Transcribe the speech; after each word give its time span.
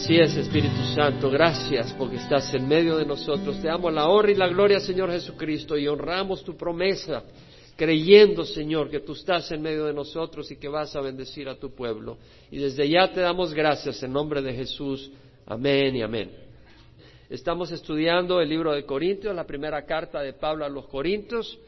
Así 0.00 0.16
es, 0.16 0.36
Espíritu 0.36 0.80
Santo, 0.94 1.28
gracias 1.28 1.92
porque 1.94 2.16
estás 2.16 2.54
en 2.54 2.68
medio 2.68 2.96
de 2.96 3.04
nosotros. 3.04 3.60
Te 3.60 3.66
damos 3.66 3.92
la 3.92 4.08
honra 4.08 4.30
y 4.30 4.36
la 4.36 4.46
gloria, 4.46 4.78
Señor 4.78 5.10
Jesucristo, 5.10 5.76
y 5.76 5.88
honramos 5.88 6.44
tu 6.44 6.56
promesa, 6.56 7.24
creyendo, 7.76 8.44
Señor, 8.44 8.90
que 8.90 9.00
tú 9.00 9.14
estás 9.14 9.50
en 9.50 9.60
medio 9.60 9.86
de 9.86 9.92
nosotros 9.92 10.48
y 10.52 10.56
que 10.56 10.68
vas 10.68 10.94
a 10.94 11.00
bendecir 11.00 11.48
a 11.48 11.58
tu 11.58 11.74
pueblo. 11.74 12.16
Y 12.48 12.58
desde 12.58 12.88
ya 12.88 13.12
te 13.12 13.20
damos 13.20 13.52
gracias 13.52 14.00
en 14.04 14.12
nombre 14.12 14.40
de 14.40 14.54
Jesús. 14.54 15.10
Amén 15.44 15.96
y 15.96 16.02
amén. 16.02 16.30
Estamos 17.28 17.72
estudiando 17.72 18.40
el 18.40 18.48
libro 18.48 18.72
de 18.72 18.84
Corintios, 18.84 19.34
la 19.34 19.48
primera 19.48 19.84
carta 19.84 20.20
de 20.20 20.32
Pablo 20.32 20.64
a 20.64 20.68
los 20.68 20.86
Corintios. 20.86 21.58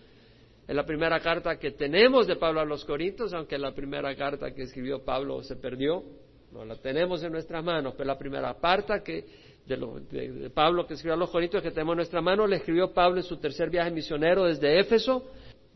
Es 0.69 0.75
la 0.77 0.87
primera 0.87 1.19
carta 1.19 1.59
que 1.59 1.73
tenemos 1.73 2.29
de 2.29 2.37
Pablo 2.37 2.61
a 2.61 2.65
los 2.65 2.85
Corintios, 2.85 3.35
aunque 3.35 3.59
la 3.59 3.75
primera 3.75 4.15
carta 4.15 4.55
que 4.55 4.63
escribió 4.63 5.05
Pablo 5.05 5.43
se 5.43 5.57
perdió. 5.57 6.05
No 6.53 6.65
la 6.65 6.77
tenemos 6.77 7.23
en 7.23 7.33
nuestras 7.33 7.65
manos, 7.65 7.95
pero 7.97 8.09
la 8.09 8.19
primera 8.19 8.55
parte 8.55 9.03
que 9.05 9.25
de, 9.67 10.51
Pablo 10.51 10.87
que 10.87 10.95
escribió 10.95 11.15
a 11.15 11.17
los 11.17 11.31
Corintios 11.31 11.63
que 11.63 11.71
tenemos 11.71 11.93
en 11.93 11.99
nuestras 11.99 12.23
manos, 12.23 12.49
le 12.49 12.57
escribió 12.57 12.93
Pablo 12.93 13.19
en 13.19 13.25
su 13.25 13.37
tercer 13.37 13.71
viaje 13.71 13.91
misionero 13.91 14.45
desde 14.45 14.79
Éfeso. 14.79 15.25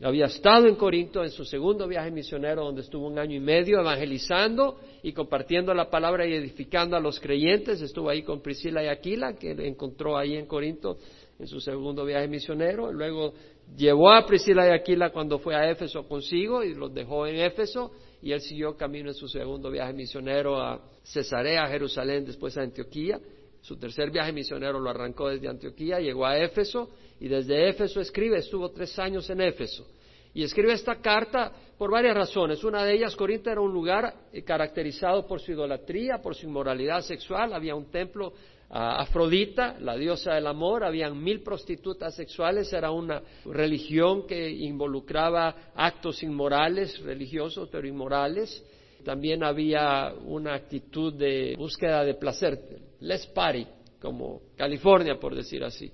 Había 0.01 0.25
estado 0.25 0.67
en 0.67 0.75
Corinto 0.75 1.23
en 1.23 1.29
su 1.29 1.45
segundo 1.45 1.87
viaje 1.87 2.11
misionero, 2.11 2.65
donde 2.65 2.81
estuvo 2.81 3.07
un 3.07 3.17
año 3.17 3.35
y 3.35 3.39
medio 3.39 3.79
evangelizando 3.79 4.77
y 5.01 5.13
compartiendo 5.13 5.73
la 5.73 5.89
palabra 5.89 6.27
y 6.27 6.33
edificando 6.33 6.97
a 6.97 6.99
los 6.99 7.17
creyentes. 7.21 7.81
Estuvo 7.81 8.09
ahí 8.09 8.21
con 8.21 8.41
Priscila 8.41 8.83
y 8.83 8.87
Aquila, 8.87 9.35
que 9.35 9.51
encontró 9.51 10.17
ahí 10.17 10.35
en 10.35 10.47
Corinto 10.47 10.97
en 11.39 11.47
su 11.47 11.61
segundo 11.61 12.03
viaje 12.03 12.27
misionero. 12.27 12.91
Luego 12.91 13.33
llevó 13.77 14.11
a 14.11 14.25
Priscila 14.25 14.67
y 14.67 14.71
Aquila 14.71 15.11
cuando 15.11 15.39
fue 15.39 15.55
a 15.55 15.69
Éfeso 15.71 16.05
consigo 16.05 16.61
y 16.61 16.73
los 16.73 16.93
dejó 16.93 17.25
en 17.25 17.37
Éfeso 17.37 17.91
y 18.21 18.31
él 18.31 18.41
siguió 18.41 18.75
camino 18.75 19.09
en 19.09 19.15
su 19.15 19.27
segundo 19.27 19.69
viaje 19.69 19.93
misionero 19.93 20.61
a 20.61 20.81
Cesarea, 21.03 21.63
a 21.63 21.67
Jerusalén, 21.67 22.25
después 22.25 22.57
a 22.57 22.61
Antioquía. 22.61 23.19
Su 23.61 23.77
tercer 23.77 24.11
viaje 24.11 24.31
misionero 24.31 24.79
lo 24.79 24.89
arrancó 24.89 25.29
desde 25.29 25.47
Antioquía, 25.47 25.99
llegó 25.99 26.25
a 26.25 26.37
Éfeso 26.37 26.89
y 27.19 27.27
desde 27.27 27.69
Éfeso 27.69 27.99
escribe, 27.99 28.37
estuvo 28.37 28.69
tres 28.69 28.97
años 28.99 29.29
en 29.29 29.41
Éfeso. 29.41 29.87
Y 30.35 30.43
escribe 30.43 30.73
esta 30.73 30.97
carta 30.97 31.51
por 31.77 31.89
varias 31.89 32.13
razones. 32.13 32.61
Una 32.63 32.83
de 32.83 32.93
ellas, 32.93 33.15
Corinto 33.15 33.49
era 33.49 33.61
un 33.61 33.71
lugar 33.71 34.13
eh, 34.33 34.43
caracterizado 34.43 35.25
por 35.25 35.39
su 35.39 35.53
idolatría, 35.53 36.21
por 36.21 36.35
su 36.35 36.45
inmoralidad 36.45 37.01
sexual. 37.01 37.53
Había 37.53 37.73
un 37.73 37.89
templo 37.89 38.33
Afrodita, 38.77 39.77
la 39.79 39.95
diosa 39.95 40.33
del 40.33 40.47
amor, 40.47 40.83
habían 40.83 41.23
mil 41.23 41.41
prostitutas 41.41 42.13
sexuales, 42.13 42.73
era 42.73 42.91
una 42.91 43.21
religión 43.45 44.27
que 44.27 44.49
involucraba 44.49 45.71
actos 45.73 46.21
inmorales, 46.23 46.99
religiosos, 46.99 47.69
pero 47.71 47.87
inmorales. 47.87 48.61
También 49.05 49.45
había 49.45 50.13
una 50.25 50.55
actitud 50.55 51.13
de 51.13 51.55
búsqueda 51.57 52.03
de 52.03 52.15
placer, 52.15 52.59
les 52.99 53.25
party, 53.27 53.65
como 54.01 54.41
California, 54.57 55.17
por 55.17 55.33
decir 55.33 55.63
así. 55.63 55.89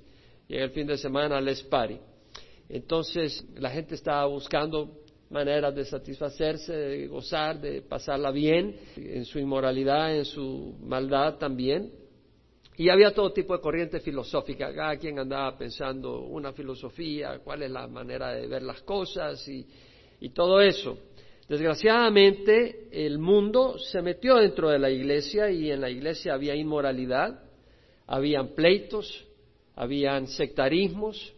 Y 0.47 0.55
el 0.55 0.71
fin 0.71 0.87
de 0.87 0.97
semana, 0.97 1.39
les 1.39 1.61
party. 1.61 1.99
Entonces, 2.67 3.45
la 3.59 3.69
gente 3.69 3.93
estaba 3.93 4.25
buscando 4.25 5.03
maneras 5.29 5.75
de 5.75 5.85
satisfacerse, 5.85 6.73
de 6.73 7.07
gozar, 7.07 7.61
de 7.61 7.83
pasarla 7.83 8.31
bien, 8.31 8.75
en 8.95 9.23
su 9.25 9.37
inmoralidad, 9.37 10.15
en 10.15 10.25
su 10.25 10.75
maldad 10.81 11.35
también. 11.37 12.00
Y 12.77 12.89
había 12.89 13.13
todo 13.13 13.33
tipo 13.33 13.55
de 13.55 13.61
corriente 13.61 13.99
filosófica, 13.99 14.73
cada 14.73 14.97
quien 14.97 15.19
andaba 15.19 15.57
pensando 15.57 16.21
una 16.21 16.53
filosofía, 16.53 17.39
cuál 17.43 17.63
es 17.63 17.71
la 17.71 17.87
manera 17.87 18.33
de 18.33 18.47
ver 18.47 18.63
las 18.63 18.81
cosas 18.81 19.45
y, 19.47 19.67
y 20.21 20.29
todo 20.29 20.61
eso. 20.61 20.97
Desgraciadamente, 21.51 22.87
el 22.91 23.19
mundo 23.19 23.77
se 23.77 24.01
metió 24.01 24.35
dentro 24.37 24.69
de 24.69 24.79
la 24.79 24.89
iglesia 24.89 25.51
y 25.51 25.69
en 25.69 25.81
la 25.81 25.89
iglesia 25.89 26.33
había 26.33 26.55
inmoralidad, 26.55 27.43
habían 28.07 28.55
pleitos, 28.55 29.27
habían 29.75 30.27
sectarismos. 30.27 31.33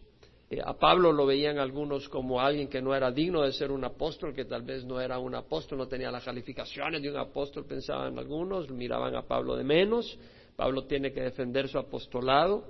Eh, 0.52 0.60
a 0.64 0.74
Pablo 0.78 1.12
lo 1.12 1.26
veían 1.26 1.58
algunos 1.58 2.08
como 2.10 2.40
alguien 2.40 2.68
que 2.68 2.80
no 2.80 2.94
era 2.94 3.10
digno 3.10 3.42
de 3.42 3.54
ser 3.54 3.72
un 3.72 3.84
apóstol, 3.86 4.36
que 4.36 4.46
tal 4.46 4.62
vez 4.62 4.86
no 4.86 5.02
era 5.02 5.18
un 5.18 5.34
apóstol, 5.34 5.80
no 5.80 5.88
tenía 5.88 6.12
las 6.12 6.24
calificaciones 6.24 7.02
de 7.02 7.10
un 7.10 7.18
apóstol, 7.18 7.66
pensaban 7.66 8.20
algunos, 8.20 8.70
miraban 8.70 9.16
a 9.16 9.24
Pablo 9.24 9.56
de 9.56 9.64
menos. 9.64 10.16
Pablo 10.56 10.86
tiene 10.86 11.12
que 11.12 11.22
defender 11.22 11.68
su 11.68 11.78
apostolado, 11.78 12.66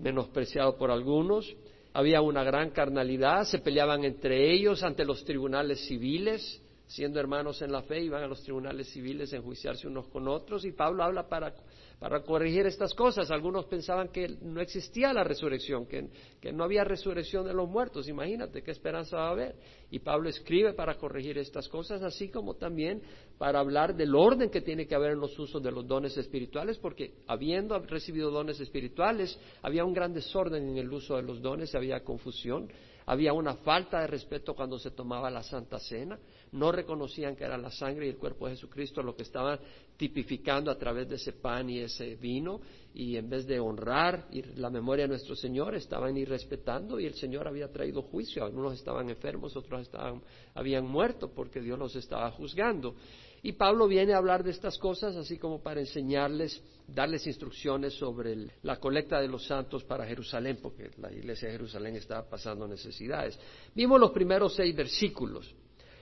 menospreciado 0.00 0.76
por 0.76 0.90
algunos. 0.90 1.54
Había 1.92 2.20
una 2.20 2.44
gran 2.44 2.70
carnalidad, 2.70 3.44
se 3.44 3.58
peleaban 3.58 4.04
entre 4.04 4.52
ellos 4.52 4.82
ante 4.82 5.04
los 5.04 5.24
tribunales 5.24 5.86
civiles, 5.86 6.60
siendo 6.88 7.20
hermanos 7.20 7.62
en 7.62 7.70
la 7.70 7.82
fe, 7.82 8.00
iban 8.00 8.22
a 8.22 8.26
los 8.26 8.42
tribunales 8.42 8.88
civiles 8.88 9.32
a 9.32 9.36
enjuiciarse 9.36 9.86
unos 9.86 10.08
con 10.08 10.26
otros, 10.26 10.64
y 10.64 10.72
Pablo 10.72 11.04
habla 11.04 11.28
para 11.28 11.54
para 11.98 12.22
corregir 12.22 12.66
estas 12.66 12.94
cosas. 12.94 13.30
Algunos 13.30 13.66
pensaban 13.66 14.08
que 14.08 14.28
no 14.40 14.60
existía 14.60 15.12
la 15.12 15.24
resurrección, 15.24 15.86
que, 15.86 16.08
no 16.52 16.64
había 16.64 16.84
resurrección 16.84 17.46
de 17.46 17.52
los 17.52 17.68
muertos. 17.68 18.08
Imagínate 18.08 18.62
qué 18.62 18.70
esperanza 18.70 19.16
va 19.16 19.28
a 19.28 19.32
haber. 19.32 19.56
Y 19.90 19.98
Pablo 19.98 20.28
escribe 20.28 20.74
para 20.74 20.96
corregir 20.96 21.38
estas 21.38 21.68
cosas, 21.68 22.02
así 22.02 22.28
como 22.28 22.54
también 22.54 23.02
para 23.36 23.60
hablar 23.60 23.96
del 23.96 24.14
orden 24.14 24.50
que 24.50 24.60
tiene 24.60 24.86
que 24.86 24.94
haber 24.94 25.12
en 25.12 25.20
los 25.20 25.36
usos 25.38 25.62
de 25.62 25.72
los 25.72 25.86
dones 25.86 26.16
espirituales, 26.16 26.78
porque 26.78 27.14
habiendo 27.26 27.78
recibido 27.80 28.30
dones 28.30 28.60
espirituales, 28.60 29.38
había 29.62 29.84
un 29.84 29.92
gran 29.92 30.12
desorden 30.12 30.68
en 30.68 30.78
el 30.78 30.92
uso 30.92 31.16
de 31.16 31.22
los 31.22 31.40
dones, 31.40 31.74
había 31.74 32.04
confusión. 32.04 32.70
Había 33.10 33.32
una 33.32 33.54
falta 33.54 34.02
de 34.02 34.06
respeto 34.06 34.54
cuando 34.54 34.78
se 34.78 34.90
tomaba 34.90 35.30
la 35.30 35.42
Santa 35.42 35.78
Cena. 35.78 36.18
No 36.52 36.70
reconocían 36.70 37.36
que 37.36 37.44
era 37.44 37.56
la 37.56 37.70
sangre 37.70 38.04
y 38.04 38.10
el 38.10 38.18
cuerpo 38.18 38.46
de 38.46 38.52
Jesucristo 38.52 39.02
lo 39.02 39.16
que 39.16 39.22
estaban 39.22 39.58
tipificando 39.96 40.70
a 40.70 40.76
través 40.76 41.08
de 41.08 41.16
ese 41.16 41.32
pan 41.32 41.70
y 41.70 41.78
ese 41.78 42.16
vino. 42.16 42.60
Y 42.92 43.16
en 43.16 43.30
vez 43.30 43.46
de 43.46 43.60
honrar 43.60 44.28
la 44.56 44.68
memoria 44.68 45.04
de 45.04 45.08
nuestro 45.08 45.34
Señor, 45.34 45.74
estaban 45.74 46.18
irrespetando 46.18 47.00
y 47.00 47.06
el 47.06 47.14
Señor 47.14 47.48
había 47.48 47.72
traído 47.72 48.02
juicio. 48.02 48.44
Algunos 48.44 48.74
estaban 48.74 49.08
enfermos, 49.08 49.56
otros 49.56 49.80
estaban, 49.80 50.20
habían 50.54 50.86
muerto 50.86 51.32
porque 51.34 51.62
Dios 51.62 51.78
los 51.78 51.96
estaba 51.96 52.30
juzgando. 52.32 52.94
Y 53.42 53.52
Pablo 53.52 53.88
viene 53.88 54.12
a 54.12 54.18
hablar 54.18 54.44
de 54.44 54.50
estas 54.50 54.76
cosas 54.76 55.16
así 55.16 55.38
como 55.38 55.62
para 55.62 55.80
enseñarles, 55.80 56.62
darles 56.88 57.26
instrucciones 57.26 57.94
sobre 57.94 58.34
la 58.62 58.76
colecta 58.76 59.20
de 59.20 59.28
los 59.28 59.46
santos 59.46 59.84
para 59.84 60.06
Jerusalén, 60.06 60.58
porque 60.60 60.90
la 60.98 61.12
iglesia 61.12 61.48
de 61.48 61.52
Jerusalén 61.52 61.96
estaba 61.96 62.28
pasando 62.28 62.66
necesidades. 62.66 63.38
Vimos 63.74 64.00
los 64.00 64.10
primeros 64.10 64.54
seis 64.54 64.74
versículos. 64.74 65.54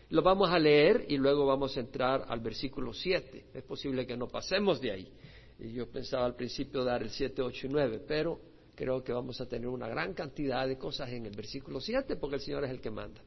Los 0.09 0.23
vamos 0.23 0.49
a 0.51 0.59
leer 0.59 1.05
y 1.09 1.17
luego 1.17 1.45
vamos 1.45 1.77
a 1.77 1.81
entrar 1.81 2.25
al 2.29 2.41
versículo 2.41 2.95
siete. 2.95 3.47
Es 3.53 3.65
posible 3.65 4.07
que 4.07 4.17
no 4.17 4.29
pasemos 4.29 4.81
de 4.81 4.93
ahí. 4.93 5.13
Yo 5.59 5.91
pensaba 5.91 6.27
al 6.27 6.37
principio 6.37 6.85
dar 6.85 7.03
el 7.03 7.11
siete, 7.11 7.43
ocho 7.43 7.67
y 7.67 7.71
nueve, 7.71 8.01
pero 8.07 8.39
creo 8.77 9.03
que 9.03 9.13
vamos 9.13 9.41
a 9.41 9.49
tener 9.49 9.67
una 9.67 9.89
gran 9.89 10.15
cantidad 10.15 10.69
de 10.69 10.79
cosas 10.79 11.11
en 11.11 11.27
el 11.27 11.35
versículo 11.35 11.81
siete, 11.81 12.15
porque 12.15 12.37
el 12.37 12.43
Señor 12.43 12.65
es 12.65 12.71
el 12.71 12.81
que 12.81 12.91
manda. 12.91 13.21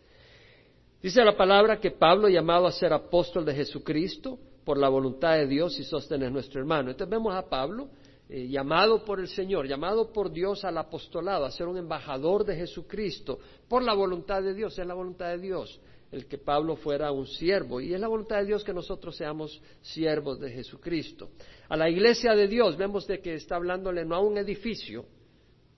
Dice 1.01 1.23
la 1.23 1.35
palabra 1.35 1.79
que 1.79 1.91
Pablo, 1.91 2.29
llamado 2.29 2.67
a 2.67 2.71
ser 2.71 2.93
apóstol 2.93 3.45
de 3.45 3.55
Jesucristo, 3.55 4.37
por 4.69 4.77
la 4.77 4.87
voluntad 4.87 5.33
de 5.33 5.47
Dios 5.47 5.79
y 5.79 5.83
sostener 5.83 6.31
nuestro 6.31 6.59
hermano. 6.59 6.91
Entonces 6.91 7.09
vemos 7.09 7.33
a 7.33 7.49
Pablo 7.49 7.89
eh, 8.29 8.47
llamado 8.47 9.03
por 9.03 9.19
el 9.19 9.27
Señor, 9.27 9.67
llamado 9.67 10.13
por 10.13 10.31
Dios 10.31 10.63
al 10.63 10.77
apostolado, 10.77 11.43
a 11.43 11.49
ser 11.49 11.65
un 11.65 11.77
embajador 11.77 12.45
de 12.45 12.55
Jesucristo, 12.55 13.39
por 13.67 13.81
la 13.81 13.95
voluntad 13.95 14.43
de 14.43 14.53
Dios, 14.53 14.77
es 14.77 14.85
la 14.85 14.93
voluntad 14.93 15.29
de 15.29 15.39
Dios 15.39 15.81
el 16.11 16.27
que 16.27 16.37
Pablo 16.37 16.75
fuera 16.75 17.11
un 17.11 17.25
siervo, 17.25 17.81
y 17.81 17.95
es 17.95 17.99
la 17.99 18.07
voluntad 18.07 18.41
de 18.41 18.45
Dios 18.45 18.63
que 18.63 18.71
nosotros 18.71 19.15
seamos 19.15 19.59
siervos 19.81 20.39
de 20.39 20.51
Jesucristo. 20.51 21.29
A 21.67 21.75
la 21.75 21.89
iglesia 21.89 22.35
de 22.35 22.47
Dios 22.47 22.77
vemos 22.77 23.07
de 23.07 23.21
que 23.21 23.33
está 23.33 23.55
hablándole 23.55 24.05
no 24.05 24.13
a 24.13 24.19
un 24.19 24.37
edificio, 24.37 25.03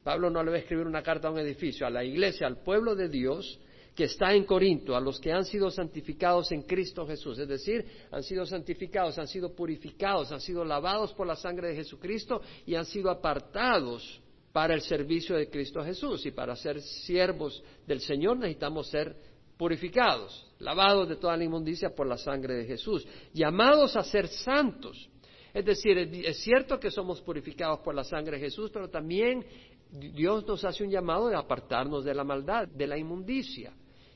Pablo 0.04 0.30
no 0.30 0.44
le 0.44 0.52
va 0.52 0.58
a 0.58 0.60
escribir 0.60 0.86
una 0.86 1.02
carta 1.02 1.30
a 1.30 1.32
un 1.32 1.40
edificio, 1.40 1.88
a 1.88 1.90
la 1.90 2.04
iglesia, 2.04 2.46
al 2.46 2.58
pueblo 2.58 2.94
de 2.94 3.08
Dios, 3.08 3.58
que 3.96 4.06
está 4.06 4.34
en 4.34 4.46
Corinto, 4.46 4.96
a 4.96 5.02
los 5.02 5.20
que 5.20 5.32
han 5.32 5.46
sido 5.46 5.70
santificados 5.70 6.52
en 6.52 6.64
Cristo 6.64 7.06
Jesús, 7.06 7.38
es 7.40 7.48
decir, 7.48 7.86
han 8.12 8.24
sido 8.24 8.46
santificados, 8.46 9.18
han 9.20 9.28
sido 9.28 9.54
purificados, 9.54 10.32
han 10.32 10.40
sido 10.40 10.64
lavados 10.64 11.14
por 11.14 11.28
la 11.28 11.36
sangre 11.36 11.70
de 11.70 11.76
Jesucristo 11.76 12.42
y 12.66 12.76
han 12.76 12.86
sido 12.86 13.10
apartados 13.10 14.22
para 14.52 14.74
el 14.74 14.82
servicio 14.82 15.36
de 15.36 15.50
Cristo 15.50 15.84
Jesús. 15.84 16.26
Y 16.26 16.32
para 16.32 16.56
ser 16.56 16.82
siervos 16.82 17.64
del 17.86 18.02
Señor 18.02 18.38
necesitamos 18.38 18.88
ser 18.88 19.16
purificados, 19.58 20.48
lavados 20.60 21.08
de 21.10 21.18
toda 21.18 21.38
la 21.38 21.44
inmundicia 21.44 21.94
por 21.94 22.08
la 22.08 22.18
sangre 22.18 22.56
de 22.56 22.66
Jesús, 22.66 23.06
llamados 23.34 23.96
a 23.96 24.04
ser 24.04 24.28
santos. 24.28 25.10
Es 25.54 25.66
decir, 25.66 25.98
es 25.98 26.38
cierto 26.38 26.80
que 26.80 26.90
somos 26.90 27.22
purificados 27.22 27.82
por 27.82 27.94
la 27.94 28.04
sangre 28.04 28.38
de 28.38 28.46
Jesús, 28.46 28.72
pero 28.72 28.90
también 28.90 29.46
Dios 29.92 30.48
nos 30.48 30.64
hace 30.64 30.84
un 30.84 30.90
llamado 30.90 31.28
de 31.28 31.36
apartarnos 31.36 32.06
de 32.06 32.16
la 32.16 32.24
maldad, 32.24 32.68
de 32.70 32.88
la 32.88 32.98
inmundicia. 32.98 33.74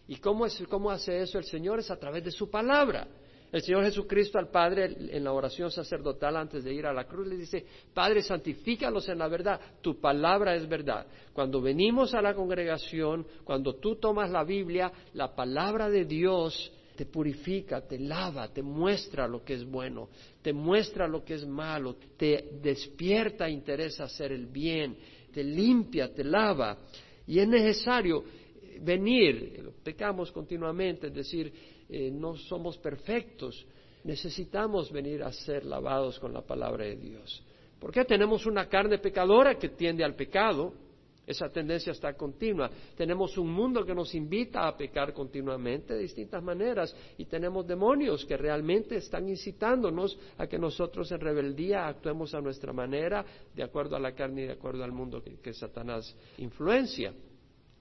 ¿Y 0.07 0.17
cómo, 0.17 0.45
es, 0.45 0.61
cómo 0.69 0.91
hace 0.91 1.21
eso 1.21 1.37
el 1.37 1.45
Señor? 1.45 1.79
Es 1.79 1.89
a 1.89 1.97
través 1.97 2.23
de 2.23 2.31
su 2.31 2.49
palabra. 2.49 3.07
El 3.51 3.61
Señor 3.61 3.85
Jesucristo 3.85 4.37
al 4.37 4.49
Padre 4.49 4.95
en 5.11 5.23
la 5.23 5.31
oración 5.31 5.71
sacerdotal 5.71 6.35
antes 6.35 6.63
de 6.63 6.73
ir 6.73 6.85
a 6.85 6.93
la 6.93 7.05
cruz 7.05 7.27
le 7.27 7.37
dice, 7.37 7.65
Padre, 7.93 8.21
santifícalos 8.21 9.07
en 9.07 9.19
la 9.19 9.27
verdad, 9.27 9.59
tu 9.81 9.99
palabra 9.99 10.55
es 10.55 10.67
verdad. 10.67 11.07
Cuando 11.31 11.61
venimos 11.61 12.13
a 12.13 12.21
la 12.21 12.33
congregación, 12.33 13.25
cuando 13.43 13.75
tú 13.75 13.95
tomas 13.95 14.29
la 14.29 14.43
Biblia, 14.43 14.91
la 15.13 15.33
palabra 15.33 15.89
de 15.89 16.05
Dios 16.05 16.71
te 16.95 17.05
purifica, 17.05 17.81
te 17.81 17.99
lava, 17.99 18.47
te 18.49 18.61
muestra 18.61 19.27
lo 19.27 19.43
que 19.43 19.53
es 19.53 19.65
bueno, 19.65 20.09
te 20.41 20.51
muestra 20.51 21.07
lo 21.07 21.23
que 21.23 21.35
es 21.35 21.45
malo, 21.45 21.95
te 22.17 22.57
despierta 22.61 23.49
interés 23.49 23.99
hacer 23.99 24.31
el 24.31 24.47
bien, 24.47 24.97
te 25.33 25.43
limpia, 25.43 26.13
te 26.13 26.23
lava. 26.23 26.77
Y 27.27 27.39
es 27.39 27.47
necesario 27.47 28.23
venir, 28.81 29.71
pecamos 29.83 30.31
continuamente, 30.31 31.07
es 31.07 31.13
decir, 31.13 31.53
eh, 31.89 32.09
no 32.11 32.35
somos 32.35 32.77
perfectos, 32.77 33.65
necesitamos 34.03 34.91
venir 34.91 35.23
a 35.23 35.31
ser 35.31 35.65
lavados 35.65 36.19
con 36.19 36.33
la 36.33 36.41
palabra 36.41 36.85
de 36.85 36.95
Dios. 36.95 37.43
Porque 37.79 38.05
tenemos 38.05 38.45
una 38.45 38.67
carne 38.67 38.99
pecadora 38.99 39.55
que 39.55 39.69
tiende 39.69 40.03
al 40.03 40.15
pecado, 40.15 40.73
esa 41.27 41.49
tendencia 41.49 41.91
está 41.91 42.13
continua. 42.13 42.69
Tenemos 42.95 43.37
un 43.37 43.51
mundo 43.51 43.83
que 43.83 43.95
nos 43.95 44.13
invita 44.13 44.67
a 44.67 44.77
pecar 44.77 45.13
continuamente 45.13 45.93
de 45.95 46.01
distintas 46.01 46.43
maneras 46.43 46.95
y 47.17 47.25
tenemos 47.25 47.65
demonios 47.65 48.25
que 48.25 48.37
realmente 48.37 48.97
están 48.97 49.27
incitándonos 49.27 50.17
a 50.37 50.47
que 50.47 50.59
nosotros 50.59 51.11
en 51.11 51.19
rebeldía 51.19 51.87
actuemos 51.87 52.33
a 52.35 52.41
nuestra 52.41 52.73
manera, 52.73 53.25
de 53.55 53.63
acuerdo 53.63 53.95
a 53.95 53.99
la 53.99 54.13
carne 54.13 54.43
y 54.43 54.45
de 54.47 54.53
acuerdo 54.53 54.83
al 54.83 54.91
mundo 54.91 55.23
que, 55.23 55.53
Satanás 55.53 56.15
influencia. 56.37 57.13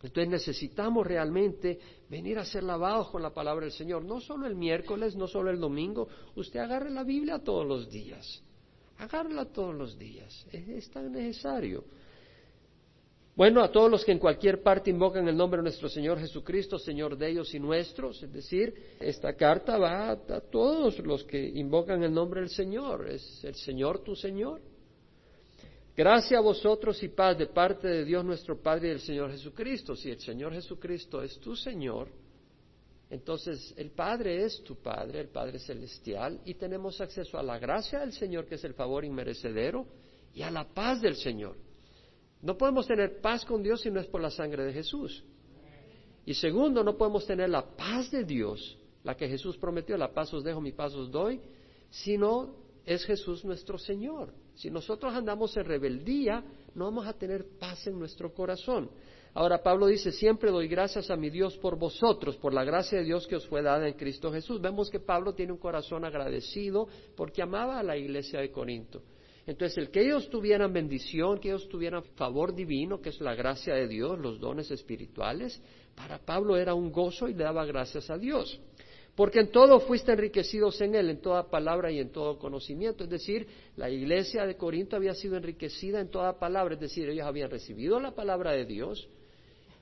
Entonces 0.05 0.29
necesitamos 0.29 1.07
realmente 1.07 1.79
venir 2.11 2.39
a 2.39 2.45
ser 2.45 2.63
lavados 2.63 3.09
con 3.09 3.23
la 3.23 3.33
palabra 3.33 3.65
del 3.65 3.73
Señor, 3.73 4.05
no 4.05 4.21
solo 4.21 4.47
el 4.47 4.55
miércoles, 4.55 5.17
no 5.17 5.27
solo 5.27 5.51
el 5.51 5.59
domingo, 5.59 6.09
usted 6.37 6.61
agarre 6.61 6.91
la 6.91 7.05
Biblia 7.05 7.39
todos 7.39 7.67
los 7.67 7.91
días, 7.91 8.43
agárrela 8.99 9.47
todos 9.47 9.75
los 9.75 9.99
días, 9.99 10.47
es 10.53 10.91
tan 10.91 11.11
necesario. 11.11 11.85
Bueno, 13.35 13.63
a 13.63 13.73
todos 13.73 13.91
los 13.91 14.05
que 14.05 14.13
en 14.13 14.19
cualquier 14.19 14.63
parte 14.63 14.91
invocan 14.91 15.27
el 15.27 15.37
nombre 15.37 15.59
de 15.59 15.65
nuestro 15.65 15.89
Señor 15.89 16.21
Jesucristo, 16.21 16.79
Señor 16.79 17.17
de 17.17 17.31
ellos 17.31 17.55
y 17.55 17.59
nuestros, 17.59 18.23
es 18.23 18.31
decir, 18.31 18.75
esta 19.01 19.35
carta 19.35 19.79
va 19.79 20.11
a, 20.11 20.41
todos 20.53 20.99
los 20.99 21.25
que 21.25 21.43
invocan 21.43 22.03
el 22.03 22.13
nombre 22.13 22.43
del 22.43 22.51
Señor, 22.51 23.09
es 23.09 23.43
el 23.43 23.55
Señor 23.55 24.05
tu 24.05 24.15
Señor. 24.15 24.61
Gracias 25.97 26.37
a 26.37 26.43
vosotros 26.43 27.01
y 27.05 27.09
paz 27.09 27.39
de 27.39 27.47
parte 27.47 27.87
de 27.87 28.05
Dios 28.05 28.25
nuestro 28.25 28.61
Padre 28.61 28.89
y 28.89 28.91
del 28.91 29.01
Señor 29.01 29.31
Jesucristo. 29.31 29.95
Si 29.95 30.11
el 30.11 30.19
Señor 30.19 30.53
Jesucristo 30.53 31.23
es 31.23 31.39
tu 31.39 31.55
Señor, 31.55 32.09
entonces 33.11 33.73
el 33.77 33.93
Padre 33.93 34.45
es 34.45 34.61
tu 34.65 34.75
Padre, 34.75 35.21
el 35.21 35.29
Padre 35.29 35.61
celestial, 35.61 36.41
y 36.45 36.55
tenemos 36.55 37.01
acceso 37.01 37.39
a 37.39 37.45
la 37.45 37.61
gracia 37.61 38.01
del 38.01 38.13
Señor, 38.13 38.47
que 38.47 38.57
es 38.57 38.65
el 38.65 38.75
favor 38.75 39.05
inmerecedero, 39.05 39.87
y 40.35 40.43
a 40.43 40.51
la 40.51 40.65
paz 40.65 41.01
del 41.01 41.15
Señor. 41.15 41.57
No 42.43 42.59
podemos 42.59 42.89
tener 42.89 43.21
paz 43.21 43.45
con 43.45 43.63
Dios 43.63 43.81
si 43.81 43.91
no 43.91 44.01
es 44.01 44.07
por 44.09 44.21
la 44.21 44.31
sangre 44.31 44.65
de 44.65 44.73
Jesús. 44.73 45.23
Y 46.27 46.35
segundo, 46.35 46.83
no 46.83 46.97
podemos 46.97 47.25
tener 47.25 47.51
la 47.51 47.65
paz 47.77 48.11
de 48.11 48.25
Dios, 48.25 48.77
la 49.05 49.17
que 49.17 49.29
Jesús 49.29 49.57
prometió, 49.59 49.97
la 49.97 50.13
paz 50.13 50.35
os 50.35 50.43
dejo, 50.43 50.61
mi 50.61 50.73
paz 50.73 50.93
os 50.95 51.09
doy, 51.09 51.41
si 51.89 52.19
no 52.19 52.57
es 52.85 53.05
Jesús 53.05 53.45
nuestro 53.45 53.79
Señor. 53.79 54.33
Si 54.55 54.71
nosotros 54.71 55.15
andamos 55.15 55.57
en 55.57 55.65
rebeldía, 55.65 56.43
no 56.75 56.87
vamos 56.87 57.07
a 57.07 57.13
tener 57.13 57.45
paz 57.59 57.87
en 57.87 57.99
nuestro 57.99 58.33
corazón. 58.33 58.91
Ahora 59.35 59.63
Pablo 59.63 59.89
dice, 59.89 60.13
siempre 60.13 60.53
doy 60.53 60.69
gracias 60.69 61.11
a 61.11 61.17
mi 61.17 61.29
Dios 61.29 61.57
por 61.59 61.77
vosotros, 61.77 62.37
por 62.37 62.55
la 62.55 62.63
gracia 62.63 62.99
de 62.99 63.05
Dios 63.05 63.27
que 63.27 63.35
os 63.35 63.47
fue 63.49 63.63
dada 63.63 63.89
en 63.89 63.95
Cristo 63.95 64.33
Jesús. 64.33 64.61
Vemos 64.61 64.91
que 64.91 65.01
Pablo 65.01 65.35
tiene 65.35 65.53
un 65.53 65.59
corazón 65.59 66.05
agradecido 66.05 66.87
porque 67.17 67.43
amaba 67.43 67.81
a 67.81 67.83
la 67.83 67.97
iglesia 67.97 68.41
de 68.41 68.53
Corinto. 68.53 69.03
Entonces, 69.47 69.77
el 69.77 69.91
que 69.91 70.03
ellos 70.03 70.31
tuvieran 70.31 70.73
bendición, 70.73 71.39
que 71.39 71.49
ellos 71.49 71.69
tuvieran 71.69 72.03
favor 72.15 72.55
divino, 72.55 73.01
que 73.01 73.11
es 73.11 73.21
la 73.21 73.35
gracia 73.35 73.75
de 73.75 73.89
Dios, 73.89 74.19
los 74.19 74.41
dones 74.41 74.71
espirituales, 74.71 75.61
para 75.95 76.19
Pablo 76.19 76.57
era 76.57 76.75
un 76.75 76.91
gozo 76.91 77.29
y 77.29 77.35
le 77.35 77.45
daba 77.45 77.67
gracias 77.67 78.09
a 78.11 78.17
Dios. 78.17 78.59
Porque 79.17 79.41
en 79.41 79.53
todo 79.53 79.81
fuiste 79.81 80.13
enriquecidos 80.13 80.81
en 80.81 80.95
Él, 80.95 81.11
en 81.11 81.21
toda 81.21 81.49
palabra 81.49 81.91
y 81.91 82.01
en 82.01 82.11
todo 82.11 82.39
conocimiento. 82.39 83.05
Es 83.05 83.11
decir, 83.11 83.47
la 83.77 83.89
iglesia 83.89 84.45
de 84.45 84.57
Corinto 84.57 84.97
había 84.97 85.15
sido 85.15 85.37
enriquecida 85.37 86.01
en 86.01 86.11
toda 86.11 86.39
palabra, 86.39 86.75
es 86.75 86.81
decir, 86.81 87.09
ellos 87.09 87.27
habían 87.27 87.51
recibido 87.51 88.01
la 88.01 88.13
palabra 88.13 88.53
de 88.53 88.65
Dios 88.65 89.09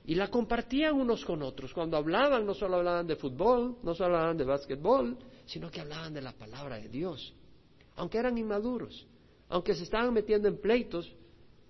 y 0.05 0.15
la 0.15 0.29
compartían 0.29 0.93
unos 0.95 1.25
con 1.25 1.41
otros. 1.41 1.73
Cuando 1.73 1.97
hablaban, 1.97 2.45
no 2.45 2.53
solo 2.53 2.77
hablaban 2.77 3.07
de 3.07 3.15
fútbol, 3.15 3.77
no 3.81 3.95
solo 3.95 4.15
hablaban 4.15 4.37
de 4.37 4.43
básquetbol, 4.43 5.17
sino 5.45 5.71
que 5.71 5.81
hablaban 5.81 6.13
de 6.13 6.21
la 6.21 6.33
palabra 6.33 6.77
de 6.77 6.89
Dios, 6.89 7.33
aunque 7.95 8.19
eran 8.19 8.37
inmaduros 8.37 9.07
aunque 9.53 9.75
se 9.75 9.83
estaban 9.83 10.11
metiendo 10.11 10.47
en 10.47 10.57
pleitos, 10.57 11.13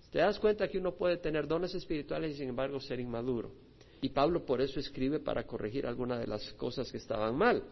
te 0.10 0.20
das 0.20 0.40
cuenta 0.40 0.70
que 0.70 0.78
uno 0.78 0.94
puede 0.96 1.18
tener 1.18 1.46
dones 1.46 1.76
espirituales 1.76 2.32
y 2.32 2.38
sin 2.38 2.48
embargo 2.48 2.80
ser 2.80 2.98
inmaduro. 2.98 3.52
Y 4.04 4.10
Pablo 4.10 4.46
por 4.46 4.60
eso 4.60 4.82
escribe 4.82 5.22
para 5.22 5.44
corregir 5.44 5.88
algunas 5.88 6.20
de 6.20 6.28
las 6.28 6.52
cosas 6.56 6.92
que 6.92 6.98
estaban 6.98 7.38
mal. 7.38 7.64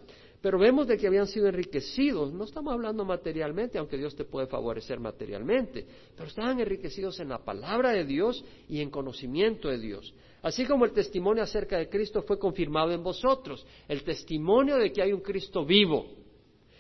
Pero 0.42 0.58
vemos 0.58 0.88
de 0.88 0.98
que 0.98 1.06
habían 1.06 1.28
sido 1.28 1.50
enriquecidos, 1.50 2.32
no 2.32 2.46
estamos 2.46 2.72
hablando 2.72 3.04
materialmente, 3.04 3.78
aunque 3.78 3.98
Dios 3.98 4.16
te 4.16 4.24
puede 4.24 4.48
favorecer 4.48 4.98
materialmente, 4.98 5.86
pero 6.16 6.30
estaban 6.30 6.58
enriquecidos 6.62 7.20
en 7.20 7.28
la 7.28 7.40
palabra 7.40 7.92
de 7.92 8.06
Dios 8.06 8.46
y 8.70 8.80
en 8.80 8.90
conocimiento 8.90 9.68
de 9.68 9.78
Dios. 9.78 10.14
Así 10.42 10.66
como 10.66 10.86
el 10.86 10.94
testimonio 10.94 11.44
acerca 11.44 11.78
de 11.78 11.90
Cristo 11.90 12.22
fue 12.22 12.40
confirmado 12.40 12.94
en 12.94 13.04
vosotros, 13.04 13.66
el 13.90 14.02
testimonio 14.04 14.78
de 14.78 14.94
que 14.94 15.02
hay 15.02 15.12
un 15.12 15.20
Cristo 15.20 15.66
vivo, 15.66 16.06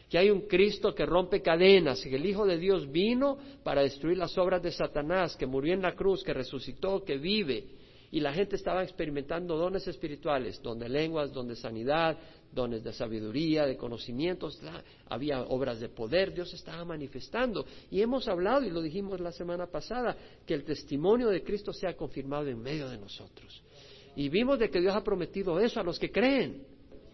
que 0.09 0.17
hay 0.17 0.29
un 0.29 0.47
Cristo 0.47 0.95
que 0.95 1.05
rompe 1.05 1.41
cadenas, 1.41 2.01
que 2.01 2.15
el 2.15 2.25
Hijo 2.25 2.45
de 2.45 2.57
Dios 2.57 2.89
vino 2.89 3.37
para 3.65 3.81
destruir 3.81 4.17
las 4.17 4.37
obras 4.37 4.63
de 4.63 4.71
Satanás, 4.71 5.35
que 5.35 5.45
murió 5.45 5.73
en 5.73 5.81
la 5.81 5.93
cruz, 5.93 6.23
que 6.23 6.33
resucitó, 6.33 7.03
que 7.03 7.17
vive. 7.17 7.80
Y 8.11 8.19
la 8.19 8.33
gente 8.33 8.57
estaba 8.57 8.83
experimentando 8.83 9.55
dones 9.55 9.87
espirituales, 9.87 10.61
dones 10.61 10.83
de 10.83 10.89
lenguas, 10.89 11.31
dones 11.31 11.57
de 11.57 11.61
sanidad, 11.61 12.17
dones 12.51 12.83
de 12.83 12.91
sabiduría, 12.91 13.65
de 13.65 13.77
conocimientos, 13.77 14.59
había 15.07 15.41
obras 15.43 15.79
de 15.79 15.89
poder, 15.89 16.33
Dios 16.33 16.53
estaba 16.53 16.83
manifestando. 16.83 17.65
Y 17.89 18.01
hemos 18.01 18.27
hablado, 18.27 18.63
y 18.63 18.69
lo 18.69 18.81
dijimos 18.81 19.19
la 19.21 19.31
semana 19.31 19.67
pasada, 19.67 20.15
que 20.45 20.53
el 20.53 20.63
testimonio 20.65 21.29
de 21.29 21.41
Cristo 21.41 21.71
sea 21.71 21.95
confirmado 21.95 22.47
en 22.47 22.61
medio 22.61 22.89
de 22.89 22.97
nosotros. 22.97 23.63
Y 24.15 24.27
vimos 24.29 24.59
de 24.59 24.69
que 24.69 24.81
Dios 24.81 24.93
ha 24.93 25.03
prometido 25.03 25.59
eso 25.59 25.79
a 25.79 25.83
los 25.83 25.97
que 25.97 26.11
creen. 26.11 26.65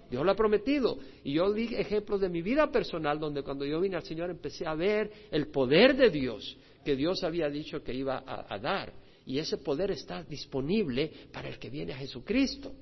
Dios 0.09 0.25
lo 0.25 0.31
ha 0.31 0.35
prometido. 0.35 0.97
Y 1.23 1.33
yo 1.33 1.51
di 1.51 1.75
ejemplos 1.75 2.21
de 2.21 2.29
mi 2.29 2.41
vida 2.41 2.71
personal 2.71 3.19
donde 3.19 3.43
cuando 3.43 3.65
yo 3.65 3.79
vine 3.79 3.97
al 3.97 4.03
Señor 4.03 4.29
empecé 4.29 4.65
a 4.65 4.73
ver 4.73 5.11
el 5.31 5.47
poder 5.47 5.95
de 5.95 6.09
Dios 6.09 6.57
que 6.83 6.95
Dios 6.95 7.23
había 7.23 7.50
dicho 7.50 7.83
que 7.83 7.93
iba 7.93 8.23
a, 8.25 8.57
dar. 8.57 8.93
Y 9.27 9.39
ese 9.39 9.57
poder 9.57 9.91
está 9.91 10.24
disponible 10.24 11.12
para 11.31 11.50
el 11.50 11.59
que 11.59 11.69
viene 11.69 11.94
a 11.94 11.97
Jesucristo. 11.97 12.74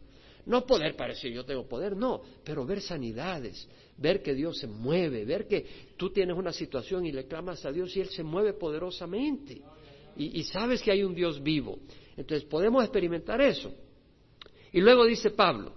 No 0.46 0.66
poder 0.66 0.96
para 0.96 1.14
yo 1.14 1.44
tengo 1.44 1.68
poder, 1.68 1.98
no, 1.98 2.22
pero 2.44 2.66
ver 2.66 2.80
sanidades, 2.80 3.68
ver 3.98 4.22
que 4.22 4.36
Dios 4.36 4.60
se 4.60 4.68
mueve, 4.68 5.26
ver 5.26 5.48
que 5.48 5.66
tú 5.98 6.12
tienes 6.12 6.38
una 6.38 6.54
situación 6.54 7.04
y 7.06 7.12
le 7.12 7.26
clamas 7.26 7.66
a 7.66 7.72
Dios 7.72 7.98
y 7.98 8.02
Él 8.02 8.10
se 8.10 8.24
mueve 8.24 8.54
poderosamente. 8.54 9.62
y 10.18 10.44
sabes 10.44 10.82
que 10.82 10.92
hay 10.92 11.04
un 11.04 11.16
Dios 11.16 11.42
vivo. 11.42 11.80
Entonces 12.16 12.48
podemos 12.48 12.84
experimentar 12.84 13.42
eso. 13.42 13.74
Y 14.72 14.82
luego 14.82 15.06
dice 15.06 15.32
Pablo, 15.32 15.74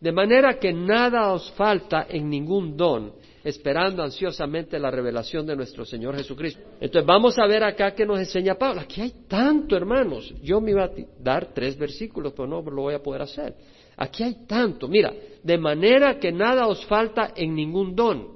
de 0.00 0.12
manera 0.12 0.58
que 0.58 0.72
nada 0.72 1.32
os 1.32 1.50
falta 1.52 2.06
en 2.08 2.28
ningún 2.28 2.76
don, 2.76 3.12
esperando 3.44 4.02
ansiosamente 4.02 4.78
la 4.78 4.90
revelación 4.90 5.46
de 5.46 5.56
nuestro 5.56 5.84
Señor 5.84 6.16
Jesucristo. 6.16 6.60
Entonces 6.80 7.06
vamos 7.06 7.38
a 7.38 7.46
ver 7.46 7.64
acá 7.64 7.94
que 7.94 8.06
nos 8.06 8.18
enseña 8.18 8.54
Pablo. 8.54 8.80
Aquí 8.80 9.00
hay 9.00 9.12
tanto, 9.28 9.76
hermanos. 9.76 10.32
Yo 10.42 10.60
me 10.60 10.70
iba 10.70 10.84
a 10.84 10.90
dar 11.18 11.52
tres 11.52 11.76
versículos, 11.76 12.32
pero 12.34 12.46
no 12.46 12.62
lo 12.62 12.82
voy 12.82 12.94
a 12.94 13.02
poder 13.02 13.22
hacer. 13.22 13.54
Aquí 13.96 14.22
hay 14.22 14.46
tanto. 14.46 14.88
Mira, 14.88 15.12
de 15.42 15.58
manera 15.58 16.18
que 16.18 16.32
nada 16.32 16.66
os 16.66 16.84
falta 16.86 17.32
en 17.36 17.54
ningún 17.54 17.94
don. 17.94 18.28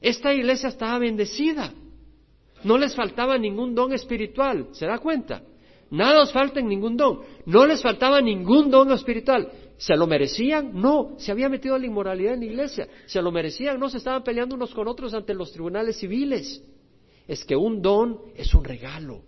Esta 0.00 0.32
iglesia 0.34 0.68
estaba 0.68 0.98
bendecida. 0.98 1.72
No 2.64 2.78
les 2.78 2.94
faltaba 2.94 3.38
ningún 3.38 3.74
don 3.74 3.92
espiritual. 3.92 4.68
¿Se 4.72 4.86
da 4.86 4.98
cuenta? 4.98 5.42
Nada 5.90 6.22
os 6.22 6.32
falta 6.32 6.60
en 6.60 6.68
ningún 6.68 6.96
don. 6.96 7.20
No 7.44 7.66
les 7.66 7.82
faltaba 7.82 8.20
ningún 8.20 8.70
don 8.70 8.90
espiritual. 8.92 9.50
¿Se 9.82 9.96
lo 9.96 10.06
merecían? 10.06 10.80
No, 10.80 11.16
se 11.18 11.32
había 11.32 11.48
metido 11.48 11.76
la 11.76 11.86
inmoralidad 11.86 12.34
en 12.34 12.40
la 12.40 12.46
iglesia. 12.46 12.88
¿Se 13.06 13.20
lo 13.20 13.32
merecían? 13.32 13.80
No, 13.80 13.90
se 13.90 13.96
estaban 13.98 14.22
peleando 14.22 14.54
unos 14.54 14.72
con 14.72 14.86
otros 14.86 15.12
ante 15.12 15.34
los 15.34 15.50
tribunales 15.50 15.96
civiles. 15.96 16.62
Es 17.26 17.44
que 17.44 17.56
un 17.56 17.82
don 17.82 18.20
es 18.36 18.54
un 18.54 18.62
regalo. 18.62 19.22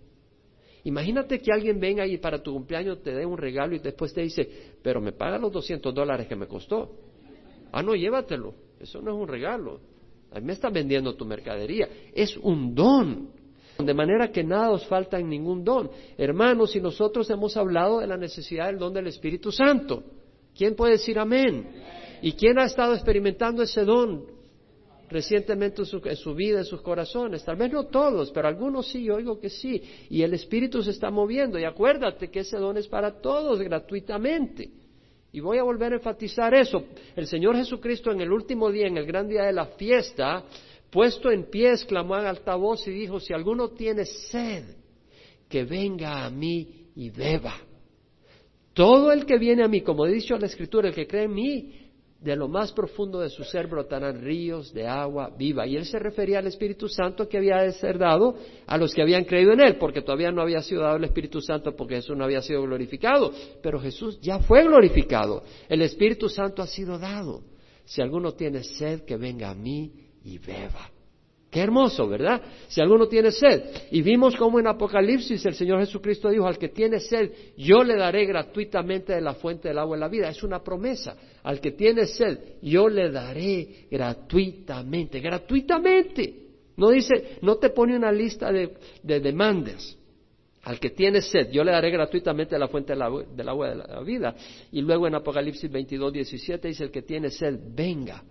Imagínate 0.85 1.41
que 1.41 1.51
alguien 1.51 1.77
venga 1.77 2.07
y 2.07 2.19
para 2.19 2.41
tu 2.41 2.53
cumpleaños 2.53 3.03
te 3.03 3.13
dé 3.13 3.25
un 3.25 3.37
regalo 3.37 3.75
y 3.75 3.79
después 3.79 4.13
te 4.13 4.21
dice, 4.21 4.49
pero 4.81 5.01
me 5.01 5.11
paga 5.11 5.37
los 5.37 5.51
200 5.51 5.93
dólares 5.93 6.25
que 6.25 6.37
me 6.37 6.47
costó. 6.47 6.89
Ah, 7.73 7.83
no, 7.83 7.93
llévatelo. 7.93 8.53
Eso 8.79 9.01
no 9.01 9.11
es 9.11 9.17
un 9.17 9.27
regalo. 9.27 9.81
A 10.31 10.39
mí 10.39 10.45
me 10.45 10.53
están 10.53 10.71
vendiendo 10.71 11.15
tu 11.15 11.25
mercadería. 11.25 11.89
Es 12.13 12.37
un 12.37 12.73
don. 12.73 13.27
De 13.77 13.93
manera 13.93 14.31
que 14.31 14.41
nada 14.41 14.71
os 14.71 14.87
falta 14.87 15.19
en 15.19 15.27
ningún 15.27 15.65
don. 15.65 15.91
Hermanos, 16.17 16.71
si 16.71 16.79
nosotros 16.79 17.29
hemos 17.29 17.57
hablado 17.57 17.99
de 17.99 18.07
la 18.07 18.15
necesidad 18.15 18.67
del 18.67 18.77
don 18.77 18.93
del 18.93 19.07
Espíritu 19.07 19.51
Santo, 19.51 20.01
¿Quién 20.55 20.75
puede 20.75 20.93
decir 20.93 21.19
amén? 21.19 21.67
¿Y 22.21 22.33
quién 22.33 22.57
ha 22.57 22.65
estado 22.65 22.93
experimentando 22.93 23.61
ese 23.61 23.83
don 23.83 24.25
recientemente 25.09 25.81
en 25.81 26.15
su, 26.15 26.33
vida, 26.33 26.59
en 26.59 26.65
sus 26.65 26.81
corazones? 26.81 27.43
Tal 27.43 27.57
vez 27.57 27.71
no 27.71 27.85
todos, 27.87 28.31
pero 28.31 28.47
algunos 28.47 28.87
sí, 28.87 29.03
yo 29.03 29.15
oigo 29.15 29.39
que 29.39 29.49
sí. 29.49 29.81
Y 30.09 30.21
el 30.21 30.33
Espíritu 30.33 30.81
se 30.81 30.91
está 30.91 31.11
moviendo. 31.11 31.59
Y 31.59 31.65
acuérdate 31.65 32.29
que 32.29 32.39
ese 32.39 32.57
don 32.57 32.77
es 32.77 32.87
para 32.87 33.19
todos 33.21 33.59
gratuitamente. 33.59 34.69
Y 35.33 35.41
voy 35.41 35.57
a 35.57 35.63
volver 35.63 35.91
a 35.91 35.95
enfatizar 35.97 36.53
eso. 36.53 36.85
El 37.15 37.27
Señor 37.27 37.57
Jesucristo 37.57 38.11
en 38.11 38.21
el 38.21 38.31
último 38.31 38.71
día, 38.71 38.87
en 38.87 38.97
el 38.97 39.05
gran 39.05 39.27
día 39.27 39.43
de 39.43 39.51
la 39.51 39.65
fiesta, 39.65 40.45
puesto 40.89 41.29
en 41.29 41.49
pie, 41.49 41.73
exclamó 41.73 42.17
en 42.17 42.25
alta 42.25 42.55
voz 42.55 42.87
y 42.87 42.91
dijo, 42.91 43.19
si 43.19 43.33
alguno 43.33 43.71
tiene 43.71 44.05
sed, 44.05 44.63
que 45.49 45.65
venga 45.65 46.25
a 46.25 46.29
mí 46.29 46.87
y 46.95 47.09
beba. 47.09 47.53
Todo 48.75 49.13
el 49.13 49.25
que 49.25 49.37
viene 49.37 49.63
a 49.63 49.69
mí, 49.69 49.81
como 49.81 50.05
dicho 50.05 50.37
la 50.37 50.47
Escritura, 50.47 50.89
el 50.89 50.93
que 50.93 51.07
cree 51.07 51.23
en 51.23 51.33
mí, 51.33 51.73
de 52.19 52.35
lo 52.35 52.49
más 52.49 52.73
profundo 52.73 53.21
de 53.21 53.29
su 53.29 53.45
ser 53.45 53.67
brotarán 53.67 54.21
ríos 54.21 54.73
de 54.73 54.85
agua 54.85 55.31
viva. 55.37 55.65
Y 55.65 55.77
él 55.77 55.85
se 55.85 55.97
refería 55.97 56.39
al 56.39 56.47
Espíritu 56.47 56.89
Santo 56.89 57.29
que 57.29 57.37
había 57.37 57.57
de 57.61 57.71
ser 57.71 57.97
dado 57.97 58.35
a 58.67 58.77
los 58.77 58.93
que 58.93 59.01
habían 59.01 59.23
creído 59.23 59.53
en 59.53 59.61
él, 59.61 59.77
porque 59.77 60.01
todavía 60.01 60.29
no 60.29 60.41
había 60.41 60.61
sido 60.61 60.81
dado 60.81 60.97
el 60.97 61.05
Espíritu 61.05 61.39
Santo 61.39 61.73
porque 61.73 61.95
Jesús 61.95 62.17
no 62.17 62.25
había 62.25 62.41
sido 62.41 62.63
glorificado. 62.63 63.31
Pero 63.63 63.79
Jesús 63.79 64.19
ya 64.19 64.39
fue 64.39 64.63
glorificado. 64.65 65.41
El 65.69 65.81
Espíritu 65.81 66.27
Santo 66.27 66.61
ha 66.61 66.67
sido 66.67 66.99
dado. 66.99 67.43
Si 67.85 68.01
alguno 68.01 68.33
tiene 68.33 68.61
sed, 68.61 69.05
que 69.05 69.15
venga 69.15 69.51
a 69.51 69.55
mí 69.55 69.93
y 70.25 70.37
beba. 70.37 70.89
Qué 71.55 71.61
hermoso, 71.61 72.05
¿verdad? 72.09 72.41
Si 72.67 72.81
alguno 72.81 73.07
tiene 73.07 73.31
sed. 73.31 73.63
Y 73.89 74.01
vimos 74.01 74.35
como 74.35 74.59
en 74.59 74.67
Apocalipsis 74.67 75.45
el 75.45 75.53
Señor 75.53 75.79
Jesucristo 75.79 76.29
dijo, 76.29 76.45
al 76.45 76.57
que 76.57 76.67
tiene 76.67 76.99
sed, 76.99 77.31
yo 77.55 77.81
le 77.81 77.95
daré 77.95 78.25
gratuitamente 78.25 79.13
de 79.13 79.21
la 79.21 79.35
fuente 79.35 79.69
del 79.69 79.77
agua 79.77 79.95
de 79.95 80.01
la 80.01 80.09
vida. 80.09 80.27
Es 80.27 80.43
una 80.43 80.61
promesa. 80.61 81.15
Al 81.43 81.61
que 81.61 81.71
tiene 81.71 82.07
sed, 82.07 82.57
yo 82.61 82.89
le 82.89 83.09
daré 83.09 83.87
gratuitamente, 83.89 85.21
gratuitamente. 85.21 86.41
No 86.75 86.89
dice, 86.89 87.37
no 87.41 87.55
te 87.55 87.69
pone 87.69 87.95
una 87.95 88.11
lista 88.11 88.51
de, 88.51 88.75
demandas. 89.01 89.97
Al 90.63 90.77
que 90.77 90.89
tiene 90.89 91.21
sed, 91.21 91.51
yo 91.51 91.63
le 91.63 91.71
daré 91.71 91.89
gratuitamente 91.89 92.59
la 92.59 92.67
fuente 92.67 92.91
del 92.91 93.01
agua 93.47 93.69
de 93.69 93.75
la 93.75 94.01
vida. 94.01 94.35
Y 94.73 94.81
luego 94.81 95.07
en 95.07 95.15
Apocalipsis 95.15 95.71
22, 95.71 96.11
17 96.11 96.67
dice, 96.67 96.83
el 96.83 96.91
que 96.91 97.03
tiene 97.03 97.29
sed, 97.29 97.57
venga 97.73 98.21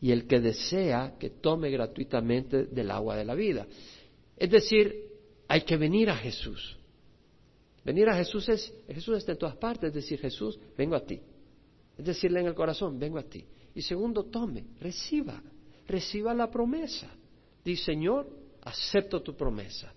y 0.00 0.12
el 0.12 0.26
que 0.26 0.40
desea 0.40 1.14
que 1.18 1.30
tome 1.30 1.70
gratuitamente 1.70 2.64
del 2.66 2.90
agua 2.90 3.16
de 3.16 3.24
la 3.24 3.34
vida. 3.34 3.66
Es 4.36 4.50
decir, 4.50 4.94
hay 5.48 5.62
que 5.62 5.76
venir 5.76 6.10
a 6.10 6.16
Jesús. 6.16 6.76
Venir 7.84 8.08
a 8.08 8.16
Jesús 8.16 8.48
es, 8.48 8.72
Jesús 8.88 9.18
está 9.18 9.32
en 9.32 9.38
todas 9.38 9.56
partes, 9.56 9.88
es 9.88 9.94
decir, 9.94 10.18
Jesús, 10.18 10.58
vengo 10.76 10.96
a 10.96 11.00
ti. 11.00 11.20
Es 11.96 12.04
decirle 12.04 12.40
en 12.40 12.46
el 12.46 12.54
corazón, 12.54 12.98
vengo 12.98 13.18
a 13.18 13.22
ti. 13.22 13.44
Y 13.74 13.82
segundo, 13.82 14.24
tome, 14.24 14.64
reciba, 14.80 15.40
reciba 15.86 16.34
la 16.34 16.50
promesa. 16.50 17.08
Dice, 17.64 17.84
Señor, 17.84 18.28
acepto 18.62 19.22
tu 19.22 19.36
promesa, 19.36 19.92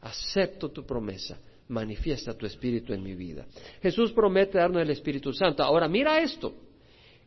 acepto 0.00 0.70
tu 0.70 0.84
promesa, 0.84 1.38
manifiesta 1.68 2.34
tu 2.34 2.46
espíritu 2.46 2.92
en 2.92 3.02
mi 3.02 3.14
vida. 3.14 3.46
Jesús 3.82 4.12
promete 4.12 4.58
darnos 4.58 4.82
el 4.82 4.90
Espíritu 4.90 5.32
Santo. 5.32 5.62
Ahora, 5.62 5.88
mira 5.88 6.20
esto, 6.20 6.54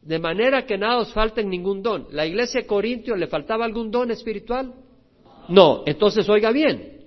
de 0.01 0.19
manera 0.19 0.65
que 0.65 0.77
nada 0.77 0.99
os 0.99 1.13
falte 1.13 1.43
ningún 1.43 1.81
don. 1.81 2.07
¿La 2.11 2.25
iglesia 2.25 2.61
de 2.61 2.67
Corintio 2.67 3.15
le 3.15 3.27
faltaba 3.27 3.65
algún 3.65 3.91
don 3.91 4.11
espiritual? 4.11 4.73
No, 5.49 5.83
entonces 5.85 6.29
oiga 6.29 6.51
bien, 6.51 7.05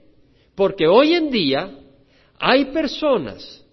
porque 0.55 0.87
hoy 0.87 1.15
en 1.15 1.31
día 1.31 1.79
hay 2.39 2.67
personas 2.67 3.65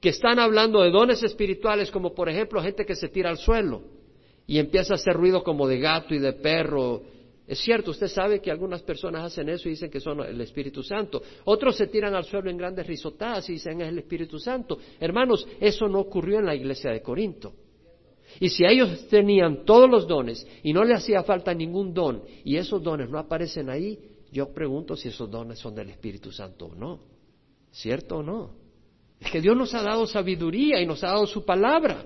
que 0.00 0.10
están 0.10 0.38
hablando 0.38 0.82
de 0.82 0.90
dones 0.90 1.22
espirituales 1.22 1.90
como 1.90 2.14
por 2.14 2.28
ejemplo 2.28 2.62
gente 2.62 2.86
que 2.86 2.94
se 2.94 3.08
tira 3.08 3.30
al 3.30 3.38
suelo 3.38 3.82
y 4.46 4.58
empieza 4.58 4.94
a 4.94 4.96
hacer 4.96 5.14
ruido 5.14 5.42
como 5.42 5.66
de 5.68 5.78
gato 5.78 6.14
y 6.14 6.18
de 6.18 6.32
perro. 6.32 7.02
Es 7.46 7.58
cierto, 7.58 7.90
usted 7.90 8.08
sabe 8.08 8.40
que 8.40 8.50
algunas 8.50 8.82
personas 8.82 9.24
hacen 9.24 9.48
eso 9.48 9.68
y 9.68 9.72
dicen 9.72 9.90
que 9.90 10.00
son 10.00 10.20
el 10.20 10.40
Espíritu 10.40 10.82
Santo. 10.82 11.22
Otros 11.44 11.76
se 11.76 11.88
tiran 11.88 12.14
al 12.14 12.24
suelo 12.24 12.50
en 12.50 12.56
grandes 12.56 12.86
risotadas 12.86 13.48
y 13.48 13.54
dicen 13.54 13.80
es 13.80 13.88
el 13.88 13.98
Espíritu 13.98 14.38
Santo. 14.38 14.78
Hermanos, 15.00 15.46
eso 15.60 15.88
no 15.88 16.00
ocurrió 16.00 16.38
en 16.38 16.46
la 16.46 16.54
iglesia 16.54 16.90
de 16.90 17.02
Corinto. 17.02 17.52
Y 18.38 18.48
si 18.50 18.64
ellos 18.64 19.08
tenían 19.08 19.64
todos 19.64 19.90
los 19.90 20.06
dones 20.06 20.46
y 20.62 20.72
no 20.72 20.84
le 20.84 20.94
hacía 20.94 21.22
falta 21.22 21.52
ningún 21.52 21.92
don 21.92 22.22
y 22.44 22.56
esos 22.56 22.82
dones 22.82 23.10
no 23.10 23.18
aparecen 23.18 23.68
ahí, 23.68 23.98
yo 24.30 24.52
pregunto 24.52 24.94
si 24.96 25.08
esos 25.08 25.30
dones 25.30 25.58
son 25.58 25.74
del 25.74 25.90
Espíritu 25.90 26.30
Santo 26.30 26.66
o 26.66 26.74
no. 26.74 27.00
¿Cierto 27.72 28.18
o 28.18 28.22
no? 28.22 28.50
Es 29.20 29.30
que 29.30 29.40
Dios 29.40 29.56
nos 29.56 29.74
ha 29.74 29.82
dado 29.82 30.06
sabiduría 30.06 30.80
y 30.80 30.86
nos 30.86 31.02
ha 31.02 31.08
dado 31.08 31.26
su 31.26 31.44
palabra 31.44 32.04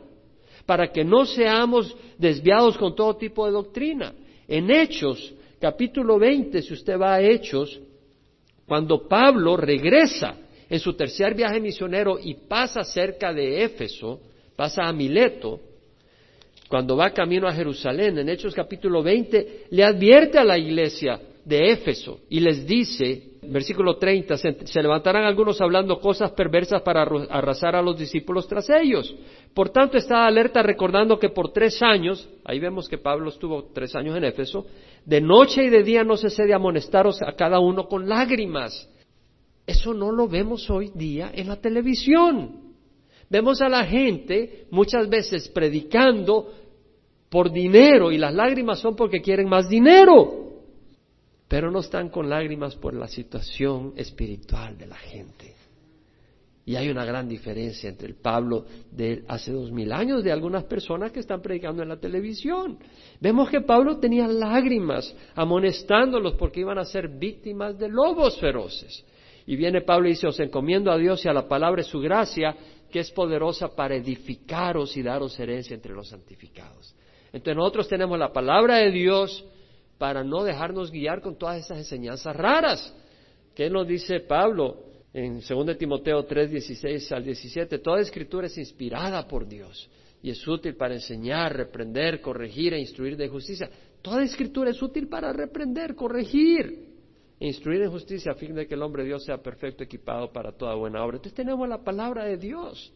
para 0.66 0.90
que 0.90 1.04
no 1.04 1.26
seamos 1.26 1.94
desviados 2.18 2.78
con 2.78 2.94
todo 2.94 3.16
tipo 3.16 3.46
de 3.46 3.52
doctrina. 3.52 4.14
En 4.48 4.70
Hechos, 4.70 5.34
capítulo 5.60 6.18
20, 6.18 6.62
si 6.62 6.72
usted 6.72 6.98
va 6.98 7.14
a 7.14 7.22
Hechos, 7.22 7.80
cuando 8.66 9.06
Pablo 9.06 9.56
regresa 9.56 10.36
en 10.68 10.80
su 10.80 10.94
tercer 10.94 11.34
viaje 11.34 11.60
misionero 11.60 12.18
y 12.18 12.34
pasa 12.34 12.82
cerca 12.82 13.32
de 13.32 13.62
Éfeso, 13.64 14.20
pasa 14.56 14.84
a 14.84 14.92
Mileto, 14.92 15.60
cuando 16.68 16.96
va 16.96 17.10
camino 17.10 17.46
a 17.46 17.52
Jerusalén, 17.52 18.18
en 18.18 18.28
Hechos 18.28 18.54
capítulo 18.54 19.02
20, 19.02 19.66
le 19.70 19.84
advierte 19.84 20.38
a 20.38 20.44
la 20.44 20.58
iglesia 20.58 21.20
de 21.44 21.72
Éfeso 21.72 22.20
y 22.30 22.40
les 22.40 22.66
dice, 22.66 23.34
versículo 23.42 23.98
30, 23.98 24.36
se, 24.38 24.82
levantarán 24.82 25.24
algunos 25.24 25.60
hablando 25.60 26.00
cosas 26.00 26.32
perversas 26.32 26.80
para 26.82 27.02
arrasar 27.02 27.76
a 27.76 27.82
los 27.82 27.98
discípulos 27.98 28.48
tras 28.48 28.68
ellos. 28.70 29.14
Por 29.52 29.70
tanto, 29.70 29.98
está 29.98 30.26
alerta 30.26 30.62
recordando 30.62 31.18
que 31.18 31.28
por 31.28 31.52
tres 31.52 31.82
años, 31.82 32.28
ahí 32.44 32.58
vemos 32.58 32.88
que 32.88 32.98
Pablo 32.98 33.28
estuvo 33.28 33.64
tres 33.72 33.94
años 33.94 34.16
en 34.16 34.24
Éfeso, 34.24 34.66
de 35.04 35.20
noche 35.20 35.64
y 35.64 35.68
de 35.68 35.82
día 35.82 36.02
no 36.02 36.16
cese 36.16 36.44
de 36.44 36.54
amonestaros 36.54 37.20
a 37.22 37.32
cada 37.32 37.60
uno 37.60 37.86
con 37.86 38.08
lágrimas. 38.08 38.88
Eso 39.66 39.94
no 39.94 40.12
lo 40.12 40.28
vemos 40.28 40.68
hoy 40.70 40.90
día 40.94 41.30
en 41.34 41.48
la 41.48 41.56
televisión. 41.56 42.63
Vemos 43.28 43.60
a 43.60 43.68
la 43.68 43.84
gente 43.84 44.66
muchas 44.70 45.08
veces 45.08 45.48
predicando 45.48 46.52
por 47.28 47.50
dinero 47.50 48.12
y 48.12 48.18
las 48.18 48.32
lágrimas 48.32 48.78
son 48.78 48.94
porque 48.94 49.20
quieren 49.20 49.48
más 49.48 49.68
dinero, 49.68 50.52
pero 51.48 51.70
no 51.70 51.80
están 51.80 52.08
con 52.08 52.28
lágrimas 52.28 52.76
por 52.76 52.94
la 52.94 53.08
situación 53.08 53.92
espiritual 53.96 54.78
de 54.78 54.86
la 54.86 54.96
gente. 54.96 55.54
Y 56.66 56.76
hay 56.76 56.88
una 56.88 57.04
gran 57.04 57.28
diferencia 57.28 57.90
entre 57.90 58.08
el 58.08 58.14
Pablo 58.14 58.64
de 58.90 59.22
hace 59.28 59.52
dos 59.52 59.70
mil 59.70 59.92
años 59.92 60.24
de 60.24 60.32
algunas 60.32 60.64
personas 60.64 61.12
que 61.12 61.20
están 61.20 61.42
predicando 61.42 61.82
en 61.82 61.90
la 61.90 61.98
televisión. 61.98 62.78
Vemos 63.20 63.50
que 63.50 63.60
Pablo 63.60 63.98
tenía 63.98 64.26
lágrimas 64.26 65.14
amonestándolos 65.34 66.34
porque 66.34 66.60
iban 66.60 66.78
a 66.78 66.86
ser 66.86 67.08
víctimas 67.08 67.78
de 67.78 67.88
lobos 67.88 68.40
feroces. 68.40 69.04
Y 69.46 69.56
viene 69.56 69.82
Pablo 69.82 70.08
y 70.08 70.12
dice, 70.12 70.26
os 70.26 70.40
encomiendo 70.40 70.90
a 70.90 70.96
Dios 70.96 71.22
y 71.24 71.28
a 71.28 71.34
la 71.34 71.46
palabra 71.46 71.82
de 71.82 71.88
su 71.88 72.00
gracia, 72.00 72.56
que 72.94 73.00
es 73.00 73.10
poderosa 73.10 73.74
para 73.74 73.96
edificaros 73.96 74.96
y 74.96 75.02
daros 75.02 75.36
herencia 75.40 75.74
entre 75.74 75.92
los 75.92 76.10
santificados. 76.10 76.94
Entonces 77.32 77.56
nosotros 77.56 77.88
tenemos 77.88 78.16
la 78.16 78.32
palabra 78.32 78.76
de 78.76 78.92
Dios 78.92 79.44
para 79.98 80.22
no 80.22 80.44
dejarnos 80.44 80.92
guiar 80.92 81.20
con 81.20 81.36
todas 81.36 81.58
esas 81.58 81.78
enseñanzas 81.78 82.36
raras. 82.36 82.94
¿Qué 83.52 83.68
nos 83.68 83.88
dice 83.88 84.20
Pablo 84.20 84.76
en 85.12 85.40
2 85.40 85.76
Timoteo 85.76 86.24
3, 86.24 86.52
16 86.52 87.10
al 87.10 87.24
17? 87.24 87.80
Toda 87.80 88.00
escritura 88.00 88.46
es 88.46 88.56
inspirada 88.58 89.26
por 89.26 89.48
Dios 89.48 89.90
y 90.22 90.30
es 90.30 90.46
útil 90.46 90.76
para 90.76 90.94
enseñar, 90.94 91.52
reprender, 91.52 92.20
corregir 92.20 92.74
e 92.74 92.78
instruir 92.78 93.16
de 93.16 93.26
justicia. 93.26 93.68
Toda 94.02 94.22
escritura 94.22 94.70
es 94.70 94.80
útil 94.80 95.08
para 95.08 95.32
reprender, 95.32 95.96
corregir 95.96 96.93
instruir 97.40 97.82
en 97.82 97.90
justicia 97.90 98.32
a 98.32 98.34
fin 98.34 98.54
de 98.54 98.66
que 98.66 98.74
el 98.74 98.82
hombre 98.82 99.02
de 99.02 99.08
Dios 99.08 99.24
sea 99.24 99.38
perfecto, 99.38 99.84
equipado 99.84 100.32
para 100.32 100.52
toda 100.52 100.74
buena 100.74 101.04
obra. 101.04 101.16
Entonces 101.16 101.34
tenemos 101.34 101.68
la 101.68 101.82
palabra 101.82 102.24
de 102.24 102.36
Dios. 102.36 102.92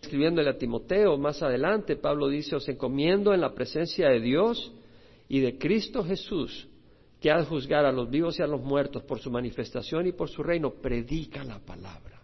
Escribiéndole 0.00 0.50
a 0.50 0.58
Timoteo 0.58 1.16
más 1.16 1.42
adelante, 1.42 1.96
Pablo 1.96 2.28
dice, 2.28 2.56
os 2.56 2.68
encomiendo 2.68 3.32
en 3.32 3.40
la 3.40 3.54
presencia 3.54 4.08
de 4.10 4.20
Dios 4.20 4.72
y 5.28 5.40
de 5.40 5.56
Cristo 5.56 6.04
Jesús, 6.04 6.68
que 7.20 7.30
ha 7.30 7.38
de 7.38 7.46
juzgar 7.46 7.86
a 7.86 7.92
los 7.92 8.10
vivos 8.10 8.38
y 8.38 8.42
a 8.42 8.46
los 8.46 8.60
muertos 8.60 9.02
por 9.04 9.18
su 9.18 9.30
manifestación 9.30 10.06
y 10.06 10.12
por 10.12 10.28
su 10.28 10.42
reino, 10.42 10.74
predica 10.74 11.42
la 11.42 11.58
palabra. 11.58 12.22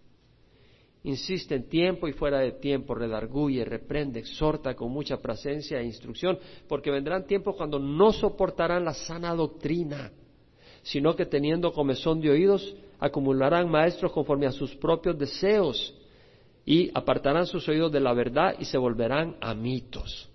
Insiste 1.05 1.55
en 1.55 1.71
tiempo 1.71 2.07
y 2.07 2.13
fuera 2.13 2.41
de 2.41 2.53
tiempo, 2.53 2.95
redarguye, 2.95 3.65
reprende, 3.65 4.21
exhorta 4.21 4.75
con 4.75 4.93
mucha 4.93 5.17
presencia 5.17 5.81
e 5.81 5.87
instrucción, 5.87 6.39
porque 6.69 6.91
vendrán 6.91 7.27
tiempos 7.27 7.57
cuando 7.57 7.79
no 7.79 8.13
soportarán 8.13 8.85
la 8.85 8.93
sana 8.93 9.35
doctrina 9.35 10.13
sino 10.83 11.15
que 11.15 11.27
teniendo 11.27 11.73
comezón 11.73 12.21
de 12.21 12.31
oídos, 12.31 12.75
acumularán 12.99 13.71
maestros 13.71 14.13
conforme 14.13 14.47
a 14.47 14.53
sus 14.53 14.75
propios 14.77 15.19
deseos 15.19 15.95
y 16.65 16.91
apartarán 16.95 17.47
sus 17.47 17.69
oídos 17.69 17.91
de 17.93 18.01
la 18.01 18.13
verdad 18.13 18.55
y 18.59 18.65
se 18.65 18.79
volverán 18.79 19.37
a 19.41 19.55
mitos. 19.55 20.29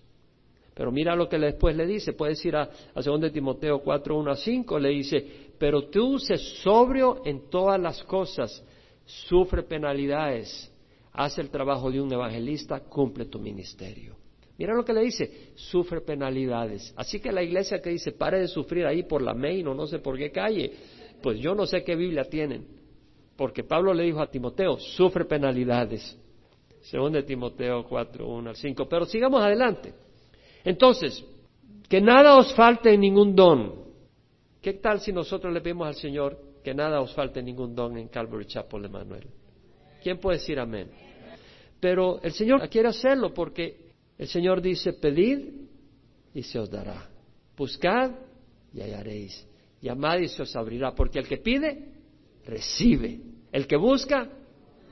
Pero 0.74 0.92
mira 0.92 1.16
lo 1.16 1.30
que 1.30 1.40
después 1.40 1.76
le 1.76 1.86
dice, 1.86 2.14
puedes 2.14 2.44
ir 2.46 2.56
a, 2.56 2.64
a 2.94 3.02
2 3.02 3.32
Timoteo 3.32 3.80
4, 3.80 4.18
1 4.18 4.32
a 4.32 4.36
5, 4.36 4.80
le 4.80 4.90
dice, 4.90 5.26
pero 5.58 5.84
tú 5.90 6.20
sé 6.20 6.38
sobrio 6.38 7.22
en 7.24 7.50
todas 7.50 7.80
las 7.80 8.04
cosas, 8.04 8.62
sufre 9.06 9.64
penalidades, 9.64 10.70
haz 11.14 11.38
el 11.38 11.50
trabajo 11.50 11.90
de 11.90 12.02
un 12.02 12.12
evangelista, 12.12 12.82
cumple 12.82 13.26
tu 13.26 13.40
ministerio. 13.40 14.15
Mira 14.58 14.74
lo 14.74 14.86
que 14.86 14.94
le 14.94 15.02
dice, 15.02 15.52
sufre 15.56 16.02
penalidades. 16.02 16.94
Así 16.96 17.20
que 17.20 17.32
la 17.32 17.44
iglesia 17.44 17.82
que 17.82 17.90
dice, 17.90 18.14
pare 18.14 18.40
de 18.40 18.48
sufrir 18.48 18.86
ahí 18.86 19.04
por 19.04 19.22
la 19.22 19.34
main 19.34 19.68
o 19.68 19.74
no 19.74 19.86
sé 19.86 20.00
por 20.00 20.18
qué 20.18 20.32
calle, 20.32 20.72
pues 21.22 21.40
yo 21.40 21.54
no 21.54 21.66
sé 21.66 21.84
qué 21.84 21.96
Biblia 21.96 22.24
tienen. 22.24 22.66
Porque 23.36 23.64
Pablo 23.64 23.94
le 23.94 24.04
dijo 24.04 24.22
a 24.22 24.28
Timoteo, 24.28 24.78
sufre 24.78 25.26
penalidades. 25.26 26.18
Según 26.84 27.14
de 27.14 27.24
Timoteo 27.24 27.84
4, 27.84 28.28
1 28.28 28.50
al 28.50 28.56
5. 28.56 28.88
Pero 28.88 29.06
sigamos 29.06 29.42
adelante. 29.42 29.94
Entonces, 30.64 31.26
que 31.90 32.00
nada 32.00 32.38
os 32.38 32.54
falte 32.54 32.94
en 32.94 33.02
ningún 33.02 33.36
don. 33.36 33.74
¿Qué 34.62 34.74
tal 34.74 35.02
si 35.02 35.12
nosotros 35.12 35.54
le 35.54 35.62
pedimos 35.62 35.88
al 35.88 35.96
Señor 35.96 36.40
que 36.64 36.74
nada 36.74 37.02
os 37.02 37.14
falte 37.14 37.44
ningún 37.44 37.76
don 37.76 37.98
en 37.98 38.08
Calvary 38.08 38.46
Chapel 38.46 38.84
de 38.84 38.90
Manuel? 38.90 39.28
¿Quién 40.02 40.20
puede 40.20 40.38
decir 40.38 40.60
amén? 40.60 40.90
Pero 41.80 42.20
el 42.22 42.32
Señor 42.32 42.68
quiere 42.70 42.88
hacerlo 42.88 43.34
porque 43.34 43.85
el 44.18 44.28
Señor 44.28 44.62
dice, 44.62 44.94
pedid 44.94 45.50
y 46.34 46.44
se 46.44 46.60
os 46.60 46.70
dará. 46.70 47.10
Buscad 47.58 48.12
y 48.74 48.82
hallaréis. 48.82 49.48
Llamad 49.82 50.20
y 50.20 50.28
se 50.28 50.42
os 50.42 50.56
abrirá. 50.56 50.94
Porque 50.94 51.20
el 51.20 51.28
que 51.28 51.38
pide, 51.38 51.92
recibe. 52.46 53.20
El 53.52 53.68
que 53.68 53.78
busca, 53.78 54.30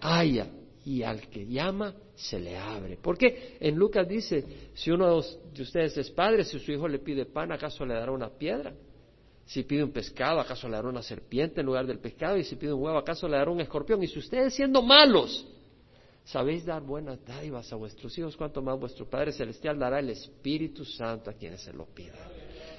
halla. 0.02 0.48
Y 0.86 1.04
al 1.04 1.30
que 1.30 1.46
llama, 1.46 1.96
se 2.16 2.40
le 2.40 2.58
abre. 2.58 2.98
Porque 3.02 3.58
en 3.60 3.76
Lucas 3.76 4.08
dice, 4.08 4.44
si 4.74 4.92
uno 4.92 5.22
de 5.22 5.62
ustedes 5.62 5.98
es 5.98 6.10
padre, 6.12 6.44
si 6.44 6.60
su 6.60 6.72
hijo 6.72 6.88
le 6.88 7.00
pide 7.00 7.26
pan, 7.26 7.52
¿acaso 7.52 7.86
le 7.86 7.94
dará 7.94 8.12
una 8.12 8.30
piedra? 8.30 8.74
Si 9.46 9.64
pide 9.64 9.84
un 9.84 9.92
pescado, 9.92 10.40
¿acaso 10.40 10.68
le 10.68 10.76
dará 10.76 10.90
una 10.90 11.02
serpiente 11.02 11.62
en 11.62 11.66
lugar 11.66 11.86
del 11.86 12.00
pescado? 12.00 12.38
Y 12.38 12.44
si 12.44 12.56
pide 12.56 12.74
un 12.74 12.82
huevo, 12.82 12.98
¿acaso 12.98 13.28
le 13.28 13.38
dará 13.38 13.52
un 13.52 13.62
escorpión? 13.62 14.02
Y 14.04 14.08
si 14.08 14.20
ustedes 14.20 14.54
siendo 14.54 14.82
malos, 14.82 15.48
sabéis 16.24 16.66
dar 16.66 16.82
buenas 16.82 17.24
dádivas 17.26 17.72
a 17.72 17.76
vuestros 17.76 18.18
hijos, 18.18 18.36
cuanto 18.38 18.62
más 18.62 18.80
vuestro 18.80 19.10
Padre 19.10 19.32
Celestial 19.32 19.78
dará 19.78 20.00
el 20.00 20.10
Espíritu 20.10 20.86
Santo 20.86 21.30
a 21.30 21.34
quienes 21.34 21.62
se 21.62 21.74
lo 21.74 21.86
pidan. 21.86 22.18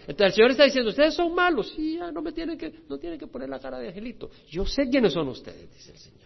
Entonces 0.06 0.26
el 0.26 0.32
Señor 0.32 0.50
está 0.50 0.64
diciendo, 0.64 0.90
ustedes 0.90 1.14
son 1.14 1.34
malos, 1.34 1.74
y 1.78 1.96
ya 1.96 2.12
no 2.12 2.20
me 2.20 2.32
tienen 2.32 2.58
que, 2.58 2.72
no 2.88 2.98
tienen 2.98 3.18
que 3.18 3.26
poner 3.26 3.48
la 3.48 3.58
cara 3.58 3.78
de 3.78 3.88
angelito. 3.88 4.30
Yo 4.48 4.66
sé 4.66 4.88
quiénes 4.88 5.12
son 5.12 5.28
ustedes, 5.28 5.72
dice 5.72 5.92
el 5.92 5.98
Señor. 5.98 6.24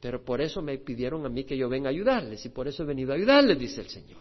Pero 0.00 0.24
por 0.24 0.40
eso 0.40 0.62
me 0.62 0.78
pidieron 0.78 1.24
a 1.26 1.28
mí 1.28 1.44
que 1.44 1.56
yo 1.56 1.68
venga 1.68 1.88
a 1.88 1.92
ayudarles, 1.92 2.44
y 2.44 2.50
por 2.50 2.68
eso 2.68 2.82
he 2.82 2.86
venido 2.86 3.12
a 3.12 3.16
ayudarles, 3.16 3.58
dice 3.58 3.80
el 3.80 3.88
Señor. 3.88 4.20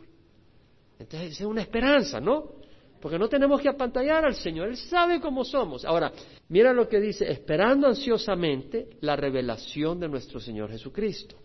Entonces 1.00 1.39
es 1.39 1.46
una 1.46 1.62
esperanza, 1.62 2.20
¿no? 2.20 2.58
Porque 3.01 3.20
no 3.20 3.29
tenemos 3.29 3.62
que 3.62 3.70
apantallar 3.70 4.25
al 4.25 4.36
Señor, 4.36 4.70
Él 4.70 4.77
sabe 4.77 5.20
cómo 5.20 5.44
somos. 5.44 5.86
Ahora, 5.86 6.12
mira 6.50 6.74
lo 6.74 6.88
que 6.88 7.00
dice, 7.00 7.29
esperando 7.29 7.88
ansiosamente 7.88 8.89
la 9.01 9.15
revelación 9.15 10.00
de 10.00 10.08
nuestro 10.08 10.39
Señor 10.39 10.72
Jesucristo. 10.72 11.36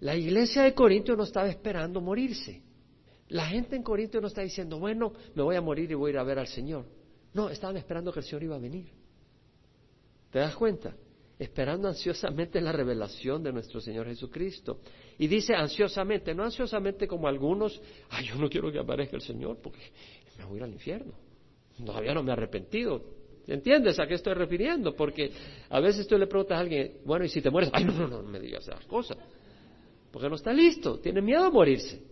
La 0.00 0.16
iglesia 0.16 0.62
de 0.62 0.74
Corinto 0.74 1.16
no 1.16 1.24
estaba 1.24 1.48
esperando 1.48 2.00
morirse. 2.00 2.62
La 3.28 3.46
gente 3.46 3.76
en 3.76 3.82
Corinto 3.82 4.20
no 4.20 4.28
está 4.28 4.42
diciendo, 4.42 4.78
bueno, 4.78 5.12
me 5.34 5.42
voy 5.42 5.56
a 5.56 5.60
morir 5.60 5.90
y 5.90 5.94
voy 5.94 6.10
a 6.10 6.12
ir 6.14 6.18
a 6.18 6.24
ver 6.24 6.38
al 6.38 6.46
Señor. 6.46 6.86
No, 7.34 7.50
estaban 7.50 7.76
esperando 7.76 8.12
que 8.12 8.20
el 8.20 8.24
Señor 8.24 8.42
iba 8.44 8.56
a 8.56 8.60
venir. 8.60 8.86
¿Te 10.30 10.38
das 10.38 10.54
cuenta? 10.54 10.94
Esperando 11.38 11.88
ansiosamente 11.88 12.60
la 12.60 12.72
revelación 12.72 13.42
de 13.42 13.52
nuestro 13.52 13.80
Señor 13.80 14.06
Jesucristo. 14.06 14.80
Y 15.18 15.26
dice 15.26 15.54
ansiosamente, 15.54 16.34
no 16.34 16.42
ansiosamente 16.42 17.06
como 17.06 17.28
algunos, 17.28 17.80
ay, 18.10 18.26
yo 18.26 18.36
no 18.36 18.48
quiero 18.48 18.72
que 18.72 18.78
aparezca 18.78 19.16
el 19.16 19.22
Señor 19.22 19.58
porque 19.62 19.80
me 20.38 20.44
voy 20.44 20.54
a 20.54 20.56
ir 20.58 20.62
al 20.64 20.72
infierno. 20.72 21.12
Todavía 21.84 22.14
no 22.14 22.22
me 22.22 22.30
he 22.30 22.32
arrepentido. 22.32 23.02
¿Entiendes 23.46 23.98
a 23.98 24.06
qué 24.06 24.14
estoy 24.14 24.34
refiriendo? 24.34 24.94
Porque 24.94 25.30
a 25.70 25.80
veces 25.80 26.06
tú 26.06 26.18
le 26.18 26.26
preguntas 26.26 26.56
a 26.56 26.60
alguien, 26.60 26.98
bueno, 27.04 27.24
¿y 27.24 27.28
si 27.28 27.40
te 27.40 27.50
mueres? 27.50 27.70
Ay, 27.72 27.84
no, 27.84 27.92
no, 27.92 28.08
no, 28.08 28.22
no 28.22 28.28
me 28.28 28.40
digas 28.40 28.66
esas 28.66 28.84
cosas. 28.86 29.16
Porque 30.10 30.28
no 30.28 30.36
está 30.36 30.52
listo, 30.52 30.98
tiene 31.00 31.20
miedo 31.20 31.44
a 31.44 31.50
morirse. 31.50 32.02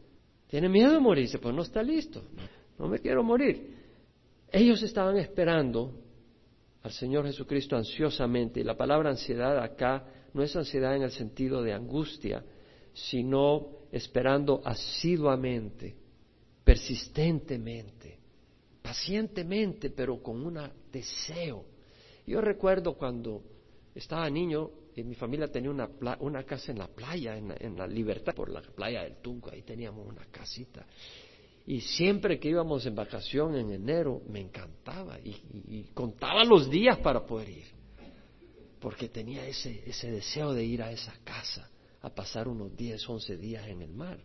Tiene 0.48 0.68
miedo 0.68 0.96
a 0.96 1.00
morirse, 1.00 1.38
pues 1.38 1.54
no 1.54 1.62
está 1.62 1.82
listo. 1.82 2.22
No 2.78 2.88
me 2.88 2.98
quiero 2.98 3.22
morir. 3.22 3.74
Ellos 4.52 4.82
estaban 4.82 5.16
esperando 5.16 5.92
al 6.82 6.92
Señor 6.92 7.26
Jesucristo 7.26 7.76
ansiosamente. 7.76 8.60
Y 8.60 8.64
la 8.64 8.76
palabra 8.76 9.10
ansiedad 9.10 9.58
acá 9.58 10.06
no 10.32 10.42
es 10.42 10.54
ansiedad 10.54 10.94
en 10.94 11.02
el 11.02 11.10
sentido 11.10 11.62
de 11.62 11.72
angustia, 11.72 12.44
sino 12.92 13.68
esperando 13.90 14.60
asiduamente, 14.64 15.96
persistentemente, 16.62 18.18
pacientemente, 18.82 19.90
pero 19.90 20.22
con 20.22 20.44
un 20.46 20.60
deseo. 20.92 21.64
Yo 22.26 22.40
recuerdo 22.40 22.94
cuando 22.94 23.42
estaba 23.94 24.28
niño, 24.30 24.70
y 24.96 25.04
mi 25.04 25.14
familia 25.14 25.48
tenía 25.48 25.70
una, 25.70 25.90
una 26.20 26.42
casa 26.44 26.72
en 26.72 26.78
la 26.78 26.88
playa, 26.88 27.36
en 27.36 27.76
la, 27.76 27.86
Libertad, 27.86 28.34
por 28.34 28.50
la 28.50 28.62
playa 28.62 29.02
del 29.02 29.16
Tunco, 29.16 29.50
ahí 29.50 29.60
teníamos 29.60 30.06
una 30.06 30.24
casita. 30.30 30.86
Y 31.66 31.82
siempre 31.82 32.40
que 32.40 32.48
íbamos 32.48 32.86
en 32.86 32.94
vacación 32.94 33.56
en 33.56 33.72
enero, 33.72 34.22
me 34.28 34.40
encantaba 34.40 35.18
y, 35.20 35.90
contaba 35.92 36.44
los 36.44 36.70
días 36.70 36.98
para 36.98 37.26
poder 37.26 37.50
ir, 37.50 37.66
porque 38.80 39.10
tenía 39.10 39.46
ese, 39.46 39.82
ese 39.86 40.10
deseo 40.10 40.54
de 40.54 40.64
ir 40.64 40.82
a 40.82 40.90
esa 40.90 41.12
casa, 41.24 41.68
a 42.00 42.08
pasar 42.08 42.48
unos 42.48 42.74
10, 42.74 43.06
11 43.06 43.36
días 43.36 43.68
en 43.68 43.82
el 43.82 43.92
mar. 43.92 44.18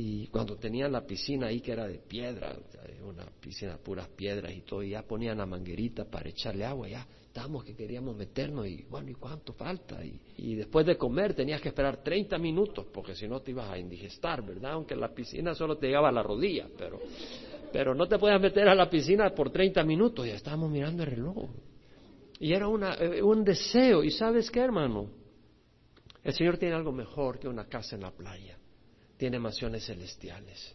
Y 0.00 0.28
cuando 0.28 0.54
tenían 0.54 0.92
la 0.92 1.04
piscina 1.04 1.48
ahí 1.48 1.60
que 1.60 1.72
era 1.72 1.88
de 1.88 1.98
piedra, 1.98 2.56
una 3.04 3.24
piscina 3.40 3.72
de 3.72 3.78
puras 3.78 4.06
piedras 4.06 4.52
y 4.54 4.60
todo, 4.60 4.80
y 4.80 4.90
ya 4.90 5.02
ponían 5.02 5.38
la 5.38 5.44
manguerita 5.44 6.04
para 6.04 6.28
echarle 6.28 6.64
agua, 6.64 6.88
ya 6.88 7.04
estábamos 7.26 7.64
que 7.64 7.74
queríamos 7.74 8.16
meternos 8.16 8.68
y 8.68 8.84
bueno, 8.88 9.10
¿y 9.10 9.14
cuánto 9.14 9.54
falta? 9.54 9.98
Y, 10.04 10.54
después 10.54 10.86
de 10.86 10.96
comer 10.96 11.34
tenías 11.34 11.60
que 11.60 11.70
esperar 11.70 12.04
30 12.04 12.38
minutos 12.38 12.86
porque 12.94 13.16
si 13.16 13.26
no 13.26 13.40
te 13.40 13.50
ibas 13.50 13.68
a 13.70 13.76
indigestar, 13.76 14.40
¿verdad? 14.46 14.74
Aunque 14.74 14.94
la 14.94 15.12
piscina 15.12 15.52
solo 15.52 15.76
te 15.78 15.88
llegaba 15.88 16.10
a 16.10 16.12
la 16.12 16.22
rodilla, 16.22 16.68
pero, 16.78 17.00
pero 17.72 17.92
no 17.92 18.06
te 18.06 18.20
podías 18.20 18.40
meter 18.40 18.68
a 18.68 18.76
la 18.76 18.88
piscina 18.88 19.34
por 19.34 19.50
30 19.50 19.82
minutos, 19.82 20.24
ya 20.28 20.36
estábamos 20.36 20.70
mirando 20.70 21.02
el 21.02 21.10
reloj. 21.10 21.50
Y 22.38 22.52
era 22.52 22.68
una, 22.68 22.94
eh, 22.94 23.20
un 23.20 23.42
deseo, 23.42 24.04
y 24.04 24.12
¿sabes 24.12 24.48
qué, 24.48 24.60
hermano? 24.60 25.10
El 26.22 26.34
Señor 26.34 26.56
tiene 26.56 26.76
algo 26.76 26.92
mejor 26.92 27.40
que 27.40 27.48
una 27.48 27.64
casa 27.64 27.96
en 27.96 28.02
la 28.02 28.12
playa 28.12 28.58
tiene 29.18 29.38
mansiones 29.38 29.84
celestiales. 29.84 30.74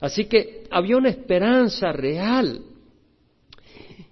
Así 0.00 0.26
que 0.26 0.64
había 0.70 0.96
una 0.96 1.10
esperanza 1.10 1.92
real. 1.92 2.62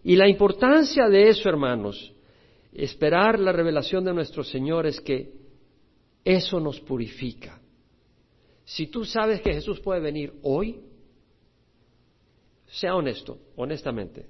Y 0.04 0.16
la 0.16 0.28
importancia 0.28 1.08
de 1.08 1.28
eso, 1.28 1.48
hermanos, 1.48 2.12
esperar 2.72 3.38
la 3.38 3.52
revelación 3.52 4.04
de 4.04 4.12
nuestro 4.12 4.42
Señor 4.42 4.86
es 4.86 5.00
que 5.00 5.32
eso 6.24 6.60
nos 6.60 6.80
purifica. 6.80 7.60
Si 8.64 8.88
tú 8.88 9.04
sabes 9.04 9.40
que 9.40 9.54
Jesús 9.54 9.80
puede 9.80 10.00
venir 10.00 10.32
hoy, 10.42 10.80
sea 12.66 12.96
honesto, 12.96 13.38
honestamente. 13.56 14.26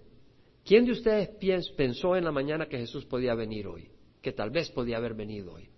¿Quién 0.64 0.84
de 0.84 0.92
ustedes 0.92 1.70
pensó 1.70 2.16
en 2.16 2.24
la 2.24 2.32
mañana 2.32 2.66
que 2.66 2.78
Jesús 2.78 3.04
podía 3.04 3.34
venir 3.34 3.66
hoy? 3.66 3.88
Que 4.20 4.32
tal 4.32 4.50
vez 4.50 4.70
podía 4.70 4.98
haber 4.98 5.14
venido 5.14 5.54
hoy. 5.54 5.68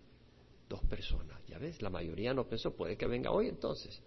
Dos 0.68 0.80
personas. 0.86 1.43
Ya 1.54 1.60
ves, 1.60 1.80
la 1.80 1.88
mayoría 1.88 2.34
no 2.34 2.48
pensó, 2.48 2.74
puede 2.74 2.96
que 2.96 3.06
venga 3.06 3.30
hoy 3.30 3.46
entonces. 3.46 4.02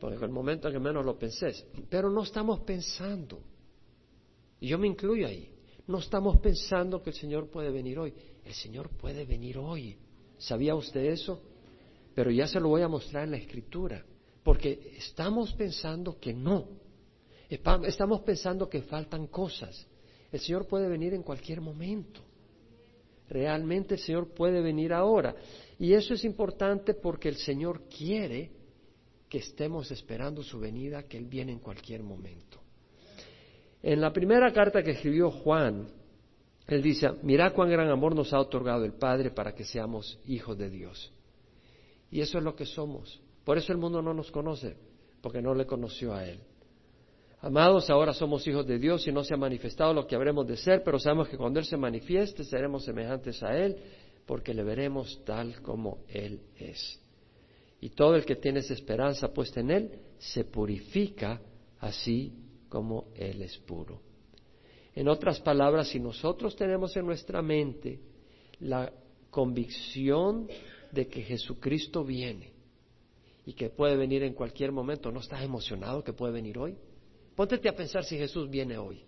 Porque 0.00 0.24
el 0.24 0.30
momento 0.30 0.68
en 0.68 0.72
que 0.72 0.80
menos 0.80 1.04
lo 1.04 1.18
pensé. 1.18 1.52
Pero 1.90 2.08
no 2.08 2.22
estamos 2.22 2.60
pensando. 2.60 3.42
Y 4.58 4.68
yo 4.68 4.78
me 4.78 4.86
incluyo 4.86 5.26
ahí. 5.26 5.50
No 5.86 5.98
estamos 5.98 6.38
pensando 6.38 7.02
que 7.02 7.10
el 7.10 7.16
Señor 7.16 7.50
puede 7.50 7.70
venir 7.70 7.98
hoy. 7.98 8.14
El 8.42 8.54
Señor 8.54 8.88
puede 8.88 9.26
venir 9.26 9.58
hoy. 9.58 9.98
¿Sabía 10.38 10.74
usted 10.74 11.04
eso? 11.04 11.42
Pero 12.14 12.30
ya 12.30 12.46
se 12.46 12.58
lo 12.58 12.70
voy 12.70 12.80
a 12.80 12.88
mostrar 12.88 13.24
en 13.24 13.32
la 13.32 13.36
Escritura. 13.36 14.02
Porque 14.42 14.94
estamos 14.96 15.52
pensando 15.52 16.18
que 16.18 16.32
no. 16.32 16.68
Estamos 17.50 18.22
pensando 18.22 18.66
que 18.66 18.80
faltan 18.80 19.26
cosas. 19.26 19.86
El 20.32 20.40
Señor 20.40 20.66
puede 20.66 20.88
venir 20.88 21.12
en 21.12 21.22
cualquier 21.22 21.60
momento. 21.60 22.22
Realmente 23.28 23.96
el 23.96 24.00
Señor 24.00 24.28
puede 24.28 24.62
venir 24.62 24.94
ahora. 24.94 25.36
Y 25.78 25.92
eso 25.92 26.14
es 26.14 26.24
importante 26.24 26.94
porque 26.94 27.28
el 27.28 27.36
Señor 27.36 27.82
quiere 27.88 28.50
que 29.28 29.38
estemos 29.38 29.90
esperando 29.90 30.42
su 30.42 30.58
venida, 30.58 31.04
que 31.04 31.18
Él 31.18 31.26
viene 31.26 31.52
en 31.52 31.60
cualquier 31.60 32.02
momento. 32.02 32.58
En 33.82 34.00
la 34.00 34.12
primera 34.12 34.52
carta 34.52 34.82
que 34.82 34.92
escribió 34.92 35.30
Juan, 35.30 35.86
Él 36.66 36.82
dice, 36.82 37.08
mira 37.22 37.50
cuán 37.50 37.70
gran 37.70 37.88
amor 37.90 38.14
nos 38.14 38.32
ha 38.32 38.40
otorgado 38.40 38.84
el 38.84 38.94
Padre 38.94 39.30
para 39.30 39.54
que 39.54 39.64
seamos 39.64 40.18
hijos 40.26 40.58
de 40.58 40.68
Dios. 40.68 41.12
Y 42.10 42.20
eso 42.20 42.38
es 42.38 42.44
lo 42.44 42.56
que 42.56 42.66
somos. 42.66 43.20
Por 43.44 43.56
eso 43.58 43.72
el 43.72 43.78
mundo 43.78 44.02
no 44.02 44.12
nos 44.12 44.30
conoce, 44.30 44.76
porque 45.20 45.40
no 45.40 45.54
le 45.54 45.66
conoció 45.66 46.12
a 46.12 46.26
Él. 46.26 46.40
Amados, 47.40 47.88
ahora 47.88 48.12
somos 48.12 48.44
hijos 48.48 48.66
de 48.66 48.78
Dios 48.78 49.06
y 49.06 49.12
no 49.12 49.22
se 49.22 49.34
ha 49.34 49.36
manifestado 49.36 49.94
lo 49.94 50.08
que 50.08 50.16
habremos 50.16 50.44
de 50.48 50.56
ser, 50.56 50.82
pero 50.82 50.98
sabemos 50.98 51.28
que 51.28 51.36
cuando 51.36 51.60
Él 51.60 51.66
se 51.66 51.76
manifieste 51.76 52.42
seremos 52.42 52.84
semejantes 52.84 53.40
a 53.44 53.56
Él 53.56 53.76
porque 54.28 54.52
le 54.52 54.62
veremos 54.62 55.24
tal 55.24 55.62
como 55.62 56.04
Él 56.06 56.42
es. 56.58 57.00
Y 57.80 57.88
todo 57.88 58.14
el 58.14 58.26
que 58.26 58.36
tiene 58.36 58.60
esa 58.60 58.74
esperanza 58.74 59.32
puesta 59.32 59.60
en 59.60 59.70
Él 59.70 59.90
se 60.18 60.44
purifica 60.44 61.40
así 61.80 62.34
como 62.68 63.06
Él 63.14 63.40
es 63.40 63.56
puro. 63.56 64.02
En 64.94 65.08
otras 65.08 65.40
palabras, 65.40 65.88
si 65.88 65.98
nosotros 65.98 66.54
tenemos 66.54 66.94
en 66.98 67.06
nuestra 67.06 67.40
mente 67.40 68.00
la 68.60 68.92
convicción 69.30 70.46
de 70.92 71.08
que 71.08 71.22
Jesucristo 71.22 72.04
viene 72.04 72.52
y 73.46 73.54
que 73.54 73.70
puede 73.70 73.96
venir 73.96 74.24
en 74.24 74.34
cualquier 74.34 74.72
momento, 74.72 75.10
¿no 75.10 75.20
estás 75.20 75.42
emocionado 75.42 76.04
que 76.04 76.12
puede 76.12 76.34
venir 76.34 76.58
hoy? 76.58 76.76
Póntete 77.34 77.70
a 77.70 77.74
pensar 77.74 78.04
si 78.04 78.18
Jesús 78.18 78.50
viene 78.50 78.76
hoy. 78.76 79.00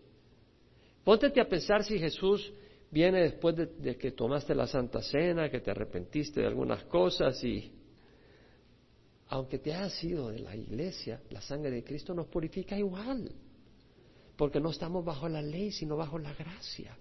Póntete 1.04 1.42
a 1.42 1.48
pensar 1.48 1.84
si 1.84 1.98
Jesús 1.98 2.50
viene 2.90 3.22
después 3.22 3.56
de, 3.56 3.96
que 3.96 4.12
tomaste 4.12 4.54
la 4.54 4.66
Santa 4.66 5.02
Cena, 5.02 5.48
que 5.48 5.60
te 5.60 5.70
arrepentiste 5.70 6.40
de 6.40 6.46
algunas 6.46 6.84
cosas 6.84 7.42
y 7.44 7.72
aunque 9.28 9.58
te 9.58 9.72
hayas 9.72 9.92
sido 9.94 10.30
de 10.30 10.40
la 10.40 10.56
iglesia, 10.56 11.22
la 11.30 11.40
sangre 11.40 11.70
de 11.70 11.84
Cristo 11.84 12.12
nos 12.12 12.26
purifica 12.26 12.76
igual, 12.76 13.30
porque 14.36 14.58
no 14.58 14.70
estamos 14.70 15.04
bajo 15.04 15.28
la 15.28 15.40
ley, 15.40 15.70
sino 15.70 15.96
bajo 15.96 16.18
la 16.18 16.34
gracia. 16.34 16.98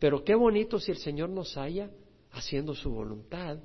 Pero 0.00 0.24
qué 0.24 0.34
bonito 0.34 0.80
si 0.80 0.90
el 0.90 0.96
Señor 0.96 1.28
nos 1.28 1.56
haya 1.56 1.88
haciendo 2.32 2.74
su 2.74 2.90
voluntad 2.90 3.58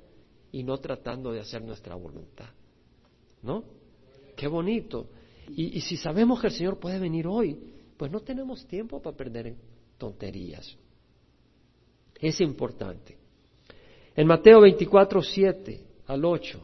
y 0.52 0.62
no 0.62 0.78
tratando 0.78 1.32
de 1.32 1.40
hacer 1.40 1.62
nuestra 1.62 1.96
voluntad. 1.96 2.50
¿No? 3.42 3.64
Qué 4.36 4.46
bonito. 4.46 5.08
Y 5.48 5.80
si 5.80 5.96
sabemos 5.96 6.40
que 6.40 6.48
el 6.48 6.52
Señor 6.52 6.78
puede 6.78 7.00
venir 7.00 7.26
hoy, 7.26 7.58
pues 7.96 8.12
no 8.12 8.20
tenemos 8.20 8.66
tiempo 8.66 9.00
para 9.00 9.16
perder 9.16 9.48
en 9.48 9.56
tonterías. 9.98 10.76
Es 12.20 12.40
importante. 12.40 13.16
En 14.14 14.26
Mateo 14.26 14.60
24, 14.60 15.22
7 15.22 15.80
al 16.06 16.24
8, 16.24 16.60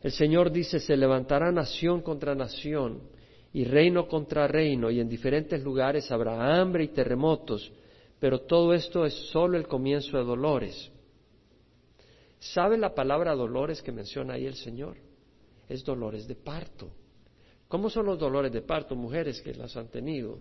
el 0.00 0.12
Señor 0.12 0.50
dice, 0.50 0.80
se 0.80 0.96
levantará 0.96 1.52
nación 1.52 2.00
contra 2.00 2.34
nación 2.34 3.02
y 3.52 3.64
reino 3.64 4.08
contra 4.08 4.46
reino, 4.46 4.90
y 4.90 5.00
en 5.00 5.08
diferentes 5.08 5.62
lugares 5.62 6.10
habrá 6.10 6.58
hambre 6.58 6.84
y 6.84 6.88
terremotos, 6.88 7.72
pero 8.18 8.40
todo 8.40 8.72
esto 8.72 9.04
es 9.04 9.14
solo 9.30 9.56
el 9.58 9.66
comienzo 9.66 10.16
de 10.16 10.24
dolores. 10.24 10.90
¿Sabe 12.38 12.78
la 12.78 12.94
palabra 12.94 13.34
dolores 13.34 13.82
que 13.82 13.92
menciona 13.92 14.34
ahí 14.34 14.46
el 14.46 14.54
Señor? 14.54 14.96
Es 15.68 15.84
dolores 15.84 16.26
de 16.26 16.34
parto. 16.34 16.90
¿Cómo 17.68 17.90
son 17.90 18.06
los 18.06 18.18
dolores 18.18 18.52
de 18.52 18.62
parto, 18.62 18.94
mujeres 18.94 19.40
que 19.40 19.54
las 19.54 19.76
han 19.76 19.88
tenido? 19.88 20.38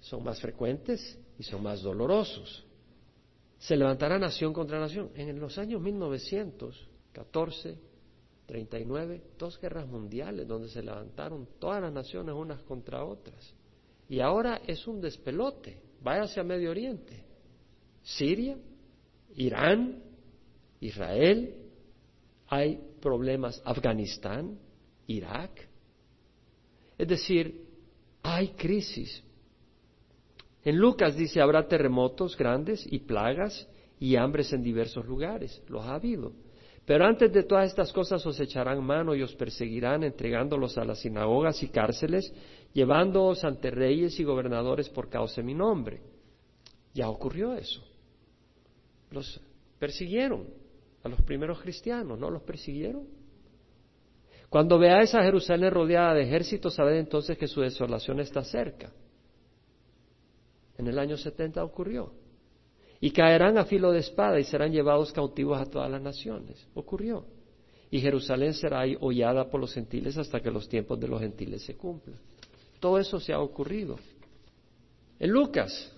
Son 0.00 0.24
más 0.24 0.40
frecuentes 0.40 1.18
y 1.38 1.42
son 1.42 1.62
más 1.62 1.82
dolorosos 1.82 2.67
se 3.58 3.76
levantará 3.76 4.18
nación 4.18 4.52
contra 4.52 4.78
nación. 4.78 5.10
En 5.14 5.38
los 5.38 5.58
años 5.58 5.80
1914, 5.82 7.78
39, 8.46 9.22
dos 9.38 9.60
guerras 9.60 9.86
mundiales 9.86 10.46
donde 10.46 10.68
se 10.68 10.82
levantaron 10.82 11.48
todas 11.58 11.82
las 11.82 11.92
naciones 11.92 12.34
unas 12.34 12.62
contra 12.62 13.04
otras. 13.04 13.54
Y 14.08 14.20
ahora 14.20 14.62
es 14.66 14.86
un 14.86 15.00
despelote. 15.00 15.82
Váyase 16.00 16.40
a 16.40 16.44
Medio 16.44 16.70
Oriente. 16.70 17.24
Siria, 18.02 18.56
Irán, 19.34 20.02
Israel, 20.80 21.54
hay 22.46 22.80
problemas 23.02 23.60
Afganistán, 23.64 24.58
Irak. 25.08 25.68
Es 26.96 27.08
decir, 27.08 27.66
hay 28.22 28.48
crisis 28.50 29.22
en 30.68 30.76
Lucas 30.76 31.16
dice, 31.16 31.40
habrá 31.40 31.66
terremotos 31.66 32.36
grandes 32.36 32.86
y 32.92 32.98
plagas 32.98 33.66
y 33.98 34.16
hambres 34.16 34.52
en 34.52 34.62
diversos 34.62 35.06
lugares. 35.06 35.62
Los 35.66 35.82
ha 35.86 35.94
habido. 35.94 36.32
Pero 36.84 37.06
antes 37.06 37.32
de 37.32 37.42
todas 37.42 37.70
estas 37.70 37.90
cosas 37.90 38.26
os 38.26 38.38
echarán 38.38 38.84
mano 38.84 39.14
y 39.14 39.22
os 39.22 39.34
perseguirán, 39.34 40.04
entregándolos 40.04 40.76
a 40.76 40.84
las 40.84 41.00
sinagogas 41.00 41.62
y 41.62 41.68
cárceles, 41.68 42.34
llevándoos 42.74 43.44
ante 43.44 43.70
reyes 43.70 44.20
y 44.20 44.24
gobernadores 44.24 44.90
por 44.90 45.08
causa 45.08 45.36
de 45.40 45.46
mi 45.46 45.54
nombre. 45.54 46.02
Ya 46.92 47.08
ocurrió 47.08 47.54
eso. 47.54 47.82
Los 49.10 49.40
persiguieron 49.78 50.48
a 51.02 51.08
los 51.08 51.22
primeros 51.22 51.62
cristianos, 51.62 52.18
¿no 52.18 52.28
los 52.28 52.42
persiguieron? 52.42 53.06
Cuando 54.50 54.78
veáis 54.78 55.14
a 55.14 55.22
Jerusalén 55.22 55.70
rodeada 55.70 56.12
de 56.12 56.24
ejércitos, 56.24 56.74
sabed 56.74 56.98
entonces 56.98 57.38
que 57.38 57.48
su 57.48 57.62
desolación 57.62 58.20
está 58.20 58.44
cerca. 58.44 58.92
En 60.78 60.86
el 60.86 60.98
año 60.98 61.16
70 61.16 61.62
ocurrió. 61.62 62.12
Y 63.00 63.10
caerán 63.10 63.58
a 63.58 63.64
filo 63.64 63.92
de 63.92 64.00
espada 64.00 64.40
y 64.40 64.44
serán 64.44 64.72
llevados 64.72 65.12
cautivos 65.12 65.60
a 65.60 65.66
todas 65.66 65.90
las 65.90 66.00
naciones. 66.00 66.66
Ocurrió. 66.74 67.26
Y 67.90 68.00
Jerusalén 68.00 68.54
será 68.54 68.84
hollada 69.00 69.48
por 69.50 69.60
los 69.60 69.74
gentiles 69.74 70.16
hasta 70.16 70.40
que 70.40 70.50
los 70.50 70.68
tiempos 70.68 70.98
de 71.00 71.08
los 71.08 71.20
gentiles 71.20 71.62
se 71.62 71.76
cumplan. 71.76 72.18
Todo 72.80 72.98
eso 72.98 73.18
se 73.18 73.32
ha 73.32 73.40
ocurrido. 73.40 73.96
En 75.18 75.30
Lucas, 75.30 75.92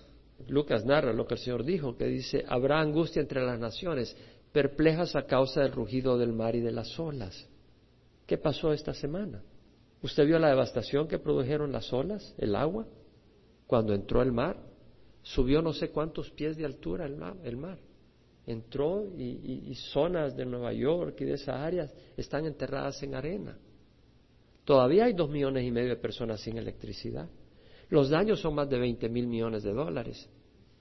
Lucas 0.47 0.85
narra 0.85 1.13
lo 1.13 1.27
que 1.27 1.35
el 1.35 1.39
Señor 1.39 1.63
dijo, 1.63 1.95
que 1.95 2.05
dice, 2.05 2.43
habrá 2.47 2.79
angustia 2.79 3.21
entre 3.21 3.45
las 3.45 3.59
naciones, 3.59 4.15
perplejas 4.51 5.15
a 5.15 5.25
causa 5.25 5.61
del 5.61 5.71
rugido 5.71 6.17
del 6.17 6.33
mar 6.33 6.55
y 6.55 6.61
de 6.61 6.71
las 6.71 6.99
olas. 6.99 7.47
¿Qué 8.25 8.37
pasó 8.37 8.73
esta 8.73 8.93
semana? 8.93 9.43
¿Usted 10.01 10.25
vio 10.25 10.39
la 10.39 10.49
devastación 10.49 11.07
que 11.07 11.19
produjeron 11.19 11.71
las 11.71 11.91
olas, 11.93 12.33
el 12.37 12.55
agua, 12.55 12.87
cuando 13.67 13.93
entró 13.93 14.21
el 14.21 14.31
mar? 14.31 14.70
Subió 15.23 15.61
no 15.61 15.73
sé 15.73 15.89
cuántos 15.89 16.31
pies 16.31 16.57
de 16.57 16.65
altura 16.65 17.05
el 17.05 17.15
mar. 17.15 17.37
El 17.43 17.57
mar. 17.57 17.77
Entró 18.45 19.05
y, 19.17 19.73
zonas 19.75 20.35
de 20.35 20.45
Nueva 20.45 20.73
York 20.73 21.15
y 21.21 21.25
de 21.25 21.33
esas 21.33 21.55
áreas 21.55 21.93
están 22.17 22.45
enterradas 22.45 23.01
en 23.03 23.13
arena. 23.13 23.57
Todavía 24.65 25.05
hay 25.05 25.13
dos 25.13 25.29
millones 25.29 25.63
y 25.65 25.71
medio 25.71 25.89
de 25.89 25.95
personas 25.97 26.41
sin 26.41 26.57
electricidad. 26.57 27.29
Los 27.89 28.09
daños 28.09 28.39
son 28.39 28.55
más 28.55 28.69
de 28.69 28.79
20 28.79 29.09
mil 29.09 29.27
millones 29.27 29.63
de 29.63 29.73
dólares. 29.73 30.27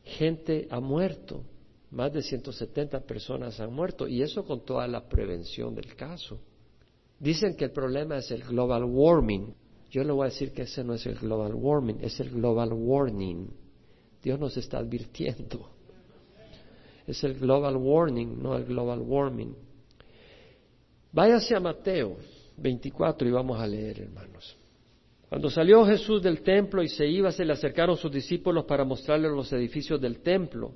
Gente 0.02 0.68
ha 0.70 0.80
muerto, 0.80 1.44
más 1.90 2.12
de 2.12 2.22
170 2.22 3.00
personas 3.00 3.60
han 3.60 3.72
muerto, 3.72 4.08
y 4.08 4.22
eso 4.22 4.44
con 4.44 4.64
toda 4.64 4.86
la 4.86 5.06
prevención 5.08 5.74
del 5.74 5.94
caso. 5.96 6.40
Dicen 7.18 7.54
que 7.56 7.66
el 7.66 7.72
problema 7.72 8.16
es 8.18 8.30
el 8.30 8.42
global 8.42 8.84
warming. 8.84 9.54
Yo 9.90 10.04
le 10.04 10.12
voy 10.12 10.26
a 10.26 10.30
decir 10.30 10.52
que 10.52 10.62
ese 10.62 10.82
no 10.84 10.94
es 10.94 11.04
el 11.04 11.16
global 11.16 11.54
warming, 11.54 11.98
es 12.00 12.18
el 12.20 12.30
global 12.30 12.72
warning. 12.72 13.50
Dios 14.22 14.38
nos 14.38 14.56
está 14.56 14.78
advirtiendo. 14.78 15.70
Es 17.06 17.24
el 17.24 17.34
global 17.34 17.76
warning, 17.76 18.40
no 18.42 18.56
el 18.56 18.64
global 18.64 19.00
warming. 19.00 19.54
Váyase 21.12 21.56
a 21.56 21.60
Mateo 21.60 22.16
24 22.56 23.28
y 23.28 23.32
vamos 23.32 23.60
a 23.60 23.66
leer, 23.66 24.00
hermanos. 24.00 24.56
Cuando 25.28 25.48
salió 25.48 25.84
Jesús 25.86 26.22
del 26.22 26.42
templo 26.42 26.82
y 26.82 26.88
se 26.88 27.06
iba, 27.06 27.32
se 27.32 27.44
le 27.44 27.52
acercaron 27.52 27.96
sus 27.96 28.12
discípulos 28.12 28.64
para 28.64 28.84
mostrarle 28.84 29.28
los 29.28 29.52
edificios 29.52 30.00
del 30.00 30.20
templo. 30.20 30.72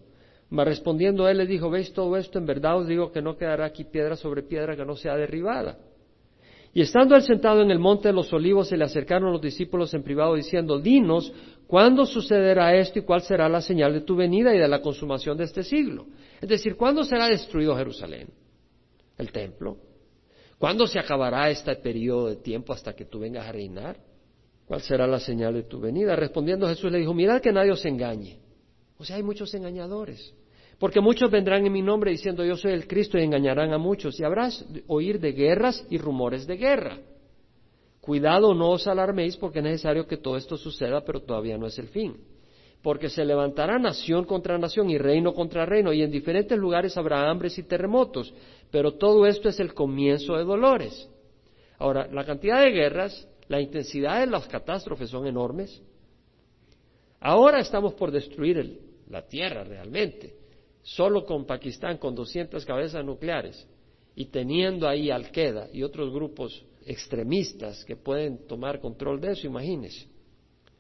Mas 0.50 0.66
respondiendo 0.66 1.28
él 1.28 1.38
le 1.38 1.46
dijo, 1.46 1.70
¿veis 1.70 1.92
todo 1.92 2.16
esto? 2.16 2.38
En 2.38 2.46
verdad 2.46 2.78
os 2.78 2.87
digo 2.87 3.11
que 3.11 3.20
no 3.20 3.37
quedará 3.37 3.66
aquí 3.66 3.85
piedra 3.85 4.16
sobre 4.16 4.42
piedra 4.42 4.76
que 4.76 4.85
no 4.85 4.96
sea 4.96 5.16
derribada. 5.16 5.78
Y 6.74 6.82
estando 6.82 7.14
él 7.14 7.22
sentado 7.22 7.62
en 7.62 7.70
el 7.70 7.78
monte 7.78 8.08
de 8.08 8.14
los 8.14 8.32
olivos, 8.32 8.68
se 8.68 8.76
le 8.76 8.84
acercaron 8.84 9.30
los 9.30 9.40
discípulos 9.40 9.94
en 9.94 10.02
privado 10.02 10.34
diciendo, 10.34 10.80
dinos, 10.80 11.32
¿cuándo 11.68 12.04
sucederá 12.04 12.74
esto 12.74 12.98
y 12.98 13.02
cuál 13.02 13.22
será 13.22 13.48
la 13.48 13.60
señal 13.60 13.92
de 13.92 14.00
tu 14.00 14.16
venida 14.16 14.52
y 14.52 14.58
de 14.58 14.66
la 14.66 14.82
consumación 14.82 15.38
de 15.38 15.44
este 15.44 15.62
siglo? 15.62 16.06
Es 16.40 16.48
decir, 16.48 16.74
¿cuándo 16.74 17.04
será 17.04 17.28
destruido 17.28 17.76
Jerusalén? 17.76 18.28
El 19.16 19.30
templo. 19.30 19.76
¿Cuándo 20.58 20.88
se 20.88 20.98
acabará 20.98 21.48
este 21.48 21.76
periodo 21.76 22.30
de 22.30 22.37
tiempo 22.37 22.72
hasta 22.72 22.92
que 22.92 23.04
tú 23.04 23.20
vengas 23.20 23.46
a 23.46 23.52
reinar? 23.52 23.96
¿Cuál 24.66 24.80
será 24.80 25.06
la 25.06 25.20
señal 25.20 25.54
de 25.54 25.62
tu 25.62 25.78
venida? 25.78 26.16
Respondiendo 26.16 26.66
Jesús 26.66 26.90
le 26.90 26.98
dijo, 26.98 27.14
mirad 27.14 27.40
que 27.40 27.52
nadie 27.52 27.70
os 27.70 27.84
engañe. 27.84 28.40
O 28.98 29.04
sea, 29.04 29.14
hay 29.14 29.22
muchos 29.22 29.54
engañadores. 29.54 30.34
Porque 30.78 31.00
muchos 31.00 31.30
vendrán 31.30 31.64
en 31.66 31.72
mi 31.72 31.82
nombre 31.82 32.10
diciendo 32.10 32.44
yo 32.44 32.56
soy 32.56 32.72
el 32.72 32.87
Cristo 32.87 33.18
y 33.18 33.22
engañarán 33.22 33.72
a 33.72 33.78
muchos. 33.78 34.18
Y 34.18 34.24
habrás 34.24 34.64
oír 34.87 35.20
de 35.20 35.32
guerras 35.32 35.87
y 35.90 35.98
rumores 35.98 36.46
de 36.46 36.56
guerra. 36.56 36.98
Cuidado, 38.00 38.52
no 38.54 38.70
os 38.70 38.87
alarméis 38.87 39.37
porque 39.37 39.60
es 39.60 39.64
necesario 39.64 40.06
que 40.06 40.18
todo 40.18 40.37
esto 40.37 40.56
suceda, 40.56 41.02
pero 41.04 41.20
todavía 41.20 41.56
no 41.56 41.66
es 41.66 41.78
el 41.78 41.88
fin. 41.88 42.16
Porque 42.82 43.08
se 43.08 43.24
levantará 43.24 43.78
nación 43.78 44.24
contra 44.24 44.58
nación 44.58 44.90
y 44.90 44.98
reino 44.98 45.32
contra 45.32 45.64
reino, 45.64 45.90
y 45.90 46.02
en 46.02 46.10
diferentes 46.10 46.58
lugares 46.58 46.98
habrá 46.98 47.30
hambres 47.30 47.56
y 47.56 47.62
terremotos, 47.62 48.34
pero 48.70 48.92
todo 48.92 49.24
esto 49.24 49.48
es 49.48 49.58
el 49.58 49.72
comienzo 49.72 50.37
de 50.37 50.44
dolores. 50.44 51.08
Ahora, 51.78 52.06
la 52.12 52.26
cantidad 52.26 52.60
de 52.60 52.72
guerras, 52.72 53.26
la 53.48 53.58
intensidad 53.58 54.20
de 54.20 54.26
las 54.26 54.46
catástrofes 54.48 55.08
son 55.08 55.26
enormes. 55.26 55.82
Ahora 57.20 57.60
estamos 57.60 57.94
por 57.94 58.10
destruir 58.10 58.80
la 59.08 59.22
tierra 59.22 59.64
realmente 59.64 60.43
solo 60.84 61.24
con 61.24 61.46
Pakistán, 61.46 61.96
con 61.96 62.14
200 62.14 62.64
cabezas 62.64 63.04
nucleares, 63.04 63.66
y 64.14 64.26
teniendo 64.26 64.86
ahí 64.86 65.10
Al-Qaeda 65.10 65.68
y 65.72 65.82
otros 65.82 66.12
grupos 66.12 66.64
extremistas 66.86 67.84
que 67.84 67.96
pueden 67.96 68.46
tomar 68.46 68.78
control 68.78 69.20
de 69.20 69.32
eso, 69.32 69.46
imagínense. 69.46 70.06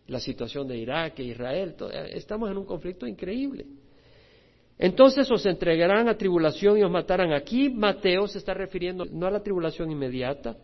La 0.06 0.20
situación 0.20 0.68
de 0.68 0.76
Irak 0.76 1.18
e 1.18 1.24
Israel, 1.24 1.74
estamos 2.12 2.50
en 2.50 2.58
un 2.58 2.66
conflicto 2.66 3.06
increíble. 3.06 3.66
Entonces 4.78 5.30
os 5.30 5.46
entregarán 5.46 6.08
a 6.08 6.18
tribulación 6.18 6.76
y 6.78 6.82
os 6.82 6.90
matarán. 6.90 7.32
Aquí 7.32 7.70
Mateo 7.70 8.28
se 8.28 8.38
está 8.38 8.52
refiriendo 8.52 9.06
no 9.06 9.26
a 9.26 9.30
la 9.30 9.42
tribulación 9.42 9.90
inmediata, 9.90 10.58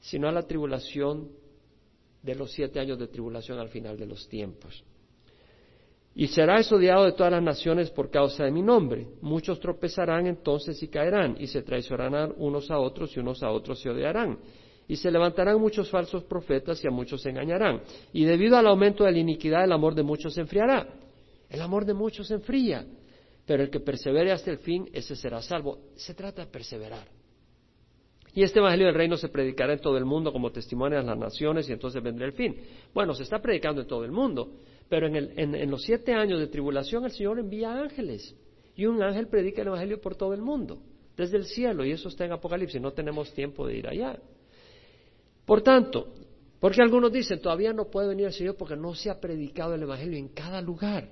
sino 0.00 0.28
a 0.28 0.32
la 0.32 0.42
tribulación 0.42 1.30
de 2.22 2.34
los 2.34 2.52
siete 2.52 2.78
años 2.78 2.98
de 2.98 3.08
tribulación 3.08 3.58
al 3.58 3.68
final 3.68 3.96
de 3.96 4.06
los 4.06 4.28
tiempos. 4.28 4.84
Y 6.14 6.26
será 6.26 6.60
odiado 6.70 7.04
de 7.04 7.12
todas 7.12 7.32
las 7.32 7.42
naciones 7.42 7.90
por 7.90 8.10
causa 8.10 8.44
de 8.44 8.50
mi 8.50 8.60
nombre. 8.60 9.06
Muchos 9.22 9.58
tropezarán 9.60 10.26
entonces 10.26 10.82
y 10.82 10.88
caerán, 10.88 11.36
y 11.38 11.46
se 11.46 11.62
traicionarán 11.62 12.34
unos 12.36 12.70
a 12.70 12.78
otros 12.78 13.16
y 13.16 13.20
unos 13.20 13.42
a 13.42 13.50
otros 13.50 13.80
se 13.80 13.88
odiarán. 13.88 14.38
Y 14.88 14.96
se 14.96 15.10
levantarán 15.10 15.58
muchos 15.58 15.88
falsos 15.88 16.24
profetas 16.24 16.84
y 16.84 16.88
a 16.88 16.90
muchos 16.90 17.22
se 17.22 17.30
engañarán. 17.30 17.80
Y 18.12 18.24
debido 18.24 18.58
al 18.58 18.66
aumento 18.66 19.04
de 19.04 19.12
la 19.12 19.18
iniquidad, 19.18 19.64
el 19.64 19.72
amor 19.72 19.94
de 19.94 20.02
muchos 20.02 20.34
se 20.34 20.42
enfriará. 20.42 20.86
El 21.48 21.60
amor 21.62 21.86
de 21.86 21.94
muchos 21.94 22.28
se 22.28 22.34
enfría. 22.34 22.84
pero 23.44 23.64
el 23.64 23.70
que 23.70 23.80
persevere 23.80 24.30
hasta 24.30 24.50
el 24.52 24.58
fin, 24.58 24.88
ese 24.92 25.16
será 25.16 25.42
salvo. 25.42 25.78
Se 25.96 26.14
trata 26.14 26.44
de 26.44 26.50
perseverar. 26.50 27.08
Y 28.34 28.42
este 28.42 28.60
Evangelio 28.60 28.86
del 28.86 28.94
Reino 28.94 29.16
se 29.16 29.28
predicará 29.28 29.74
en 29.74 29.80
todo 29.80 29.98
el 29.98 30.04
mundo 30.04 30.32
como 30.32 30.50
testimonio 30.50 30.98
a 30.98 31.02
las 31.02 31.18
naciones 31.18 31.68
y 31.68 31.72
entonces 31.72 32.02
vendrá 32.02 32.24
el 32.24 32.32
fin. 32.32 32.56
Bueno, 32.94 33.14
se 33.14 33.24
está 33.24 33.40
predicando 33.40 33.82
en 33.82 33.86
todo 33.86 34.04
el 34.04 34.12
mundo, 34.12 34.54
pero 34.88 35.06
en, 35.06 35.70
los 35.70 35.82
siete 35.82 36.12
años 36.12 36.38
de 36.38 36.46
tribulación 36.48 37.04
el 37.04 37.12
Señor 37.12 37.38
envía 37.38 37.72
ángeles 37.72 38.34
y 38.74 38.86
un 38.86 39.02
ángel 39.02 39.28
predica 39.28 39.62
el 39.62 39.68
Evangelio 39.68 40.00
por 40.00 40.16
todo 40.16 40.34
el 40.34 40.42
mundo, 40.42 40.82
desde 41.16 41.36
el 41.36 41.44
cielo, 41.44 41.84
y 41.84 41.92
eso 41.92 42.08
está 42.08 42.24
en 42.24 42.32
Apocalipsis, 42.32 42.80
no 42.80 42.92
tenemos 42.92 43.32
tiempo 43.32 43.66
de 43.66 43.76
ir 43.76 43.88
allá. 43.88 44.18
Por 45.44 45.62
tanto, 45.62 46.14
porque 46.60 46.80
algunos 46.80 47.12
dicen, 47.12 47.40
todavía 47.40 47.72
no 47.72 47.90
puede 47.90 48.08
venir 48.08 48.26
el 48.26 48.32
Señor 48.32 48.56
porque 48.56 48.76
no 48.76 48.94
se 48.94 49.10
ha 49.10 49.20
predicado 49.20 49.74
el 49.74 49.82
Evangelio 49.82 50.18
en 50.18 50.28
cada 50.28 50.60
lugar. 50.60 51.08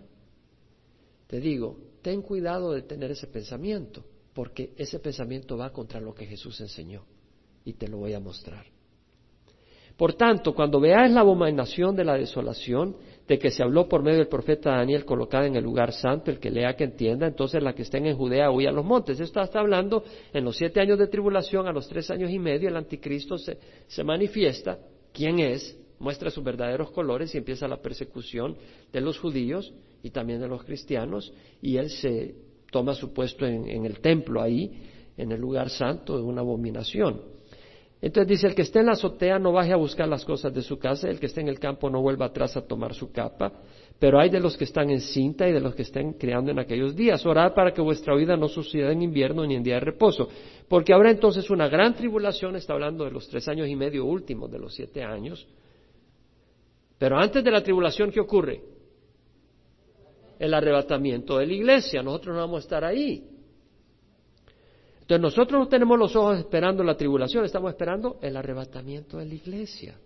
Te 1.27 1.41
digo, 1.41 1.79
ten 2.03 2.23
cuidado 2.23 2.73
de 2.73 2.83
tener 2.83 3.11
ese 3.11 3.27
pensamiento 3.27 4.05
porque 4.33 4.73
ese 4.77 4.99
pensamiento 4.99 5.57
va 5.57 5.71
contra 5.73 6.01
lo 6.01 6.15
que 6.15 6.27
Jesús 6.27 6.61
enseñó 6.61 7.05
y 7.65 7.75
te 7.75 7.89
lo 7.89 7.99
voy 7.99 8.15
a 8.15 8.21
mostrar. 8.21 8.65
Por 9.97 10.15
tanto, 10.15 10.55
cuando 10.55 10.81
veáis 10.81 11.13
la 11.13 11.21
abominación 11.21 11.95
de 11.95 12.05
la 12.05 12.15
desolación, 12.15 12.97
de 13.27 13.39
que 13.39 13.51
se 13.51 13.63
habló 13.63 13.89
por 13.89 14.03
medio 14.03 14.19
del 14.19 14.29
profeta 14.29 14.71
Daniel 14.71 15.05
colocada 15.05 15.47
en 15.47 15.57
el 15.57 15.65
lugar 15.65 15.93
santo, 15.93 16.31
el 16.31 16.41
que 16.41 16.51
lea 16.51 16.75
que 16.75 16.85
entienda, 16.85 17.27
entonces 17.27 17.63
la 17.63 17.75
que 17.75 17.83
estén 17.83 18.07
en 18.07 18.17
Judea 18.17 18.51
huya 18.51 18.71
a 18.71 18.73
los 18.73 18.85
montes. 18.85 19.21
Esto 19.21 19.41
está 19.41 19.61
hablando 19.61 20.03
en 20.33 20.45
los 20.45 20.57
siete 20.57 20.81
años 20.81 20.99
de 20.99 21.07
tribulación, 21.07 21.69
a 21.69 21.73
los 21.73 21.89
tres 21.89 22.11
años 22.11 22.31
y 22.31 22.39
medio, 22.39 22.69
el 22.69 22.77
anticristo 22.77 23.39
se, 23.39 23.59
se 23.87 24.03
manifiesta, 24.03 24.79
quién 25.13 25.39
es, 25.39 25.77
muestra 26.01 26.31
sus 26.31 26.43
verdaderos 26.43 26.91
colores 26.91 27.33
y 27.35 27.39
empieza 27.39 27.69
la 27.69 27.81
persecución 27.81 28.57
de 28.93 29.01
los 29.01 29.19
judíos 29.19 29.73
y 30.03 30.11
también 30.11 30.41
de 30.41 30.49
los 30.49 30.65
cristianos, 30.65 31.33
y 31.63 31.77
él 31.77 31.91
se 31.91 32.35
toma 32.73 32.95
su 32.95 33.13
puesto 33.13 33.47
en, 33.47 33.85
el 33.85 34.01
templo 34.01 34.41
ahí, 34.41 34.83
en 35.17 35.33
el 35.33 35.41
lugar 35.41 35.69
santo, 35.69 36.19
es 36.19 36.25
una 36.25 36.41
abominación. 36.41 37.21
Entonces 38.03 38.29
dice, 38.29 38.47
el 38.47 38.55
que 38.55 38.63
esté 38.63 38.81
en 38.81 38.87
la 38.87 38.93
azotea 38.93 39.39
no 39.39 39.53
baje 39.53 39.73
a 39.73 39.77
buscar 39.77 40.09
las 40.09 40.25
cosas 40.25 40.55
de 40.55 40.63
su 40.63 40.79
casa, 40.79 41.09
el 41.09 41.21
que 41.21 41.27
esté 41.27 41.43
en 41.43 41.49
el 41.49 41.59
campo 41.59 41.91
no 41.91 42.01
vuelva 42.01 42.27
atrás 42.27 42.57
a 42.57 42.67
tomar 42.67 42.95
su 42.95 43.13
capa, 43.13 43.53
pero 43.99 44.19
hay 44.19 44.31
de 44.31 44.41
los 44.41 44.57
que 44.57 44.65
están 44.65 44.89
en 44.89 45.01
cinta 45.01 45.47
y 45.47 45.53
de 45.53 45.61
los 45.61 45.75
que 45.75 45.83
estén 45.83 46.15
criando 46.15 46.51
en 46.51 46.59
aquellos 46.59 46.97
días. 46.97 47.25
Orad 47.27 47.53
para 47.53 47.73
que 47.73 47.83
vuestra 47.83 48.17
vida 48.17 48.37
no 48.37 48.49
suceda 48.49 48.91
en 48.93 49.03
invierno 49.03 49.45
ni 49.45 49.55
en 49.55 49.63
día 49.63 49.75
de 49.75 49.81
reposo, 49.81 50.29
porque 50.69 50.95
habrá 50.95 51.11
entonces 51.11 51.51
una 51.51 51.69
gran 51.69 51.95
tribulación, 51.95 52.57
está 52.57 52.73
hablando 52.73 53.05
de 53.05 53.11
los 53.11 53.29
tres 53.29 53.47
años 53.49 53.69
y 53.69 53.77
medio 53.77 54.07
últimos, 54.07 54.51
de 54.51 54.59
los 54.59 54.75
siete 54.75 55.05
años. 55.05 55.47
Pero 56.99 57.19
antes 57.19 57.45
de 57.45 57.51
la 57.51 57.63
tribulación, 57.63 58.11
¿qué 58.11 58.21
ocurre? 58.21 58.63
el 60.41 60.55
arrebatamiento 60.55 61.37
de 61.37 61.47
la 61.47 61.53
iglesia. 61.53 62.03
Nosotros 62.03 62.35
no 62.35 62.41
vamos 62.41 62.57
a 62.57 62.61
estar 62.61 62.85
ahí. 62.85 63.23
Entonces 65.11 65.37
nosotros 65.37 65.63
no 65.63 65.67
tenemos 65.67 65.99
los 65.99 66.15
ojos 66.15 66.39
esperando 66.39 66.85
la 66.85 66.97
tribulación, 66.97 67.45
estamos 67.45 67.73
esperando 67.73 68.19
el 68.23 68.37
arrebatamiento 68.37 69.19
de 69.19 69.27
la 69.27 69.35
iglesia. 69.35 69.97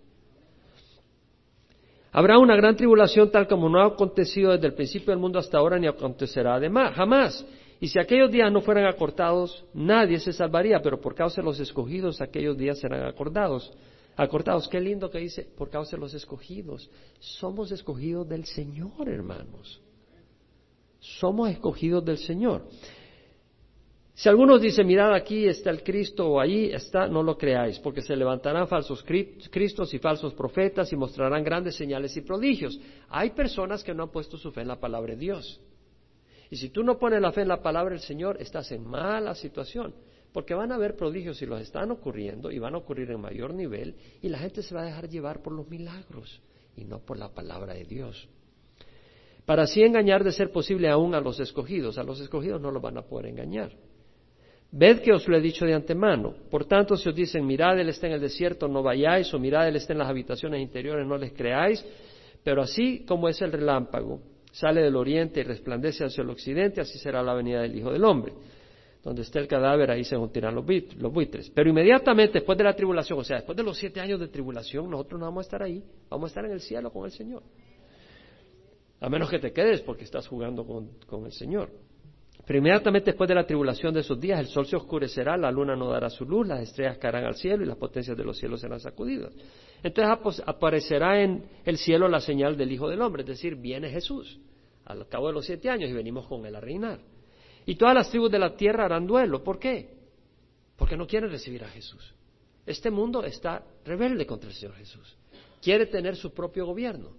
Habrá 2.11 2.39
una 2.39 2.55
gran 2.55 2.75
tribulación 2.75 3.29
tal 3.29 3.47
como 3.47 3.69
no 3.69 3.79
ha 3.79 3.85
acontecido 3.85 4.53
desde 4.53 4.65
el 4.65 4.73
principio 4.73 5.11
del 5.11 5.19
mundo 5.19 5.37
hasta 5.37 5.59
ahora 5.59 5.77
ni 5.77 5.85
acontecerá 5.85 6.55
además, 6.55 6.95
jamás. 6.95 7.45
Y 7.79 7.87
si 7.87 7.99
aquellos 7.99 8.31
días 8.31 8.51
no 8.51 8.61
fueran 8.61 8.87
acortados, 8.87 9.63
nadie 9.75 10.17
se 10.19 10.33
salvaría, 10.33 10.81
pero 10.81 10.99
por 10.99 11.13
causa 11.13 11.39
de 11.39 11.45
los 11.45 11.59
escogidos 11.59 12.19
aquellos 12.19 12.57
días 12.57 12.79
serán 12.79 13.05
acordados. 13.05 13.71
Acortados, 14.15 14.67
qué 14.67 14.79
lindo 14.79 15.11
que 15.11 15.19
dice, 15.19 15.47
por 15.55 15.69
causa 15.69 15.97
de 15.97 16.01
los 16.01 16.15
escogidos. 16.15 16.89
Somos 17.19 17.71
escogidos 17.71 18.27
del 18.27 18.45
Señor, 18.45 19.07
hermanos. 19.07 19.79
Somos 20.99 21.51
escogidos 21.51 22.03
del 22.03 22.17
Señor. 22.17 22.63
Si 24.17 24.29
algunos 24.29 24.61
dicen, 24.61 24.87
mirad 24.87 25.13
aquí 25.13 25.45
está 25.45 25.69
el 25.69 25.83
Cristo 25.83 26.25
o 26.29 26.39
allí 26.39 26.71
está, 26.71 27.05
no 27.05 27.21
lo 27.21 27.37
creáis, 27.37 27.79
porque 27.79 28.01
se 28.01 28.15
levantarán 28.15 28.65
falsos 28.65 29.03
cristos 29.03 29.93
y 29.93 29.99
falsos 29.99 30.33
profetas 30.33 30.91
y 30.93 30.95
mostrarán 30.95 31.43
grandes 31.43 31.75
señales 31.75 32.15
y 32.15 32.21
prodigios. 32.21 32.79
Hay 33.09 33.31
personas 33.31 33.83
que 33.83 33.93
no 33.93 34.03
han 34.03 34.11
puesto 34.11 34.37
su 34.37 34.53
fe 34.53 34.61
en 34.61 34.69
la 34.69 34.79
palabra 34.79 35.15
de 35.15 35.19
Dios. 35.19 35.59
Y 36.49 36.55
si 36.55 36.69
tú 36.69 36.81
no 36.81 36.97
pones 36.97 37.21
la 37.21 37.33
fe 37.33 37.41
en 37.41 37.49
la 37.49 37.61
palabra 37.61 37.91
del 37.91 38.03
Señor, 38.03 38.37
estás 38.39 38.71
en 38.71 38.87
mala 38.87 39.35
situación, 39.35 39.93
porque 40.31 40.53
van 40.53 40.71
a 40.71 40.75
haber 40.75 40.95
prodigios 40.95 41.41
y 41.41 41.45
los 41.45 41.59
están 41.59 41.91
ocurriendo 41.91 42.51
y 42.51 42.57
van 42.57 42.73
a 42.73 42.77
ocurrir 42.77 43.11
en 43.11 43.19
mayor 43.19 43.53
nivel 43.53 43.95
y 44.21 44.29
la 44.29 44.37
gente 44.37 44.61
se 44.61 44.73
va 44.73 44.83
a 44.83 44.85
dejar 44.85 45.09
llevar 45.09 45.41
por 45.41 45.51
los 45.51 45.67
milagros 45.67 46.41
y 46.77 46.85
no 46.85 46.99
por 46.99 47.17
la 47.17 47.33
palabra 47.33 47.73
de 47.73 47.83
Dios 47.83 48.29
para 49.45 49.63
así 49.63 49.83
engañar 49.83 50.23
de 50.23 50.31
ser 50.31 50.51
posible 50.51 50.89
aún 50.89 51.13
a 51.13 51.21
los 51.21 51.39
escogidos. 51.39 51.97
A 51.97 52.03
los 52.03 52.19
escogidos 52.19 52.59
no 52.59 52.71
los 52.71 52.81
van 52.81 52.97
a 52.97 53.03
poder 53.03 53.27
engañar. 53.27 53.71
Ved 54.77 54.99
que 54.99 55.13
os 55.13 55.25
lo 55.25 55.37
he 55.37 55.41
dicho 55.41 55.65
de 55.65 55.73
antemano. 55.73 56.35
Por 56.51 56.65
tanto, 56.65 56.97
si 56.97 57.07
os 57.07 57.15
dicen, 57.15 57.45
mirad, 57.45 57.79
él 57.79 57.87
está 57.87 58.07
en 58.07 58.13
el 58.13 58.19
desierto, 58.19 58.67
no 58.67 58.83
vayáis, 58.83 59.33
o 59.33 59.39
mirad, 59.39 59.69
él 59.69 59.77
está 59.77 59.93
en 59.93 59.99
las 59.99 60.09
habitaciones 60.09 60.61
interiores, 60.61 61.07
no 61.07 61.17
les 61.17 61.31
creáis. 61.31 61.85
Pero 62.43 62.61
así 62.61 63.05
como 63.05 63.29
es 63.29 63.41
el 63.41 63.53
relámpago, 63.53 64.19
sale 64.51 64.81
del 64.81 64.97
oriente 64.97 65.39
y 65.39 65.43
resplandece 65.43 66.03
hacia 66.03 66.23
el 66.23 66.29
occidente, 66.29 66.81
así 66.81 66.99
será 66.99 67.23
la 67.23 67.33
venida 67.33 67.61
del 67.61 67.73
Hijo 67.73 67.89
del 67.89 68.03
Hombre. 68.03 68.33
Donde 69.01 69.21
esté 69.21 69.39
el 69.39 69.47
cadáver, 69.47 69.91
ahí 69.91 70.03
se 70.03 70.17
juntarán 70.17 70.55
los 70.55 70.65
buitres. 70.65 71.49
Pero 71.51 71.69
inmediatamente 71.69 72.39
después 72.39 72.57
de 72.57 72.65
la 72.65 72.75
tribulación, 72.75 73.17
o 73.17 73.23
sea, 73.23 73.37
después 73.37 73.55
de 73.55 73.63
los 73.63 73.77
siete 73.77 74.01
años 74.01 74.19
de 74.19 74.27
tribulación, 74.27 74.89
nosotros 74.89 75.21
no 75.21 75.25
vamos 75.27 75.45
a 75.45 75.47
estar 75.47 75.63
ahí, 75.63 75.81
vamos 76.09 76.25
a 76.25 76.31
estar 76.31 76.45
en 76.45 76.51
el 76.51 76.59
cielo 76.59 76.91
con 76.91 77.05
el 77.05 77.11
Señor. 77.11 77.43
A 78.99 79.07
menos 79.07 79.29
que 79.29 79.39
te 79.39 79.53
quedes 79.53 79.79
porque 79.81 80.03
estás 80.03 80.27
jugando 80.27 80.65
con, 80.65 81.25
el 81.25 81.31
Señor. 81.31 81.69
Pero 82.45 82.59
inmediatamente 82.59 83.11
después 83.11 83.27
de 83.27 83.35
la 83.35 83.45
tribulación 83.45 83.93
de 83.93 84.01
esos 84.01 84.19
días, 84.19 84.39
el 84.39 84.47
sol 84.47 84.67
se 84.67 84.75
oscurecerá, 84.75 85.35
la 85.35 85.51
luna 85.51 85.75
no 85.75 85.89
dará 85.89 86.09
su 86.09 86.25
luz, 86.25 86.47
las 86.47 86.61
estrellas 86.61 86.97
caerán 86.97 87.25
al 87.25 87.35
cielo 87.35 87.63
y 87.63 87.65
las 87.65 87.77
potencias 87.77 88.15
de 88.15 88.23
los 88.23 88.37
cielos 88.37 88.61
serán 88.61 88.79
sacudidas. 88.79 89.33
Entonces 89.81 90.43
aparecerá 90.45 91.21
en 91.21 91.43
el 91.63 91.77
cielo 91.77 92.07
la 92.07 92.19
señal 92.19 92.55
del 92.55 92.71
Hijo 92.71 92.87
del 92.87 93.01
Hombre, 93.01 93.23
es 93.23 93.29
decir, 93.29 93.55
viene 93.55 93.89
Jesús 93.89 94.39
al 94.85 95.07
cabo 95.07 95.27
de 95.27 95.33
los 95.33 95.45
siete 95.45 95.69
años 95.69 95.89
y 95.89 95.93
venimos 95.93 96.27
con 96.27 96.45
él 96.45 96.55
a 96.55 96.61
reinar. 96.61 96.99
Y 97.65 97.75
todas 97.75 97.95
las 97.95 98.09
tribus 98.09 98.31
de 98.31 98.39
la 98.39 98.55
tierra 98.55 98.85
harán 98.85 99.07
duelo. 99.07 99.43
¿Por 99.43 99.57
qué? 99.57 99.89
Porque 100.75 100.95
no 100.95 101.07
quieren 101.07 101.31
recibir 101.31 101.63
a 101.63 101.67
Jesús. 101.69 102.13
Este 102.65 102.91
mundo 102.91 103.23
está 103.23 103.63
rebelde 103.83 104.25
contra 104.25 104.49
el 104.49 104.55
Señor 104.55 104.75
Jesús. 104.75 105.17
Quiere 105.61 105.87
tener 105.87 106.15
su 106.15 106.31
propio 106.31 106.65
gobierno. 106.67 107.09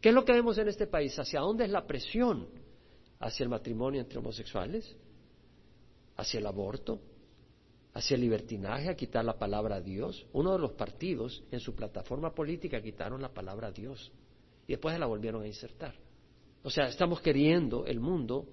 ¿Qué 0.00 0.08
es 0.08 0.14
lo 0.14 0.24
que 0.24 0.32
vemos 0.32 0.58
en 0.58 0.66
este 0.68 0.88
país? 0.88 1.16
¿Hacia 1.16 1.40
dónde 1.40 1.64
es 1.64 1.70
la 1.70 1.86
presión? 1.86 2.48
¿Hacia 3.22 3.44
el 3.44 3.50
matrimonio 3.50 4.00
entre 4.00 4.18
homosexuales? 4.18 4.96
¿Hacia 6.16 6.40
el 6.40 6.46
aborto? 6.46 7.00
¿Hacia 7.94 8.16
el 8.16 8.20
libertinaje? 8.20 8.88
¿A 8.88 8.96
quitar 8.96 9.24
la 9.24 9.38
palabra 9.38 9.76
a 9.76 9.80
Dios? 9.80 10.26
Uno 10.32 10.52
de 10.52 10.58
los 10.58 10.72
partidos 10.72 11.44
en 11.52 11.60
su 11.60 11.72
plataforma 11.76 12.34
política 12.34 12.82
quitaron 12.82 13.22
la 13.22 13.32
palabra 13.32 13.68
a 13.68 13.70
Dios 13.70 14.10
y 14.66 14.72
después 14.72 14.98
la 14.98 15.06
volvieron 15.06 15.42
a 15.42 15.46
insertar. 15.46 15.94
O 16.64 16.70
sea, 16.70 16.86
estamos 16.88 17.20
queriendo 17.20 17.86
el 17.86 18.00
mundo 18.00 18.48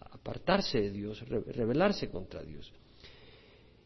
apartarse 0.00 0.80
de 0.80 0.90
Dios, 0.90 1.20
rebelarse 1.28 2.08
contra 2.08 2.42
Dios. 2.42 2.72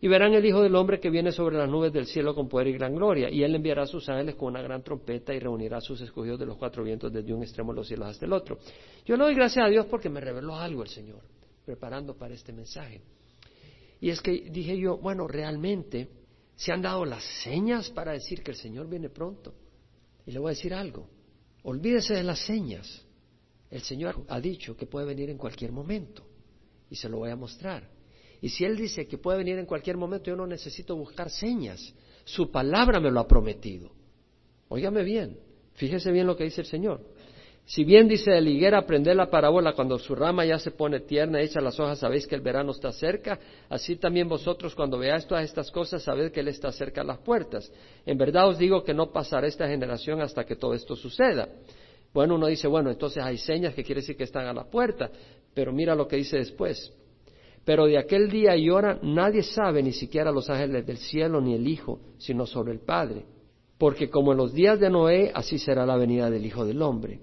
Y 0.01 0.07
verán 0.07 0.33
el 0.35 0.45
Hijo 0.45 0.63
del 0.63 0.77
Hombre 0.77 1.01
que 1.01 1.11
viene 1.11 1.33
sobre 1.33 1.59
las 1.59 1.69
nubes 1.69 1.93
del 1.93 2.07
cielo 2.07 2.35
con 2.35 2.49
poder 2.49 2.69
y 2.69 2.73
gran 2.73 2.95
gloria. 2.95 3.31
Y 3.31 3.43
él 3.43 3.55
enviará 3.55 3.83
a 3.83 3.87
sus 3.87 4.09
ángeles 4.09 4.37
con 4.37 4.49
una 4.49 4.63
gran 4.63 4.83
trompeta 4.83 5.35
y 5.35 5.41
reunirá 5.41 5.79
a 5.79 5.81
sus 5.81 6.01
escogidos 6.01 6.39
de 6.39 6.47
los 6.47 6.57
cuatro 6.57 6.85
vientos 6.85 7.13
desde 7.13 7.33
un 7.33 7.43
extremo 7.43 7.73
de 7.73 7.77
los 7.79 7.89
cielos 7.89 8.09
hasta 8.09 8.25
el 8.25 8.33
otro. 8.33 8.59
Yo 9.05 9.17
le 9.17 9.25
doy 9.25 9.35
gracias 9.35 9.65
a 9.65 9.69
Dios 9.69 9.87
porque 9.87 10.09
me 10.09 10.21
reveló 10.21 10.55
algo 10.55 10.83
el 10.83 10.89
Señor, 10.89 11.23
preparando 11.65 12.17
para 12.17 12.35
este 12.35 12.53
mensaje. 12.53 13.03
Y 14.01 14.11
es 14.11 14.21
que 14.21 14.31
dije 14.51 14.79
yo, 14.79 14.99
bueno, 14.99 15.27
realmente 15.27 16.09
se 16.55 16.71
han 16.71 16.83
dado 16.83 17.05
las 17.05 17.25
señas 17.43 17.91
para 17.91 18.13
decir 18.13 18.43
que 18.45 18.53
el 18.53 18.57
Señor 18.57 18.89
viene 18.89 19.09
pronto. 19.09 19.55
Y 20.27 20.31
le 20.31 20.39
voy 20.39 20.51
a 20.51 20.55
decir 20.55 20.75
algo, 20.75 21.09
olvídese 21.65 22.15
de 22.15 22.23
las 22.23 22.39
señas. 22.47 23.05
El 23.69 23.83
Señor 23.83 24.25
ha 24.29 24.41
dicho 24.41 24.77
que 24.77 24.87
puede 24.87 25.07
venir 25.07 25.29
en 25.31 25.39
cualquier 25.39 25.73
momento. 25.73 26.23
Y 26.89 26.95
se 26.95 27.09
lo 27.09 27.19
voy 27.19 27.31
a 27.31 27.37
mostrar. 27.37 27.98
Y 28.41 28.49
si 28.51 28.65
Él 28.65 28.77
dice 28.77 29.07
que 29.07 29.19
puede 29.19 29.39
venir 29.39 29.59
en 29.59 29.67
cualquier 29.67 29.97
momento, 29.97 30.27
yo 30.27 30.37
no 30.37 30.47
necesito 30.47 30.97
buscar 30.97 31.31
señas. 31.31 31.95
Su 32.25 32.51
palabra 32.51 33.01
me 33.01 33.11
lo 33.11 33.21
ha 33.21 33.27
prometido. 33.27 33.91
Óigame 34.69 35.03
bien, 35.03 35.39
fíjese 35.75 36.13
bien 36.13 36.27
lo 36.27 36.37
que 36.37 36.45
dice 36.45 36.61
el 36.61 36.67
Señor. 36.67 37.01
Si 37.69 37.85
bien 37.85 38.09
dice 38.09 38.31
de 38.31 38.41
higuera, 38.41 38.79
aprended 38.79 39.15
la 39.15 39.29
parábola, 39.29 39.75
cuando 39.75 39.99
su 39.99 40.15
rama 40.15 40.47
ya 40.47 40.59
se 40.59 40.71
pone 40.71 41.01
tierna, 41.01 41.43
echa 41.43 41.61
las 41.61 41.79
hojas, 41.79 41.99
sabéis 41.99 42.27
que 42.27 42.35
el 42.35 42.41
verano 42.41 42.73
está 42.73 42.93
cerca, 42.93 43.39
así 43.69 43.97
también 43.97 44.27
vosotros 44.27 44.75
cuando 44.75 44.99
veáis 44.99 45.27
todas 45.27 45.45
estas 45.45 45.71
cosas, 45.71 46.03
sabed 46.03 46.33
que 46.33 46.41
Él 46.41 46.49
está 46.49 46.73
cerca 46.73 47.03
a 47.03 47.05
las 47.05 47.19
puertas. 47.19 47.71
En 48.07 48.17
verdad 48.17 48.49
os 48.49 48.57
digo 48.57 48.83
que 48.83 48.95
no 48.95 49.13
pasará 49.13 49.47
esta 49.47 49.69
generación 49.69 50.23
hasta 50.23 50.45
que 50.45 50.57
todo 50.57 50.73
esto 50.73 50.97
suceda. 50.97 51.47
Bueno, 52.15 52.37
uno 52.37 52.47
dice, 52.47 52.67
bueno, 52.69 52.91
entonces 52.91 53.23
hay 53.23 53.37
señas 53.37 53.75
que 53.75 53.85
quiere 53.85 54.01
decir 54.01 54.17
que 54.17 54.25
están 54.25 54.47
a 54.47 54.55
la 54.55 54.65
puerta, 54.65 55.11
pero 55.53 55.71
mira 55.71 55.95
lo 55.95 56.09
que 56.09 56.17
dice 56.17 56.39
después. 56.39 56.91
Pero 57.69 57.85
de 57.85 57.99
aquel 57.99 58.31
día 58.31 58.57
y 58.57 58.71
hora 58.71 58.99
nadie 59.03 59.43
sabe, 59.43 59.83
ni 59.83 59.93
siquiera 59.93 60.33
los 60.33 60.49
ángeles 60.49 60.87
del 60.87 60.97
cielo 60.97 61.39
ni 61.39 61.53
el 61.53 61.69
Hijo, 61.69 62.01
sino 62.17 62.47
sobre 62.47 62.73
el 62.73 62.81
Padre. 62.81 63.27
Porque 63.77 64.09
como 64.09 64.33
en 64.33 64.39
los 64.39 64.55
días 64.55 64.81
de 64.81 64.89
Noé, 64.89 65.31
así 65.35 65.59
será 65.59 65.85
la 65.85 65.99
venida 65.99 66.31
del 66.31 66.47
Hijo 66.47 66.65
del 66.65 66.81
Hombre. 66.81 67.21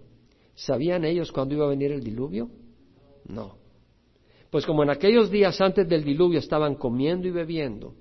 ¿Sabían 0.54 1.04
ellos 1.04 1.32
cuándo 1.32 1.56
iba 1.56 1.66
a 1.66 1.70
venir 1.70 1.92
el 1.92 2.04
diluvio? 2.04 2.52
No. 3.28 3.58
Pues 4.52 4.68
como 4.68 4.84
en 4.84 4.92
aquellos 4.92 5.32
días 5.32 5.60
antes 5.62 5.90
del 5.90 6.04
diluvio 6.04 6.38
estaban 6.38 6.76
comiendo 6.76 7.28
y 7.28 7.32
bebiendo, 7.32 7.96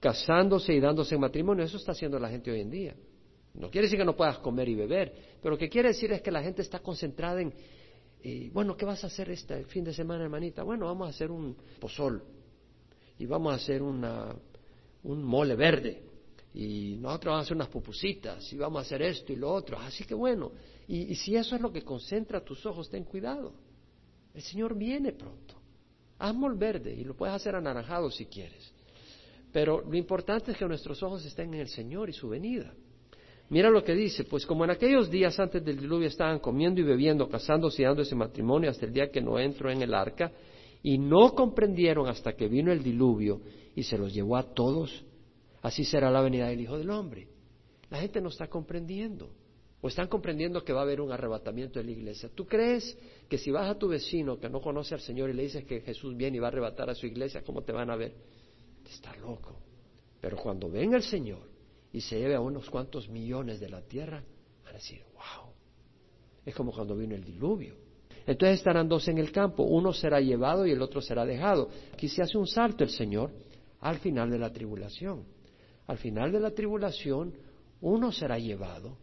casándose 0.00 0.74
y 0.74 0.80
dándose 0.80 1.14
en 1.14 1.20
matrimonio, 1.20 1.62
eso 1.62 1.76
está 1.76 1.92
haciendo 1.92 2.18
la 2.18 2.28
gente 2.28 2.50
hoy 2.50 2.60
en 2.60 2.70
día. 2.70 2.96
No 3.54 3.70
quiere 3.70 3.86
decir 3.86 4.00
que 4.00 4.04
no 4.04 4.16
puedas 4.16 4.40
comer 4.40 4.68
y 4.68 4.74
beber, 4.74 5.14
pero 5.40 5.52
lo 5.52 5.58
que 5.58 5.68
quiere 5.68 5.90
decir 5.90 6.10
es 6.10 6.22
que 6.22 6.32
la 6.32 6.42
gente 6.42 6.60
está 6.60 6.80
concentrada 6.80 7.40
en, 7.40 7.54
eh, 8.26 8.50
bueno, 8.54 8.74
¿qué 8.74 8.86
vas 8.86 9.04
a 9.04 9.08
hacer 9.08 9.28
este 9.28 9.64
fin 9.64 9.84
de 9.84 9.92
semana, 9.92 10.24
hermanita? 10.24 10.62
Bueno, 10.62 10.86
vamos 10.86 11.06
a 11.06 11.10
hacer 11.10 11.30
un 11.30 11.54
pozol 11.78 12.24
y 13.18 13.26
vamos 13.26 13.52
a 13.52 13.56
hacer 13.56 13.82
una, 13.82 14.34
un 15.02 15.22
mole 15.22 15.54
verde 15.54 16.02
y 16.54 16.96
nosotros 16.98 17.32
vamos 17.32 17.40
a 17.40 17.44
hacer 17.44 17.56
unas 17.56 17.68
pupusitas 17.68 18.50
y 18.50 18.56
vamos 18.56 18.78
a 18.78 18.82
hacer 18.82 19.02
esto 19.02 19.30
y 19.30 19.36
lo 19.36 19.52
otro. 19.52 19.78
Así 19.78 20.04
que 20.04 20.14
bueno, 20.14 20.52
y, 20.88 21.12
y 21.12 21.14
si 21.16 21.36
eso 21.36 21.54
es 21.54 21.60
lo 21.60 21.70
que 21.70 21.82
concentra 21.82 22.42
tus 22.42 22.64
ojos, 22.64 22.88
ten 22.88 23.04
cuidado. 23.04 23.52
El 24.32 24.40
Señor 24.40 24.74
viene 24.74 25.12
pronto. 25.12 25.56
Hazmo 26.18 26.46
el 26.46 26.54
verde 26.54 26.94
y 26.94 27.04
lo 27.04 27.14
puedes 27.14 27.34
hacer 27.34 27.54
anaranjado 27.54 28.10
si 28.10 28.24
quieres. 28.24 28.72
Pero 29.52 29.82
lo 29.82 29.96
importante 29.98 30.52
es 30.52 30.56
que 30.56 30.64
nuestros 30.64 31.02
ojos 31.02 31.22
estén 31.26 31.52
en 31.52 31.60
el 31.60 31.68
Señor 31.68 32.08
y 32.08 32.14
su 32.14 32.30
venida. 32.30 32.72
Mira 33.50 33.70
lo 33.70 33.84
que 33.84 33.94
dice, 33.94 34.24
pues 34.24 34.46
como 34.46 34.64
en 34.64 34.70
aquellos 34.70 35.10
días 35.10 35.38
antes 35.38 35.62
del 35.64 35.78
diluvio 35.78 36.08
estaban 36.08 36.38
comiendo 36.38 36.80
y 36.80 36.84
bebiendo, 36.84 37.28
casándose 37.28 37.82
y 37.82 37.84
dándose 37.84 38.14
matrimonio 38.14 38.70
hasta 38.70 38.86
el 38.86 38.92
día 38.92 39.10
que 39.10 39.20
no 39.20 39.38
entró 39.38 39.70
en 39.70 39.82
el 39.82 39.92
arca, 39.92 40.32
y 40.82 40.98
no 40.98 41.34
comprendieron 41.34 42.08
hasta 42.08 42.34
que 42.34 42.48
vino 42.48 42.72
el 42.72 42.82
diluvio 42.82 43.40
y 43.74 43.82
se 43.82 43.98
los 43.98 44.12
llevó 44.12 44.36
a 44.36 44.54
todos, 44.54 45.04
así 45.62 45.84
será 45.84 46.10
la 46.10 46.20
venida 46.20 46.48
del 46.48 46.60
Hijo 46.60 46.78
del 46.78 46.90
Hombre. 46.90 47.28
La 47.90 48.00
gente 48.00 48.20
no 48.20 48.28
está 48.28 48.48
comprendiendo, 48.48 49.30
o 49.80 49.88
están 49.88 50.08
comprendiendo 50.08 50.64
que 50.64 50.72
va 50.72 50.80
a 50.80 50.84
haber 50.84 51.00
un 51.00 51.12
arrebatamiento 51.12 51.78
de 51.78 51.84
la 51.84 51.90
iglesia. 51.90 52.30
¿Tú 52.34 52.46
crees 52.46 52.98
que 53.28 53.36
si 53.36 53.50
vas 53.50 53.68
a 53.68 53.78
tu 53.78 53.88
vecino 53.88 54.38
que 54.38 54.48
no 54.48 54.60
conoce 54.60 54.94
al 54.94 55.00
Señor 55.00 55.28
y 55.28 55.34
le 55.34 55.42
dices 55.42 55.64
que 55.64 55.80
Jesús 55.82 56.16
viene 56.16 56.38
y 56.38 56.40
va 56.40 56.46
a 56.46 56.50
arrebatar 56.50 56.88
a 56.88 56.94
su 56.94 57.06
iglesia, 57.06 57.42
¿cómo 57.42 57.62
te 57.62 57.72
van 57.72 57.90
a 57.90 57.96
ver? 57.96 58.14
Está 58.90 59.14
loco. 59.16 59.58
Pero 60.20 60.38
cuando 60.38 60.70
venga 60.70 60.96
el 60.96 61.02
Señor 61.02 61.53
y 61.94 62.00
se 62.00 62.18
lleve 62.18 62.34
a 62.34 62.40
unos 62.40 62.68
cuantos 62.70 63.08
millones 63.08 63.60
de 63.60 63.68
la 63.68 63.80
tierra, 63.80 64.20
van 64.64 64.74
a 64.74 64.78
decir, 64.78 65.00
wow. 65.12 65.52
Es 66.44 66.52
como 66.52 66.72
cuando 66.72 66.96
vino 66.96 67.14
el 67.14 67.22
diluvio. 67.22 67.76
Entonces 68.26 68.58
estarán 68.58 68.88
dos 68.88 69.06
en 69.06 69.18
el 69.18 69.30
campo, 69.30 69.62
uno 69.62 69.92
será 69.92 70.20
llevado 70.20 70.66
y 70.66 70.72
el 70.72 70.82
otro 70.82 71.00
será 71.00 71.24
dejado. 71.24 71.68
Aquí 71.92 72.08
se 72.08 72.20
hace 72.20 72.36
un 72.36 72.48
salto 72.48 72.82
el 72.82 72.90
Señor 72.90 73.30
al 73.78 73.98
final 74.00 74.28
de 74.28 74.40
la 74.40 74.52
tribulación. 74.52 75.24
Al 75.86 75.98
final 75.98 76.32
de 76.32 76.40
la 76.40 76.50
tribulación, 76.50 77.32
uno 77.80 78.10
será 78.10 78.40
llevado 78.40 78.98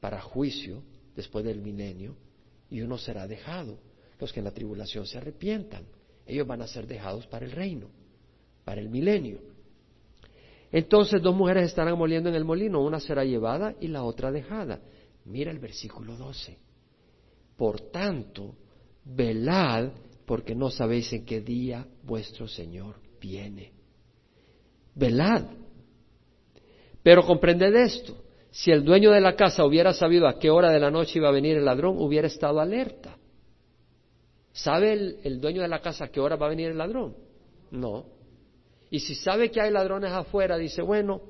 para 0.00 0.20
juicio 0.20 0.82
después 1.14 1.44
del 1.44 1.60
milenio 1.60 2.16
y 2.68 2.80
uno 2.80 2.98
será 2.98 3.28
dejado. 3.28 3.78
Los 4.18 4.32
que 4.32 4.40
en 4.40 4.46
la 4.46 4.52
tribulación 4.52 5.06
se 5.06 5.18
arrepientan, 5.18 5.86
ellos 6.26 6.48
van 6.48 6.62
a 6.62 6.66
ser 6.66 6.88
dejados 6.88 7.28
para 7.28 7.44
el 7.44 7.52
reino 7.52 7.90
para 8.64 8.80
el 8.80 8.88
milenio. 8.88 9.40
Entonces 10.74 11.22
dos 11.22 11.36
mujeres 11.36 11.66
estarán 11.66 11.96
moliendo 11.96 12.28
en 12.28 12.34
el 12.34 12.44
molino, 12.44 12.82
una 12.82 12.98
será 12.98 13.24
llevada 13.24 13.76
y 13.80 13.86
la 13.86 14.02
otra 14.02 14.32
dejada. 14.32 14.80
Mira 15.24 15.52
el 15.52 15.60
versículo 15.60 16.16
12. 16.16 16.58
Por 17.56 17.80
tanto, 17.92 18.56
velad 19.04 19.90
porque 20.26 20.56
no 20.56 20.70
sabéis 20.70 21.12
en 21.12 21.24
qué 21.24 21.40
día 21.40 21.86
vuestro 22.02 22.48
Señor 22.48 22.96
viene. 23.20 23.70
Velad. 24.96 25.44
Pero 27.04 27.24
comprended 27.24 27.72
esto, 27.76 28.16
si 28.50 28.72
el 28.72 28.82
dueño 28.82 29.12
de 29.12 29.20
la 29.20 29.36
casa 29.36 29.64
hubiera 29.64 29.92
sabido 29.92 30.26
a 30.26 30.40
qué 30.40 30.50
hora 30.50 30.72
de 30.72 30.80
la 30.80 30.90
noche 30.90 31.20
iba 31.20 31.28
a 31.28 31.32
venir 31.32 31.56
el 31.56 31.66
ladrón, 31.66 31.98
hubiera 32.00 32.26
estado 32.26 32.58
alerta. 32.58 33.16
¿Sabe 34.50 34.92
el, 35.22 35.40
dueño 35.40 35.62
de 35.62 35.68
la 35.68 35.78
casa 35.78 36.06
a 36.06 36.08
qué 36.08 36.18
hora 36.18 36.34
va 36.34 36.46
a 36.46 36.50
venir 36.50 36.72
el 36.72 36.78
ladrón? 36.78 37.14
No. 37.70 38.13
Y 38.94 39.00
si 39.00 39.16
sabe 39.16 39.50
que 39.50 39.60
hay 39.60 39.72
ladrones 39.72 40.12
afuera, 40.12 40.56
dice, 40.56 40.80
bueno, 40.80 41.20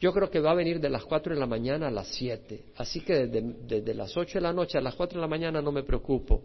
yo 0.00 0.12
creo 0.12 0.28
que 0.28 0.40
va 0.40 0.50
a 0.50 0.54
venir 0.54 0.80
de 0.80 0.90
las 0.90 1.04
cuatro 1.04 1.32
de 1.32 1.38
la 1.38 1.46
mañana 1.46 1.86
a 1.86 1.90
las 1.92 2.08
siete. 2.08 2.72
Así 2.74 3.02
que 3.02 3.28
desde, 3.28 3.94
las 3.94 4.16
ocho 4.16 4.38
de 4.38 4.40
la 4.40 4.52
noche 4.52 4.76
a 4.76 4.80
las 4.80 4.96
cuatro 4.96 5.20
de 5.20 5.20
la 5.20 5.28
mañana 5.28 5.62
no 5.62 5.70
me 5.70 5.84
preocupo. 5.84 6.42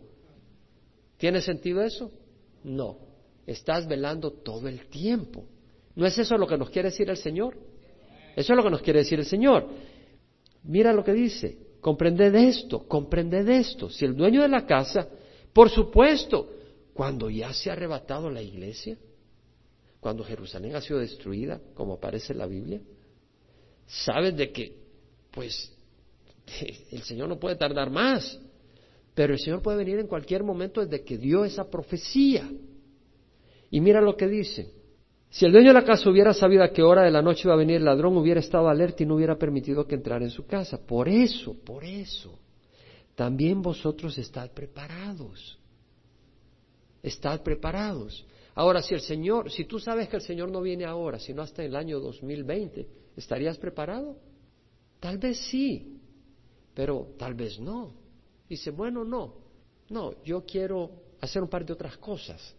¿Tiene 1.18 1.42
sentido 1.42 1.82
eso? 1.82 2.12
No. 2.64 3.00
Estás 3.48 3.88
velando 3.88 4.30
todo 4.30 4.68
el 4.68 4.86
tiempo. 4.90 5.44
¿No 5.96 6.06
es 6.06 6.16
eso 6.20 6.38
lo 6.38 6.46
que 6.46 6.56
nos 6.56 6.70
quiere 6.70 6.90
decir 6.90 7.10
el 7.10 7.18
Señor? 7.18 7.58
Eso 8.36 8.54
es 8.54 8.58
lo 8.58 8.64
que 8.64 8.70
nos 8.70 8.84
quiere 8.84 9.00
decir 9.00 9.18
el 9.18 9.26
Señor. 9.26 9.70
Mira 10.66 10.94
lo 10.94 11.04
que 11.04 11.14
dice. 11.14 11.58
Comprended 11.82 12.36
esto, 12.36 12.88
comprended 12.88 13.50
esto. 13.50 13.90
Si 13.90 14.06
el 14.06 14.16
dueño 14.16 14.44
de 14.44 14.50
la 14.50 14.68
casa, 14.68 15.08
por 15.52 15.72
supuesto, 15.72 16.48
cuando 16.94 17.28
ya 17.28 17.52
se 17.56 17.72
ha 17.72 17.74
arrebatado 17.74 18.30
la 18.30 18.44
iglesia, 18.44 19.00
cuando 20.02 20.24
Jerusalén 20.24 20.76
ha 20.76 20.82
sido 20.82 21.00
destruida, 21.00 21.62
como 21.76 21.94
aparece 21.94 22.34
en 22.34 22.40
la 22.40 22.48
Biblia, 22.48 22.82
sabes 23.86 24.36
de 24.36 24.52
que, 24.52 24.76
pues, 25.32 25.72
el 26.92 27.04
Señor 27.04 27.30
no 27.30 27.40
puede 27.40 27.56
tardar 27.56 27.92
más, 27.92 28.38
pero 29.14 29.34
el 29.34 29.40
Señor 29.40 29.62
puede 29.62 29.78
venir 29.78 30.00
en 30.00 30.08
cualquier 30.08 30.44
momento 30.44 30.84
desde 30.84 31.06
que 31.06 31.18
dio 31.18 31.46
esa 31.46 31.70
profecía. 31.70 32.50
Y 33.70 33.80
mira 33.80 34.02
lo 34.02 34.18
que 34.18 34.28
dice. 34.28 34.74
Si 35.30 35.46
el 35.46 35.52
dueño 35.52 35.68
de 35.68 35.76
la 35.76 35.86
casa 35.86 36.10
hubiera 36.10 36.34
sabido 36.34 36.64
a 36.64 36.72
qué 36.72 36.82
hora 36.82 37.04
de 37.04 37.12
la 37.12 37.22
noche 37.22 37.44
iba 37.46 37.54
a 37.54 37.58
venir 37.58 37.78
el 37.78 37.86
ladrón, 37.86 38.18
hubiera 38.18 38.40
estado 38.40 38.68
alerta 38.68 39.04
y 39.04 39.06
no 39.06 39.16
hubiera 39.16 39.38
permitido 39.38 39.88
que 39.88 39.96
entrara 39.96 40.26
en 40.26 40.32
su 40.32 40.46
casa. 40.46 40.78
Por 40.86 41.08
eso, 41.08 41.56
por 41.64 41.86
eso, 41.86 42.38
también 43.16 43.62
vosotros 43.62 44.18
estad 44.18 44.52
preparados. 44.52 45.58
Estad 47.04 47.42
preparados. 47.44 48.26
Ahora, 48.54 48.82
si 48.82 48.94
el 48.94 49.02
Señor, 49.02 49.50
si 49.50 49.66
tú 49.66 49.80
sabes 49.80 50.10
que 50.10 50.18
el 50.18 50.22
Señor 50.22 50.52
no 50.52 50.62
viene 50.62 50.86
ahora, 50.86 51.20
sino 51.20 51.42
hasta 51.42 51.64
el 51.64 51.76
año 51.76 52.00
2020, 52.00 52.88
¿estarías 53.16 53.58
preparado? 53.58 54.18
Tal 55.00 55.18
vez 55.18 55.38
sí, 55.50 56.00
pero 56.74 57.14
tal 57.18 57.34
vez 57.34 57.60
no. 57.60 57.94
Dice, 58.50 58.72
bueno, 58.72 59.06
no, 59.06 59.36
no, 59.90 60.22
yo 60.24 60.46
quiero 60.46 60.92
hacer 61.22 61.42
un 61.42 61.50
par 61.50 61.66
de 61.66 61.74
otras 61.74 61.98
cosas. 61.98 62.56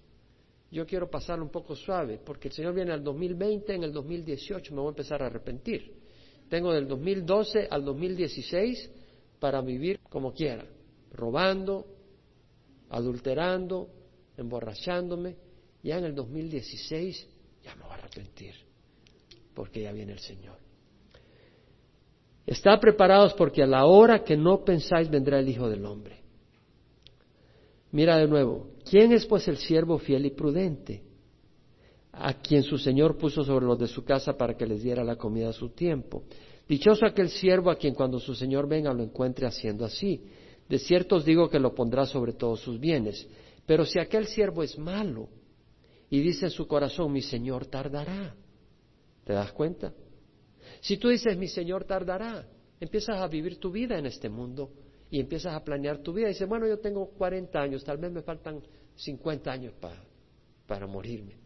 Yo 0.71 0.87
quiero 0.87 1.11
pasar 1.11 1.41
un 1.43 1.51
poco 1.51 1.77
suave, 1.77 2.19
porque 2.25 2.49
el 2.49 2.55
Señor 2.55 2.75
viene 2.75 2.93
al 2.93 3.05
2020, 3.05 3.75
en 3.75 3.85
el 3.85 3.93
2018 3.93 4.75
me 4.75 4.81
voy 4.81 4.89
a 4.89 4.91
empezar 4.91 5.23
a 5.23 5.27
arrepentir. 5.27 6.01
Tengo 6.49 6.73
del 6.73 6.89
2012 6.89 7.69
al 7.71 7.85
2016 7.85 8.91
para 9.39 9.61
vivir 9.61 10.01
como 10.09 10.33
quiera, 10.33 10.65
robando, 11.13 11.87
adulterando, 12.89 13.89
emborrachándome, 14.39 15.37
ya 15.83 15.99
en 15.99 16.05
el 16.05 16.15
2016 16.15 17.29
ya 17.65 17.75
me 17.77 17.83
voy 17.83 17.93
a 17.93 17.95
arrepentir, 17.95 18.55
porque 19.55 19.83
ya 19.83 19.93
viene 19.93 20.13
el 20.13 20.19
Señor. 20.19 20.57
Está 22.47 22.79
preparados 22.81 23.35
porque 23.35 23.63
a 23.63 23.67
la 23.67 23.87
hora 23.87 24.25
que 24.25 24.37
no 24.37 24.65
pensáis 24.65 25.09
vendrá 25.09 25.39
el 25.39 25.49
Hijo 25.49 25.69
del 25.69 25.85
Hombre. 25.85 26.21
Mira 27.93 28.17
de 28.17 28.27
nuevo, 28.27 28.69
¿quién 28.89 29.13
es 29.13 29.27
pues 29.27 29.47
el 29.49 29.59
siervo 29.59 29.99
fiel 29.99 30.27
y 30.27 30.31
prudente? 30.31 31.03
A 32.13 32.35
quien 32.35 32.63
su 32.63 32.79
Señor 32.79 33.17
puso 33.17 33.45
sobre 33.45 33.67
los 33.67 33.79
de 33.79 33.87
su 33.87 34.05
casa 34.05 34.37
para 34.37 34.57
que 34.57 34.67
les 34.67 34.83
diera 34.83 35.05
la 35.05 35.17
comida 35.17 35.51
a 35.51 35.53
su 35.53 35.71
tiempo. 35.71 36.25
Dichoso 36.69 37.07
aquel 37.07 37.29
siervo 37.29 37.71
a 37.71 37.77
quien 37.77 37.95
cuando 37.95 38.19
su 38.19 38.35
Señor 38.35 38.67
venga 38.67 38.93
lo 38.93 39.03
encuentre 39.03 39.47
haciendo 39.47 39.85
así. 39.85 40.25
De 40.69 40.79
cierto 40.79 41.17
os 41.17 41.25
digo 41.25 41.49
que 41.49 41.59
lo 41.59 41.75
pondrá 41.75 42.07
sobre 42.07 42.33
todos 42.33 42.61
sus 42.61 42.81
bienes. 42.81 43.27
Pero 43.67 43.85
si 43.85 43.99
aquel 43.99 44.27
siervo 44.27 44.63
es 44.63 44.79
malo, 44.79 45.29
y 46.13 46.21
dice 46.21 46.45
en 46.45 46.51
su 46.51 46.67
corazón, 46.67 47.11
mi 47.11 47.23
Señor 47.23 47.65
tardará. 47.69 48.35
¿Te 49.25 49.33
das 49.33 49.51
cuenta? 49.53 49.95
Si 50.83 50.99
tú 50.99 51.09
dices, 51.09 51.39
mi 51.39 51.49
Señor 51.49 51.85
tardará, 51.85 52.47
empiezas 52.79 53.17
a 53.17 53.27
vivir 53.29 53.59
tu 53.59 53.73
vida 53.73 53.99
en 53.99 54.05
este 54.05 54.29
mundo 54.29 54.73
y 55.11 55.21
empiezas 55.21 55.55
a 55.55 55.65
planear 55.65 56.03
tu 56.03 56.13
vida. 56.13 56.29
Dices, 56.29 56.47
bueno, 56.47 56.67
yo 56.67 56.79
tengo 56.81 57.09
40 57.13 57.59
años, 57.59 57.83
tal 57.83 57.97
vez 57.97 58.13
me 58.13 58.21
faltan 58.21 58.61
50 58.95 59.51
años 59.51 59.73
para, 59.81 60.05
para 60.67 60.87
morirme. 60.87 61.39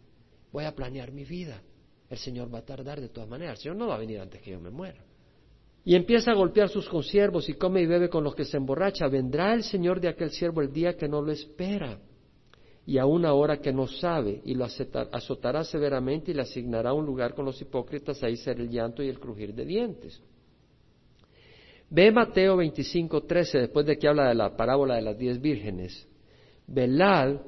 Voy 0.50 0.64
a 0.64 0.74
planear 0.74 1.12
mi 1.12 1.22
vida. 1.22 1.62
El 2.11 2.18
Señor 2.18 2.52
va 2.52 2.59
a 2.59 2.64
tardar 2.64 3.00
de 3.00 3.09
todas 3.09 3.31
maneras. 3.31 3.59
El 3.59 3.62
Señor 3.62 3.76
no 3.76 3.87
va 3.87 3.94
a 3.94 3.98
venir 3.98 4.18
antes 4.18 4.42
que 4.42 4.50
yo 4.50 4.61
me 4.61 4.70
muera. 4.70 5.00
Y 5.85 5.94
empieza 5.94 6.33
a 6.33 6.35
golpear 6.35 6.71
sus 6.71 6.88
consiervos 6.88 7.48
y 7.48 7.54
come 7.54 7.83
y 7.83 7.87
bebe 7.87 8.08
con 8.08 8.25
los 8.25 8.35
que 8.35 8.44
se 8.44 8.56
emborracha. 8.56 9.06
Vendrá 9.06 9.54
el 9.54 9.62
Señor 9.62 10.00
de 10.00 10.08
aquel 10.08 10.33
siervo 10.33 10.60
el 10.60 10.73
día 10.73 10.96
que 10.96 11.06
no 11.06 11.23
lo 11.23 11.31
espera 11.31 12.00
y 12.87 12.99
a 12.99 13.07
una 13.07 13.35
hora 13.35 13.59
que 13.59 13.73
no 13.73 13.89
sabe, 13.89 14.41
y 14.45 14.55
lo 14.55 14.65
azotará 14.65 15.65
severamente 15.65 16.31
y 16.31 16.35
le 16.35 16.43
asignará 16.43 16.93
un 16.93 17.05
lugar 17.05 17.35
con 17.35 17.45
los 17.45 17.61
hipócritas, 17.61 18.23
ahí 18.23 18.37
será 18.37 18.63
el 18.63 18.71
llanto 18.71 19.03
y 19.03 19.09
el 19.09 19.19
crujir 19.19 19.53
de 19.53 19.65
dientes. 19.65 20.23
Ve 21.91 22.13
Mateo 22.13 22.57
25, 22.57 23.25
13, 23.25 23.59
después 23.59 23.87
de 23.87 23.99
que 23.99 24.07
habla 24.07 24.29
de 24.29 24.37
la 24.37 24.57
parábola 24.57 24.95
de 24.95 25.03
las 25.03 25.19
diez 25.19 25.41
vírgenes. 25.41 26.07
Velad, 26.69 27.41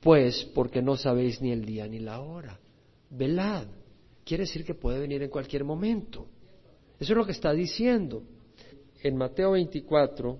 pues, 0.00 0.44
porque 0.52 0.82
no 0.82 0.96
sabéis 0.96 1.40
ni 1.40 1.52
el 1.52 1.64
día 1.64 1.86
ni 1.86 2.00
la 2.00 2.20
hora. 2.20 2.58
Velad. 3.10 3.66
Quiere 4.24 4.42
decir 4.42 4.64
que 4.64 4.74
puede 4.74 4.98
venir 4.98 5.22
en 5.22 5.30
cualquier 5.30 5.62
momento. 5.62 6.26
Eso 6.98 7.12
es 7.12 7.16
lo 7.16 7.24
que 7.24 7.32
está 7.32 7.52
diciendo. 7.52 8.24
En 9.00 9.16
Mateo 9.16 9.52
24, 9.52 10.38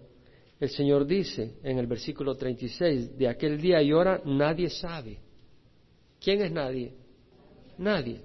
El 0.58 0.70
Señor 0.70 1.06
dice 1.06 1.58
en 1.62 1.78
el 1.78 1.86
versículo 1.86 2.34
36, 2.34 3.16
de 3.18 3.28
aquel 3.28 3.60
día 3.60 3.82
y 3.82 3.92
hora 3.92 4.22
nadie 4.24 4.70
sabe. 4.70 5.18
¿Quién 6.18 6.40
es 6.40 6.50
nadie? 6.50 6.94
Nadie. 7.78 8.22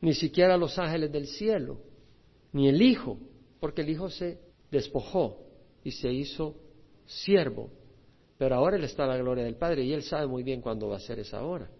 Ni 0.00 0.14
siquiera 0.14 0.56
los 0.56 0.78
ángeles 0.78 1.12
del 1.12 1.26
cielo, 1.26 1.78
ni 2.52 2.68
el 2.68 2.80
Hijo, 2.80 3.18
porque 3.60 3.82
el 3.82 3.90
Hijo 3.90 4.08
se 4.08 4.40
despojó 4.70 5.38
y 5.84 5.90
se 5.92 6.10
hizo 6.10 6.56
siervo. 7.04 7.70
Pero 8.38 8.54
ahora 8.56 8.76
Él 8.76 8.84
está 8.84 9.04
a 9.04 9.08
la 9.08 9.18
gloria 9.18 9.44
del 9.44 9.56
Padre 9.56 9.84
y 9.84 9.92
Él 9.92 10.02
sabe 10.02 10.26
muy 10.26 10.42
bien 10.42 10.62
cuándo 10.62 10.88
va 10.88 10.96
a 10.96 11.00
ser 11.00 11.18
esa 11.18 11.44
hora. 11.44 11.70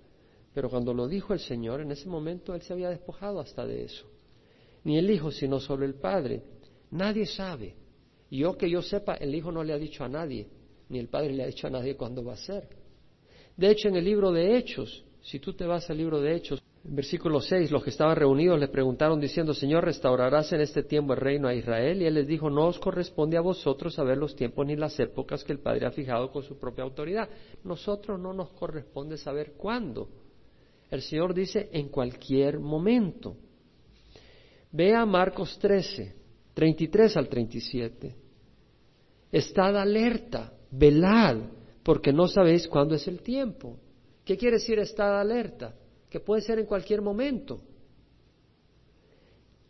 Pero 0.55 0.69
cuando 0.69 0.93
lo 0.93 1.09
dijo 1.09 1.33
el 1.33 1.41
Señor, 1.41 1.81
en 1.81 1.91
ese 1.91 2.09
momento 2.09 2.55
Él 2.55 2.61
se 2.61 2.75
había 2.75 2.91
despojado 2.91 3.41
hasta 3.41 3.67
de 3.67 3.85
eso. 3.85 4.07
Ni 4.85 4.99
el 4.99 5.11
Hijo, 5.11 5.31
sino 5.31 5.59
solo 5.59 5.87
el 5.87 5.95
Padre. 5.95 6.43
Nadie 6.91 7.25
sabe. 7.25 7.75
Yo 8.39 8.57
que 8.57 8.71
yo 8.71 8.81
sepa, 8.81 9.15
el 9.17 9.35
Hijo 9.35 9.53
no 9.53 9.63
le 9.63 9.75
ha 9.75 9.79
dicho 9.79 10.05
a 10.05 10.09
nadie, 10.09 10.49
ni 10.89 10.99
el 10.99 11.09
Padre 11.09 11.35
le 11.35 11.43
ha 11.43 11.47
dicho 11.47 11.67
a 11.67 11.71
nadie 11.71 11.97
cuándo 11.97 12.25
va 12.25 12.33
a 12.33 12.37
ser. 12.37 12.67
De 13.55 13.71
hecho, 13.71 13.89
en 13.89 13.97
el 13.97 14.07
libro 14.07 14.33
de 14.33 14.57
Hechos, 14.57 15.05
si 15.21 15.39
tú 15.39 15.53
te 15.53 15.67
vas 15.67 15.91
al 15.91 15.99
libro 15.99 16.19
de 16.19 16.35
Hechos, 16.35 16.63
en 16.83 16.97
versículo 16.97 17.43
6, 17.43 17.71
los 17.71 17.85
que 17.85 17.91
estaban 17.91 18.17
reunidos 18.17 18.59
le 18.59 18.69
preguntaron 18.69 19.21
diciendo, 19.21 19.53
Señor, 19.53 19.85
¿restaurarás 19.85 20.51
en 20.55 20.63
este 20.63 20.83
tiempo 20.83 21.13
el 21.13 21.21
reino 21.21 21.47
a 21.47 21.55
Israel? 21.55 22.01
Y 22.01 22.07
él 22.07 22.15
les 22.15 22.27
dijo, 22.27 22.49
no 22.49 22.69
os 22.69 22.79
corresponde 22.79 23.37
a 23.37 23.43
vosotros 23.43 23.95
saber 23.95 24.17
los 24.17 24.35
tiempos 24.35 24.67
ni 24.67 24.77
las 24.77 24.99
épocas 24.99 25.45
que 25.45 25.53
el 25.53 25.59
Padre 25.59 25.85
ha 25.85 25.91
fijado 25.91 26.33
con 26.33 26.43
su 26.43 26.59
propia 26.59 26.85
autoridad. 26.85 27.29
Nosotros 27.65 28.19
no 28.19 28.33
nos 28.33 28.51
corresponde 28.53 29.19
saber 29.19 29.53
cuándo. 29.59 30.09
El 30.91 31.03
Señor 31.03 31.35
dice, 31.35 31.69
en 31.71 31.91
cualquier 31.91 32.59
momento. 32.59 33.37
Vea 34.71 35.05
Marcos 35.05 35.59
13, 35.59 36.15
33 36.55 37.17
al 37.19 37.29
37. 37.29 38.22
Estad 39.33 39.77
alerta, 39.79 40.53
velad, 40.71 41.39
porque 41.83 42.13
no 42.13 42.29
sabéis 42.29 42.69
cuándo 42.69 42.95
es 42.95 43.09
el 43.09 43.23
tiempo. 43.23 43.79
¿Qué 44.25 44.37
quiere 44.37 44.59
decir 44.59 44.79
estad 44.79 45.19
alerta? 45.19 45.75
Que 46.11 46.21
puede 46.21 46.43
ser 46.43 46.59
en 46.59 46.67
cualquier 46.67 47.01
momento. 47.01 47.63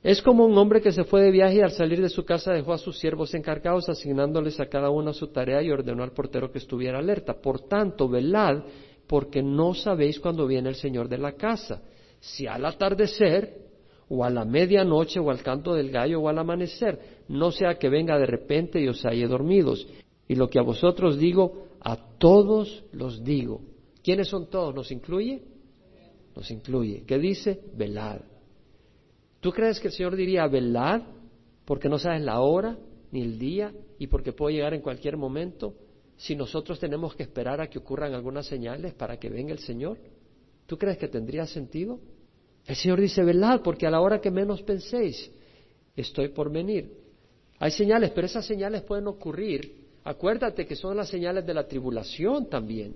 Es 0.03 0.21
como 0.21 0.45
un 0.45 0.59
hombre 0.59 0.81
que 0.81 0.91
se 0.91 1.05
fue 1.05 1.23
de 1.23 1.31
viaje 1.31 1.59
y 1.59 1.61
al 1.61 1.71
salir 1.71 2.03
de 2.03 2.09
su 2.09 2.25
casa 2.25 2.53
dejó 2.53 2.73
a 2.73 2.79
sus 2.79 2.99
siervos 2.99 3.33
encargados, 3.35 3.89
asignándoles 3.89 4.59
a 4.59 4.67
cada 4.67 4.91
uno 4.91 5.13
su 5.13 5.29
tarea 5.29 5.63
y 5.63 5.71
ordenó 5.71 6.03
al 6.03 6.11
portero 6.11 6.51
que 6.51 6.59
estuviera 6.59 6.99
alerta. 6.99 7.41
Por 7.41 7.69
tanto, 7.69 8.09
velad, 8.09 8.65
porque 9.07 9.43
no 9.43 9.75
sabéis 9.75 10.19
cuándo 10.19 10.45
viene 10.49 10.71
el 10.71 10.75
Señor 10.75 11.09
de 11.09 11.19
la 11.19 11.33
casa, 11.33 11.83
si 12.19 12.49
al 12.49 12.65
atardecer, 12.65 13.72
o 14.15 14.25
a 14.25 14.29
la 14.29 14.45
medianoche, 14.45 15.19
o 15.19 15.31
al 15.31 15.43
canto 15.43 15.73
del 15.73 15.91
gallo, 15.91 16.21
o 16.21 16.29
al 16.29 16.39
amanecer, 16.39 17.23
no 17.29 17.51
sea 17.51 17.79
que 17.79 17.89
venga 17.89 18.19
de 18.19 18.27
repente 18.27 18.79
y 18.79 18.87
os 18.87 19.03
halle 19.07 19.27
dormidos. 19.27 19.89
Y 20.29 20.35
lo 20.35 20.51
que 20.51 20.59
a 20.59 20.63
vosotros 20.63 21.19
digo, 21.19 21.69
a 21.81 21.97
todos 22.19 22.85
los 22.93 23.25
digo. 23.25 23.63
¿Quiénes 24.05 24.29
son 24.29 24.51
todos? 24.51 24.75
¿Nos 24.75 24.93
incluye? 24.93 25.41
Nos 26.37 26.51
incluye. 26.51 27.05
¿Qué 27.07 27.19
dice? 27.19 27.59
Velad. 27.75 28.21
¿Tú 29.41 29.51
crees 29.51 29.81
que 29.81 29.89
el 29.89 29.95
Señor 29.95 30.15
diría 30.15 30.47
velad 30.47 31.01
porque 31.65 31.89
no 31.89 31.99
sabes 31.99 32.21
la 32.21 32.41
hora 32.41 32.77
ni 33.13 33.23
el 33.23 33.39
día 33.39 33.73
y 33.99 34.09
porque 34.09 34.35
puede 34.35 34.57
llegar 34.57 34.75
en 34.75 34.83
cualquier 34.83 35.17
momento? 35.17 35.75
Si 36.19 36.37
nosotros 36.37 36.79
tenemos 36.79 37.15
que 37.15 37.23
esperar 37.23 37.63
a 37.63 37.71
que 37.71 37.79
ocurran 37.79 38.13
algunas 38.13 38.45
señales 38.45 38.93
para 38.93 39.19
que 39.19 39.31
venga 39.31 39.53
el 39.53 39.61
Señor, 39.61 39.97
¿tú 40.67 40.77
crees 40.77 40.99
que 40.99 41.09
tendría 41.09 41.47
sentido? 41.47 41.99
El 42.67 42.77
Señor 42.77 43.01
dice 43.01 43.23
velad 43.23 43.61
porque 43.63 43.87
a 43.87 43.91
la 43.91 44.01
hora 44.01 44.21
que 44.21 44.31
menos 44.31 44.63
penséis, 44.63 45.31
estoy 45.97 46.29
por 46.29 46.51
venir. 46.51 46.93
Hay 47.59 47.71
señales, 47.71 48.11
pero 48.11 48.27
esas 48.27 48.47
señales 48.47 48.83
pueden 48.83 49.07
ocurrir. 49.07 49.83
Acuérdate 50.05 50.67
que 50.67 50.77
son 50.77 50.97
las 50.97 51.09
señales 51.09 51.47
de 51.47 51.55
la 51.55 51.67
tribulación 51.67 52.49
también. 52.49 52.95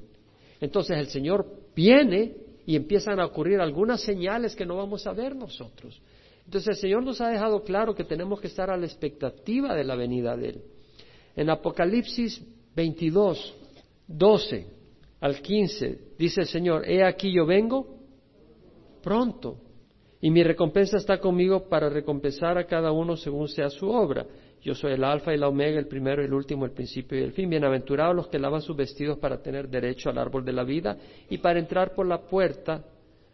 Entonces 0.60 0.96
el 0.96 1.08
Señor 1.08 1.46
viene 1.74 2.34
y 2.66 2.74
empiezan 2.74 3.20
a 3.20 3.26
ocurrir 3.26 3.60
algunas 3.60 4.00
señales 4.00 4.56
que 4.56 4.66
no 4.66 4.76
vamos 4.76 5.06
a 5.06 5.12
ver 5.12 5.36
nosotros. 5.36 6.00
Entonces 6.44 6.76
el 6.76 6.76
Señor 6.76 7.04
nos 7.04 7.20
ha 7.20 7.28
dejado 7.28 7.62
claro 7.62 7.94
que 7.94 8.04
tenemos 8.04 8.40
que 8.40 8.46
estar 8.48 8.70
a 8.70 8.76
la 8.76 8.86
expectativa 8.86 9.74
de 9.74 9.84
la 9.84 9.94
venida 9.94 10.36
de 10.36 10.48
Él. 10.48 10.62
En 11.36 11.50
Apocalipsis 11.50 12.42
22, 12.74 13.54
12 14.08 14.66
al 15.20 15.40
15 15.40 15.98
dice 16.18 16.40
el 16.40 16.46
Señor, 16.46 16.88
he 16.88 17.04
aquí 17.04 17.32
yo 17.32 17.46
vengo 17.46 17.95
pronto 19.06 19.58
y 20.20 20.30
mi 20.32 20.42
recompensa 20.42 20.96
está 20.96 21.20
conmigo 21.20 21.68
para 21.68 21.88
recompensar 21.88 22.58
a 22.58 22.66
cada 22.66 22.90
uno 22.90 23.16
según 23.16 23.46
sea 23.46 23.70
su 23.70 23.88
obra. 23.88 24.26
Yo 24.60 24.74
soy 24.74 24.94
el 24.94 25.04
alfa 25.04 25.32
y 25.32 25.38
la 25.38 25.46
omega, 25.46 25.78
el 25.78 25.86
primero 25.86 26.22
y 26.22 26.24
el 26.24 26.34
último, 26.34 26.64
el 26.64 26.72
principio 26.72 27.16
y 27.16 27.22
el 27.22 27.30
fin. 27.30 27.48
Bienaventurados 27.48 28.16
los 28.16 28.26
que 28.26 28.40
lavan 28.40 28.62
sus 28.62 28.74
vestidos 28.74 29.18
para 29.18 29.40
tener 29.40 29.68
derecho 29.68 30.10
al 30.10 30.18
árbol 30.18 30.44
de 30.44 30.52
la 30.52 30.64
vida 30.64 30.96
y 31.30 31.38
para 31.38 31.60
entrar 31.60 31.94
por 31.94 32.08
la 32.08 32.22
puerta 32.22 32.84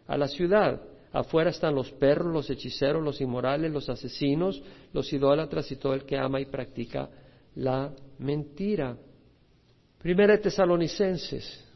a 0.05 0.15
la 0.15 0.27
ciudad. 0.27 0.79
Afuera 1.11 1.49
están 1.49 1.73
los 1.73 1.91
perros, 1.93 2.31
los 2.31 2.49
hechiceros, 2.51 3.03
los 3.03 3.19
inmorales, 3.19 3.71
los 3.71 3.89
asesinos, 3.89 4.61
los 4.93 5.11
idólatras 5.11 5.71
y 5.71 5.77
todo 5.77 5.95
el 5.95 6.03
que 6.03 6.19
ama 6.19 6.39
y 6.39 6.45
practica 6.45 7.09
la 7.55 7.91
mentira. 8.19 8.95
Primera 9.97 10.33
de 10.33 10.39
Tesalonicenses, 10.43 11.67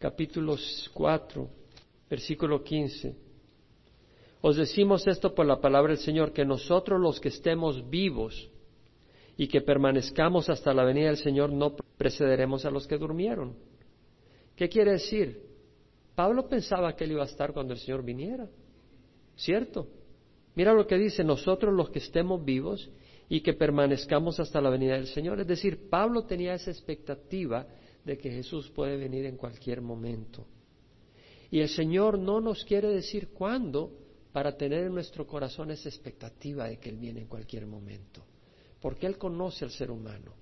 capítulo 0.00 0.56
4, 0.92 1.48
versículo 2.10 2.64
15. 2.64 3.27
Os 4.40 4.56
decimos 4.56 5.06
esto 5.06 5.34
por 5.34 5.46
la 5.46 5.60
palabra 5.60 5.92
del 5.92 6.02
Señor, 6.02 6.32
que 6.32 6.44
nosotros 6.44 7.00
los 7.00 7.20
que 7.20 7.28
estemos 7.28 7.88
vivos 7.90 8.48
y 9.36 9.48
que 9.48 9.60
permanezcamos 9.60 10.48
hasta 10.48 10.72
la 10.72 10.84
venida 10.84 11.08
del 11.08 11.16
Señor, 11.16 11.52
no 11.52 11.74
precederemos 11.96 12.64
a 12.64 12.70
los 12.70 12.86
que 12.86 12.98
durmieron. 12.98 13.56
¿Qué 14.54 14.68
quiere 14.68 14.92
decir? 14.92 15.42
Pablo 16.14 16.48
pensaba 16.48 16.94
que 16.94 17.04
él 17.04 17.12
iba 17.12 17.22
a 17.22 17.26
estar 17.26 17.52
cuando 17.52 17.74
el 17.74 17.80
Señor 17.80 18.04
viniera, 18.04 18.48
¿cierto? 19.36 19.86
Mira 20.54 20.72
lo 20.72 20.86
que 20.86 20.98
dice, 20.98 21.22
nosotros 21.22 21.72
los 21.72 21.90
que 21.90 22.00
estemos 22.00 22.44
vivos 22.44 22.90
y 23.28 23.40
que 23.40 23.52
permanezcamos 23.52 24.40
hasta 24.40 24.60
la 24.60 24.70
venida 24.70 24.94
del 24.94 25.06
Señor. 25.06 25.40
Es 25.40 25.46
decir, 25.46 25.88
Pablo 25.88 26.24
tenía 26.24 26.54
esa 26.54 26.70
expectativa 26.70 27.66
de 28.04 28.18
que 28.18 28.30
Jesús 28.30 28.70
puede 28.70 28.96
venir 28.96 29.26
en 29.26 29.36
cualquier 29.36 29.80
momento. 29.80 30.46
Y 31.50 31.60
el 31.60 31.68
Señor 31.68 32.18
no 32.18 32.40
nos 32.40 32.64
quiere 32.64 32.88
decir 32.88 33.28
cuándo 33.28 33.92
para 34.38 34.56
tener 34.56 34.84
en 34.84 34.94
nuestro 34.94 35.26
corazón 35.26 35.72
esa 35.72 35.88
expectativa 35.88 36.68
de 36.68 36.78
que 36.78 36.90
Él 36.90 36.96
viene 36.96 37.22
en 37.22 37.26
cualquier 37.26 37.66
momento 37.66 38.22
porque 38.80 39.04
Él 39.04 39.18
conoce 39.18 39.64
al 39.64 39.72
ser 39.72 39.90
humano 39.90 40.32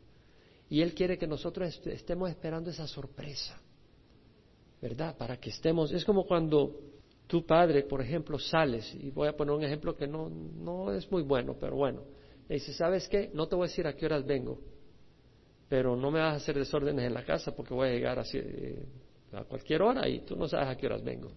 y 0.68 0.82
Él 0.82 0.92
quiere 0.92 1.16
que 1.16 1.26
nosotros 1.26 1.80
estemos 1.86 2.28
esperando 2.28 2.68
esa 2.68 2.86
sorpresa, 2.86 3.59
¿verdad? 4.82 5.16
Para 5.16 5.38
que 5.38 5.49
estemos, 5.49 5.92
es 5.92 6.05
como 6.05 6.26
cuando 6.26 6.78
tu 7.26 7.47
padre, 7.47 7.84
por 7.84 8.03
ejemplo, 8.03 8.38
sales, 8.38 8.94
y 8.97 9.09
voy 9.12 9.28
a 9.28 9.32
poner 9.34 9.55
un 9.55 9.64
ejemplo 9.64 9.97
que 9.97 10.07
no, 10.07 10.28
no 10.28 10.92
es 10.92 11.11
muy 11.11 11.22
bueno, 11.22 11.57
pero 11.59 11.76
bueno, 11.76 12.03
le 12.51 12.57
dice, 12.57 12.74
¿sabes 12.74 13.09
qué? 13.09 13.30
No 13.32 13.49
te 13.49 13.57
voy 13.57 13.64
a 13.64 13.70
decir 13.70 13.86
a 13.86 13.97
qué 13.97 14.05
horas 14.05 14.26
vengo, 14.26 14.61
pero 15.70 15.97
no 15.97 16.11
me 16.11 16.20
vas 16.20 16.34
a 16.34 16.36
hacer 16.36 16.59
desórdenes 16.59 17.07
en 17.07 17.14
la 17.14 17.24
casa 17.24 17.57
porque 17.57 17.72
voy 17.72 17.88
a 17.88 17.92
llegar 17.92 18.18
así, 18.18 18.36
eh, 18.36 18.84
a 19.32 19.44
cualquier 19.44 19.80
hora 19.80 20.07
y 20.07 20.20
tú 20.20 20.36
no 20.36 20.47
sabes 20.47 20.68
a 20.68 20.76
qué 20.76 20.84
horas 20.84 21.03
vengo. 21.03 21.30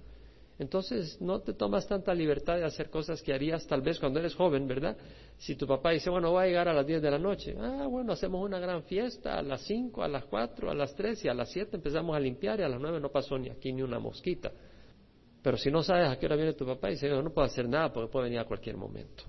Entonces 0.60 1.22
no 1.22 1.40
te 1.40 1.54
tomas 1.54 1.88
tanta 1.88 2.14
libertad 2.14 2.58
de 2.58 2.66
hacer 2.66 2.90
cosas 2.90 3.22
que 3.22 3.34
harías 3.34 3.66
tal 3.66 3.82
vez 3.82 3.98
cuando 3.98 4.20
eres 4.20 4.36
joven, 4.36 4.68
¿verdad? 4.68 4.98
Si 5.38 5.56
tu 5.56 5.66
papá 5.66 5.92
dice, 5.92 6.10
bueno, 6.10 6.32
voy 6.32 6.44
a 6.44 6.48
llegar 6.48 6.68
a 6.68 6.74
las 6.74 6.86
10 6.86 7.02
de 7.02 7.10
la 7.10 7.18
noche, 7.18 7.56
ah, 7.58 7.88
bueno, 7.90 8.12
hacemos 8.12 8.46
una 8.46 8.60
gran 8.60 8.84
fiesta 8.84 9.40
a 9.40 9.42
las 9.42 9.62
5, 9.62 10.04
a 10.04 10.10
las 10.10 10.26
4, 10.26 10.70
a 10.70 10.76
las 10.76 10.94
3 10.96 11.24
y 11.24 11.30
a 11.30 11.34
las 11.34 11.50
7 11.50 11.78
empezamos 11.78 12.14
a 12.14 12.20
limpiar 12.20 12.60
y 12.60 12.64
a 12.64 12.68
las 12.68 12.82
9 12.82 13.00
no 13.00 13.10
pasó 13.10 13.38
ni 13.38 13.50
aquí 13.50 13.72
ni 13.72 13.82
una 13.82 14.00
mosquita. 14.00 14.52
Pero 15.42 15.56
si 15.56 15.72
no 15.72 15.82
sabes 15.82 16.10
a 16.10 16.20
qué 16.20 16.26
hora 16.26 16.36
viene 16.36 16.52
tu 16.52 16.66
papá, 16.66 16.90
dice, 16.90 17.08
no, 17.08 17.22
no 17.22 17.32
puedo 17.32 17.48
hacer 17.48 17.70
nada 17.70 17.94
porque 17.94 18.12
puede 18.12 18.26
venir 18.26 18.40
a 18.40 18.46
cualquier 18.46 18.76
momento. 18.76 19.24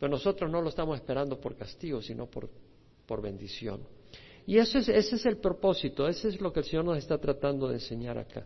Pero 0.00 0.10
nosotros 0.10 0.50
no 0.50 0.60
lo 0.60 0.70
estamos 0.70 0.96
esperando 0.96 1.38
por 1.38 1.54
castigo, 1.54 2.02
sino 2.02 2.26
por, 2.26 2.50
por 3.06 3.22
bendición. 3.22 3.82
Y 4.46 4.58
ese 4.58 4.78
es, 4.78 4.88
ese 4.88 5.14
es 5.14 5.26
el 5.26 5.36
propósito, 5.36 6.08
ese 6.08 6.26
es 6.26 6.40
lo 6.40 6.52
que 6.52 6.58
el 6.58 6.66
Señor 6.66 6.86
nos 6.86 6.98
está 6.98 7.18
tratando 7.18 7.68
de 7.68 7.74
enseñar 7.74 8.18
acá. 8.18 8.44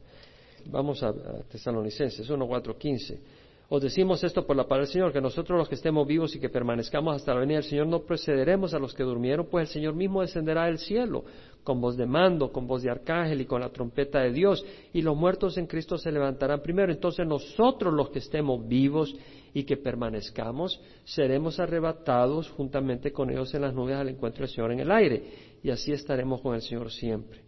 Vamos 0.66 1.02
a, 1.02 1.12
Tesalonicenses 1.50 2.28
1, 2.28 2.46
4, 2.46 2.78
15. 2.78 3.20
Os 3.68 3.82
decimos 3.82 4.22
esto 4.22 4.46
por 4.46 4.56
la 4.56 4.64
palabra 4.64 4.84
del 4.84 4.92
Señor, 4.92 5.12
que 5.12 5.20
nosotros 5.20 5.58
los 5.58 5.68
que 5.68 5.74
estemos 5.74 6.06
vivos 6.06 6.34
y 6.36 6.38
que 6.38 6.50
permanezcamos 6.50 7.16
hasta 7.16 7.32
la 7.32 7.40
venida 7.40 7.56
del 7.56 7.64
Señor 7.64 7.86
no 7.86 8.00
precederemos 8.02 8.74
a 8.74 8.78
los 8.78 8.92
que 8.92 9.02
durmieron, 9.02 9.46
pues 9.50 9.68
el 9.68 9.74
Señor 9.74 9.94
mismo 9.94 10.20
descenderá 10.20 10.66
del 10.66 10.78
cielo 10.78 11.24
con 11.64 11.80
voz 11.80 11.96
de 11.96 12.04
mando, 12.04 12.52
con 12.52 12.66
voz 12.66 12.82
de 12.82 12.90
arcángel 12.90 13.40
y 13.40 13.46
con 13.46 13.62
la 13.62 13.70
trompeta 13.70 14.20
de 14.20 14.32
Dios, 14.32 14.64
y 14.92 15.00
los 15.00 15.16
muertos 15.16 15.56
en 15.56 15.66
Cristo 15.66 15.96
se 15.96 16.12
levantarán 16.12 16.60
primero. 16.60 16.92
Entonces 16.92 17.26
nosotros 17.26 17.92
los 17.94 18.10
que 18.10 18.18
estemos 18.18 18.68
vivos 18.68 19.16
y 19.54 19.64
que 19.64 19.78
permanezcamos, 19.78 20.78
seremos 21.04 21.58
arrebatados 21.58 22.50
juntamente 22.50 23.12
con 23.12 23.30
ellos 23.30 23.54
en 23.54 23.62
las 23.62 23.74
nubes 23.74 23.96
al 23.96 24.10
encuentro 24.10 24.42
del 24.42 24.54
Señor 24.54 24.72
en 24.72 24.80
el 24.80 24.92
aire, 24.92 25.22
y 25.62 25.70
así 25.70 25.90
estaremos 25.90 26.42
con 26.42 26.54
el 26.54 26.60
Señor 26.60 26.92
siempre. 26.92 27.43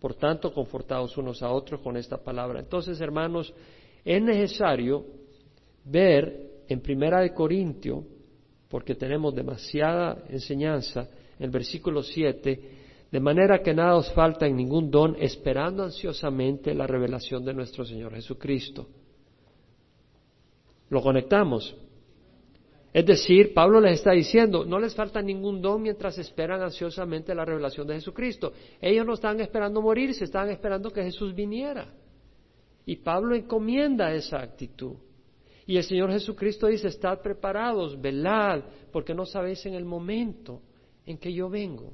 Por 0.00 0.14
tanto, 0.14 0.52
confortados 0.52 1.16
unos 1.18 1.42
a 1.42 1.50
otros 1.50 1.80
con 1.80 1.96
esta 1.96 2.16
palabra. 2.16 2.60
Entonces, 2.60 3.00
hermanos, 3.00 3.52
es 4.04 4.22
necesario 4.22 5.04
ver 5.84 6.62
en 6.68 6.80
Primera 6.80 7.20
de 7.20 7.34
Corintio, 7.34 8.04
porque 8.68 8.94
tenemos 8.94 9.34
demasiada 9.34 10.24
enseñanza, 10.28 11.08
en 11.38 11.46
el 11.46 11.50
versículo 11.50 12.02
7, 12.02 12.78
De 13.10 13.18
manera 13.18 13.60
que 13.60 13.74
nada 13.74 13.96
os 13.96 14.12
falta 14.12 14.46
en 14.46 14.56
ningún 14.56 14.88
don, 14.88 15.16
esperando 15.18 15.82
ansiosamente 15.82 16.72
la 16.72 16.86
revelación 16.86 17.44
de 17.44 17.52
nuestro 17.52 17.84
Señor 17.84 18.14
Jesucristo. 18.14 18.86
¿Lo 20.90 21.02
conectamos? 21.02 21.74
Es 22.92 23.06
decir, 23.06 23.54
Pablo 23.54 23.80
les 23.80 23.98
está 23.98 24.10
diciendo, 24.10 24.64
no 24.64 24.78
les 24.80 24.94
falta 24.94 25.22
ningún 25.22 25.62
don 25.62 25.80
mientras 25.80 26.18
esperan 26.18 26.60
ansiosamente 26.60 27.34
la 27.34 27.44
revelación 27.44 27.86
de 27.86 27.94
Jesucristo. 27.94 28.52
Ellos 28.80 29.06
no 29.06 29.14
están 29.14 29.40
esperando 29.40 29.80
morir, 29.80 30.12
se 30.12 30.24
están 30.24 30.50
esperando 30.50 30.90
que 30.90 31.04
Jesús 31.04 31.32
viniera. 31.32 31.86
Y 32.84 32.96
Pablo 32.96 33.36
encomienda 33.36 34.12
esa 34.12 34.40
actitud. 34.40 34.96
Y 35.66 35.76
el 35.76 35.84
Señor 35.84 36.10
Jesucristo 36.10 36.66
dice, 36.66 36.88
estad 36.88 37.20
preparados, 37.20 38.00
velad, 38.00 38.62
porque 38.90 39.14
no 39.14 39.24
sabéis 39.24 39.64
en 39.66 39.74
el 39.74 39.84
momento 39.84 40.60
en 41.06 41.16
que 41.16 41.32
yo 41.32 41.48
vengo. 41.48 41.92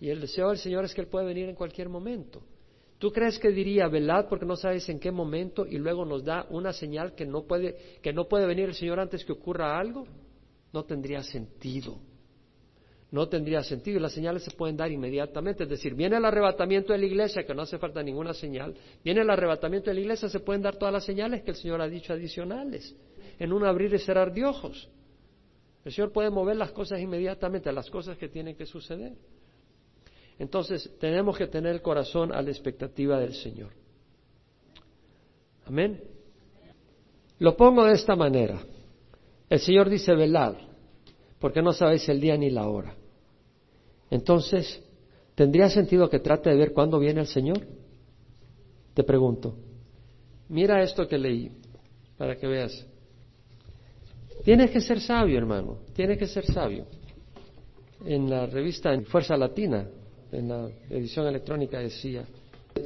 Y 0.00 0.08
el 0.08 0.22
deseo 0.22 0.48
del 0.48 0.58
Señor 0.58 0.86
es 0.86 0.94
que 0.94 1.02
Él 1.02 1.08
puede 1.08 1.26
venir 1.26 1.50
en 1.50 1.54
cualquier 1.54 1.90
momento. 1.90 2.42
¿Tú 3.04 3.12
crees 3.12 3.38
que 3.38 3.50
diría, 3.50 3.86
velad 3.86 4.28
porque 4.30 4.46
no 4.46 4.56
sabes 4.56 4.88
en 4.88 4.98
qué 4.98 5.12
momento 5.12 5.66
y 5.66 5.76
luego 5.76 6.06
nos 6.06 6.24
da 6.24 6.46
una 6.48 6.72
señal 6.72 7.14
que 7.14 7.26
no 7.26 7.42
puede, 7.42 7.98
que 8.00 8.14
no 8.14 8.26
puede 8.26 8.46
venir 8.46 8.70
el 8.70 8.74
Señor 8.74 8.98
antes 8.98 9.26
que 9.26 9.32
ocurra 9.32 9.78
algo? 9.78 10.06
No 10.72 10.84
tendría 10.84 11.22
sentido. 11.22 11.98
No 13.10 13.28
tendría 13.28 13.62
sentido 13.62 13.98
y 13.98 14.00
las 14.00 14.14
señales 14.14 14.42
se 14.42 14.52
pueden 14.52 14.78
dar 14.78 14.90
inmediatamente. 14.90 15.64
Es 15.64 15.68
decir, 15.68 15.94
viene 15.94 16.16
el 16.16 16.24
arrebatamiento 16.24 16.94
de 16.94 16.98
la 17.00 17.04
iglesia, 17.04 17.44
que 17.44 17.54
no 17.54 17.60
hace 17.60 17.76
falta 17.76 18.02
ninguna 18.02 18.32
señal. 18.32 18.74
Viene 19.04 19.20
el 19.20 19.28
arrebatamiento 19.28 19.90
de 19.90 19.96
la 19.96 20.00
iglesia, 20.00 20.30
se 20.30 20.40
pueden 20.40 20.62
dar 20.62 20.76
todas 20.76 20.94
las 20.94 21.04
señales 21.04 21.42
que 21.42 21.50
el 21.50 21.58
Señor 21.58 21.82
ha 21.82 21.88
dicho 21.88 22.14
adicionales. 22.14 22.96
En 23.38 23.52
un 23.52 23.66
abrir 23.66 23.92
y 23.92 23.98
cerrar 23.98 24.32
de 24.32 24.46
ojos. 24.46 24.88
El 25.84 25.92
Señor 25.92 26.10
puede 26.10 26.30
mover 26.30 26.56
las 26.56 26.72
cosas 26.72 26.98
inmediatamente, 27.00 27.70
las 27.70 27.90
cosas 27.90 28.16
que 28.16 28.30
tienen 28.30 28.56
que 28.56 28.64
suceder. 28.64 29.12
Entonces, 30.38 30.90
tenemos 30.98 31.36
que 31.36 31.46
tener 31.46 31.74
el 31.74 31.82
corazón 31.82 32.32
a 32.32 32.42
la 32.42 32.50
expectativa 32.50 33.18
del 33.20 33.34
Señor. 33.34 33.70
Amén. 35.66 36.02
Lo 37.38 37.56
pongo 37.56 37.84
de 37.84 37.94
esta 37.94 38.16
manera. 38.16 38.60
El 39.48 39.60
Señor 39.60 39.88
dice, 39.88 40.14
velad, 40.14 40.54
porque 41.38 41.62
no 41.62 41.72
sabéis 41.72 42.08
el 42.08 42.20
día 42.20 42.36
ni 42.36 42.50
la 42.50 42.68
hora. 42.68 42.94
Entonces, 44.10 44.82
¿tendría 45.34 45.68
sentido 45.68 46.08
que 46.08 46.18
trate 46.18 46.50
de 46.50 46.56
ver 46.56 46.72
cuándo 46.72 46.98
viene 46.98 47.20
el 47.20 47.26
Señor? 47.26 47.66
Te 48.94 49.04
pregunto. 49.04 49.56
Mira 50.48 50.82
esto 50.82 51.08
que 51.08 51.18
leí, 51.18 51.50
para 52.16 52.36
que 52.36 52.46
veas. 52.46 52.86
Tienes 54.44 54.70
que 54.70 54.80
ser 54.80 55.00
sabio, 55.00 55.38
hermano, 55.38 55.78
tienes 55.94 56.18
que 56.18 56.26
ser 56.26 56.44
sabio. 56.44 56.86
En 58.04 58.28
la 58.28 58.46
revista 58.46 58.98
Fuerza 59.02 59.36
Latina 59.36 59.88
en 60.34 60.48
la 60.48 60.68
edición 60.90 61.26
electrónica 61.26 61.78
decía, 61.78 62.24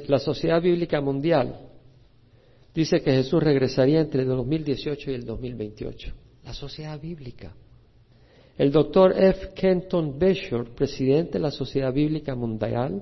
la 0.07 0.19
Sociedad 0.19 0.61
Bíblica 0.61 1.01
Mundial 1.01 1.55
dice 2.73 3.01
que 3.01 3.11
Jesús 3.11 3.41
regresaría 3.41 4.01
entre 4.01 4.21
el 4.21 4.27
2018 4.27 5.11
y 5.11 5.13
el 5.13 5.25
2028. 5.25 6.13
La 6.45 6.53
Sociedad 6.53 6.99
Bíblica. 6.99 7.53
El 8.57 8.71
doctor 8.71 9.13
F. 9.17 9.49
Kenton 9.55 10.19
Bishop, 10.19 10.69
presidente 10.75 11.33
de 11.33 11.39
la 11.39 11.51
Sociedad 11.51 11.93
Bíblica 11.93 12.35
Mundial, 12.35 13.01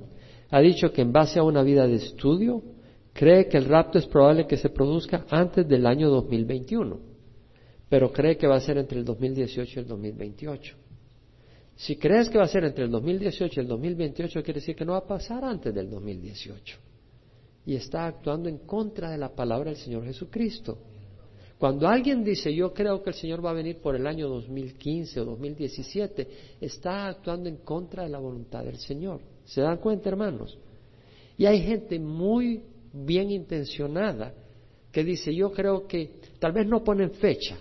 ha 0.50 0.62
dicho 0.62 0.92
que 0.92 1.02
en 1.02 1.12
base 1.12 1.40
a 1.40 1.44
una 1.44 1.64
vida 1.64 1.88
de 1.88 1.96
estudio, 1.96 2.62
cree 3.14 3.48
que 3.48 3.58
el 3.58 3.66
rapto 3.66 3.98
es 3.98 4.06
probable 4.06 4.48
que 4.48 4.58
se 4.58 4.70
produzca 4.70 5.26
antes 5.30 5.68
del 5.68 5.86
año 5.86 6.10
2021, 6.10 7.00
pero 7.90 8.12
cree 8.12 8.38
que 8.38 8.48
va 8.48 8.56
a 8.56 8.62
ser 8.62 8.78
entre 8.78 9.00
el 9.00 9.06
2018 9.06 9.80
y 9.80 9.84
el 9.84 9.88
2028. 9.88 10.87
Si 11.78 11.96
crees 11.96 12.28
que 12.30 12.40
va 12.40 12.46
a 12.46 12.48
ser 12.48 12.64
entre 12.64 12.86
el 12.86 12.92
2018 12.92 13.60
y 13.60 13.64
el 13.64 13.68
2028, 13.68 14.42
quiere 14.42 14.60
decir 14.60 14.76
que 14.76 14.84
no 14.84 14.94
va 14.94 15.00
a 15.00 15.08
pasar 15.08 15.46
antes 15.46 15.72
del 15.74 15.88
2018. 15.88 16.76
Y 17.68 17.76
está 17.76 18.08
actuando 18.08 18.50
en 18.50 18.58
contra 18.60 19.12
de 19.12 19.18
la 19.20 19.30
palabra 19.30 19.70
del 19.70 19.80
Señor 19.80 20.04
Jesucristo. 20.04 20.80
Cuando 21.60 21.88
alguien 21.88 22.24
dice, 22.24 22.54
yo 22.54 22.74
creo 22.74 23.04
que 23.04 23.12
el 23.12 23.16
Señor 23.16 23.46
va 23.46 23.52
a 23.52 23.54
venir 23.54 23.78
por 23.78 23.96
el 23.96 24.08
año 24.08 24.28
2015 24.28 25.20
o 25.20 25.26
2017, 25.26 26.28
está 26.62 27.10
actuando 27.10 27.48
en 27.48 27.58
contra 27.58 28.04
de 28.04 28.10
la 28.10 28.18
voluntad 28.18 28.64
del 28.64 28.80
Señor. 28.80 29.22
¿Se 29.46 29.62
dan 29.62 29.78
cuenta, 29.78 30.10
hermanos? 30.10 30.58
Y 31.38 31.46
hay 31.46 31.62
gente 31.62 32.00
muy 32.00 32.64
bien 32.92 33.30
intencionada 33.30 34.34
que 34.92 35.04
dice, 35.04 35.34
yo 35.34 35.52
creo 35.52 35.86
que, 35.86 36.22
tal 36.40 36.54
vez 36.54 36.66
no 36.66 36.84
ponen 36.84 37.12
fecha, 37.12 37.56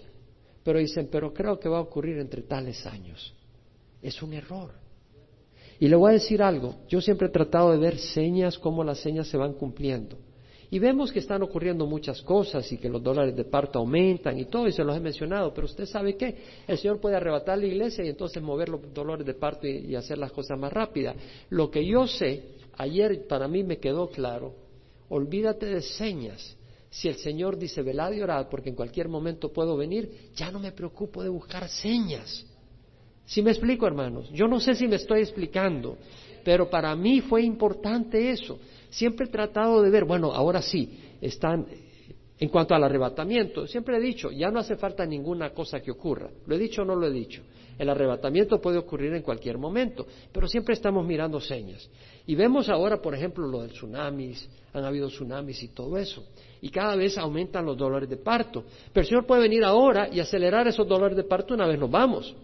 pero 0.62 0.78
dicen, 0.78 1.08
pero 1.12 1.34
creo 1.34 1.58
que 1.58 1.68
va 1.68 1.78
a 1.78 1.82
ocurrir 1.82 2.16
entre 2.16 2.42
tales 2.42 2.86
años. 2.86 3.35
Es 4.06 4.22
un 4.22 4.34
error. 4.34 4.70
Y 5.80 5.88
le 5.88 5.96
voy 5.96 6.10
a 6.10 6.14
decir 6.14 6.40
algo, 6.40 6.76
yo 6.86 7.00
siempre 7.00 7.26
he 7.26 7.30
tratado 7.30 7.72
de 7.72 7.78
ver 7.78 7.98
señas, 7.98 8.56
cómo 8.56 8.84
las 8.84 9.00
señas 9.00 9.26
se 9.26 9.36
van 9.36 9.54
cumpliendo. 9.54 10.16
Y 10.70 10.78
vemos 10.78 11.10
que 11.10 11.18
están 11.18 11.42
ocurriendo 11.42 11.86
muchas 11.86 12.22
cosas 12.22 12.70
y 12.70 12.78
que 12.78 12.88
los 12.88 13.02
dólares 13.02 13.34
de 13.34 13.44
parto 13.44 13.80
aumentan 13.80 14.38
y 14.38 14.44
todo, 14.44 14.68
y 14.68 14.72
se 14.72 14.84
los 14.84 14.96
he 14.96 15.00
mencionado, 15.00 15.52
pero 15.52 15.64
usted 15.64 15.86
sabe 15.86 16.16
que 16.16 16.36
el 16.68 16.78
Señor 16.78 17.00
puede 17.00 17.16
arrebatar 17.16 17.58
la 17.58 17.66
iglesia 17.66 18.04
y 18.04 18.10
entonces 18.10 18.40
mover 18.40 18.68
los 18.68 18.94
dólares 18.94 19.26
de 19.26 19.34
parto 19.34 19.66
y, 19.66 19.96
hacer 19.96 20.18
las 20.18 20.30
cosas 20.30 20.56
más 20.56 20.72
rápidas. 20.72 21.16
Lo 21.50 21.68
que 21.68 21.84
yo 21.84 22.06
sé, 22.06 22.44
ayer 22.78 23.26
para 23.26 23.48
mí 23.48 23.64
me 23.64 23.78
quedó 23.78 24.08
claro, 24.08 24.54
olvídate 25.08 25.66
de 25.66 25.82
señas. 25.82 26.56
Si 26.90 27.08
el 27.08 27.16
Señor 27.16 27.58
dice, 27.58 27.82
velad 27.82 28.12
y 28.12 28.22
orad, 28.22 28.46
porque 28.48 28.68
en 28.68 28.76
cualquier 28.76 29.08
momento 29.08 29.52
puedo 29.52 29.76
venir, 29.76 30.30
ya 30.36 30.52
no 30.52 30.60
me 30.60 30.70
preocupo 30.70 31.24
de 31.24 31.28
buscar 31.28 31.68
señas. 31.68 32.46
Si 33.26 33.42
me 33.42 33.50
explico, 33.50 33.86
hermanos, 33.86 34.30
yo 34.32 34.46
no 34.46 34.60
sé 34.60 34.74
si 34.74 34.86
me 34.86 34.96
estoy 34.96 35.20
explicando, 35.20 35.98
pero 36.44 36.70
para 36.70 36.94
mí 36.94 37.20
fue 37.20 37.42
importante 37.42 38.30
eso. 38.30 38.58
Siempre 38.88 39.26
he 39.26 39.28
tratado 39.28 39.82
de 39.82 39.90
ver, 39.90 40.04
bueno, 40.04 40.32
ahora 40.32 40.62
sí, 40.62 40.96
están, 41.20 41.66
en 42.38 42.48
cuanto 42.48 42.74
al 42.74 42.84
arrebatamiento, 42.84 43.66
siempre 43.66 43.96
he 43.96 44.00
dicho, 44.00 44.30
ya 44.30 44.48
no 44.50 44.60
hace 44.60 44.76
falta 44.76 45.04
ninguna 45.04 45.50
cosa 45.50 45.80
que 45.80 45.90
ocurra. 45.90 46.30
¿Lo 46.46 46.54
he 46.54 46.58
dicho 46.58 46.82
o 46.82 46.84
no 46.84 46.94
lo 46.94 47.08
he 47.08 47.10
dicho? 47.10 47.42
El 47.76 47.90
arrebatamiento 47.90 48.60
puede 48.60 48.78
ocurrir 48.78 49.12
en 49.12 49.22
cualquier 49.22 49.58
momento, 49.58 50.06
pero 50.32 50.46
siempre 50.46 50.74
estamos 50.74 51.04
mirando 51.04 51.40
señas. 51.40 51.90
Y 52.26 52.36
vemos 52.36 52.68
ahora, 52.68 53.02
por 53.02 53.14
ejemplo, 53.14 53.46
lo 53.46 53.62
del 53.62 53.72
tsunamis, 53.72 54.48
han 54.72 54.84
habido 54.84 55.08
tsunamis 55.08 55.62
y 55.64 55.68
todo 55.68 55.98
eso. 55.98 56.24
Y 56.60 56.70
cada 56.70 56.94
vez 56.94 57.18
aumentan 57.18 57.66
los 57.66 57.76
dolores 57.76 58.08
de 58.08 58.16
parto. 58.16 58.64
Pero 58.92 59.02
el 59.02 59.08
Señor 59.08 59.26
puede 59.26 59.42
venir 59.42 59.64
ahora 59.64 60.08
y 60.10 60.20
acelerar 60.20 60.68
esos 60.68 60.86
dolores 60.86 61.16
de 61.16 61.24
parto 61.24 61.54
una 61.54 61.66
vez 61.66 61.78
nos 61.78 61.90
vamos. 61.90 62.34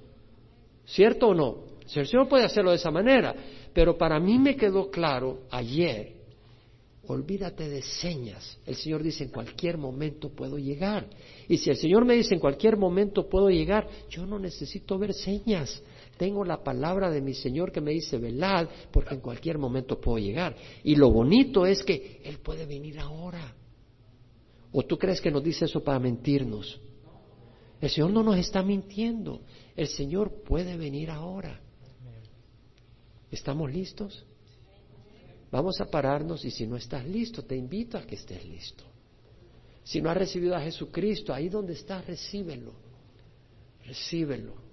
¿Cierto 0.87 1.28
o 1.28 1.35
no? 1.35 1.72
El 1.95 2.07
Señor 2.07 2.28
puede 2.28 2.45
hacerlo 2.45 2.70
de 2.70 2.76
esa 2.76 2.91
manera, 2.91 3.35
pero 3.72 3.97
para 3.97 4.18
mí 4.18 4.39
me 4.39 4.57
quedó 4.57 4.91
claro 4.91 5.41
ayer, 5.51 6.14
olvídate 7.07 7.68
de 7.68 7.83
señas. 7.83 8.59
El 8.64 8.76
Señor 8.76 9.03
dice, 9.03 9.24
en 9.24 9.30
cualquier 9.30 9.76
momento 9.76 10.30
puedo 10.30 10.59
llegar. 10.59 11.07
Y 11.49 11.59
si 11.59 11.70
el 11.70 11.76
Señor 11.76 12.05
me 12.05 12.14
dice, 12.14 12.35
en 12.35 12.41
cualquier 12.41 12.76
momento 12.76 13.28
puedo 13.28 13.51
llegar, 13.51 13.89
yo 14.09 14.26
no 14.26 14.39
necesito 14.39 14.99
ver 14.99 15.12
señas. 15.12 15.83
Tengo 16.16 16.45
la 16.45 16.62
palabra 16.62 17.11
de 17.11 17.20
mi 17.20 17.35
Señor 17.35 17.72
que 17.72 17.80
me 17.80 17.93
dice, 17.93 18.18
velad, 18.18 18.68
porque 18.91 19.14
en 19.14 19.20
cualquier 19.20 19.59
momento 19.59 20.01
puedo 20.01 20.18
llegar. 20.18 20.55
Y 20.85 20.95
lo 20.97 21.11
bonito 21.11 21.66
es 21.66 21.83
que 21.83 22.20
Él 22.24 22.39
puede 22.39 22.66
venir 22.66 23.01
ahora. 23.01 23.55
¿O 24.72 24.83
tú 24.85 24.97
crees 24.97 25.20
que 25.20 25.30
nos 25.30 25.43
dice 25.43 25.66
eso 25.66 25.83
para 25.83 25.99
mentirnos? 25.99 26.80
El 27.80 27.91
Señor 27.91 28.12
no 28.12 28.22
nos 28.22 28.39
está 28.39 28.62
mintiendo. 28.62 29.41
El 29.77 29.89
Señor 29.89 30.43
puede 30.43 30.77
venir 30.77 31.11
ahora. 31.11 31.61
¿Estamos 33.31 33.73
listos? 33.73 34.25
Vamos 35.51 35.81
a 35.81 35.87
pararnos 35.87 36.45
y 36.45 36.51
si 36.51 36.66
no 36.66 36.77
estás 36.77 37.07
listo, 37.07 37.45
te 37.45 37.57
invito 37.57 37.97
a 37.99 38.03
que 38.07 38.14
estés 38.14 38.45
listo. 38.45 38.85
Si 39.85 40.01
no 40.01 40.11
has 40.11 40.16
recibido 40.16 40.55
a 40.55 40.61
Jesucristo, 40.61 41.33
ahí 41.35 41.49
donde 41.49 41.73
estás, 41.73 42.07
recíbelo. 42.07 42.73
Recíbelo. 43.85 44.72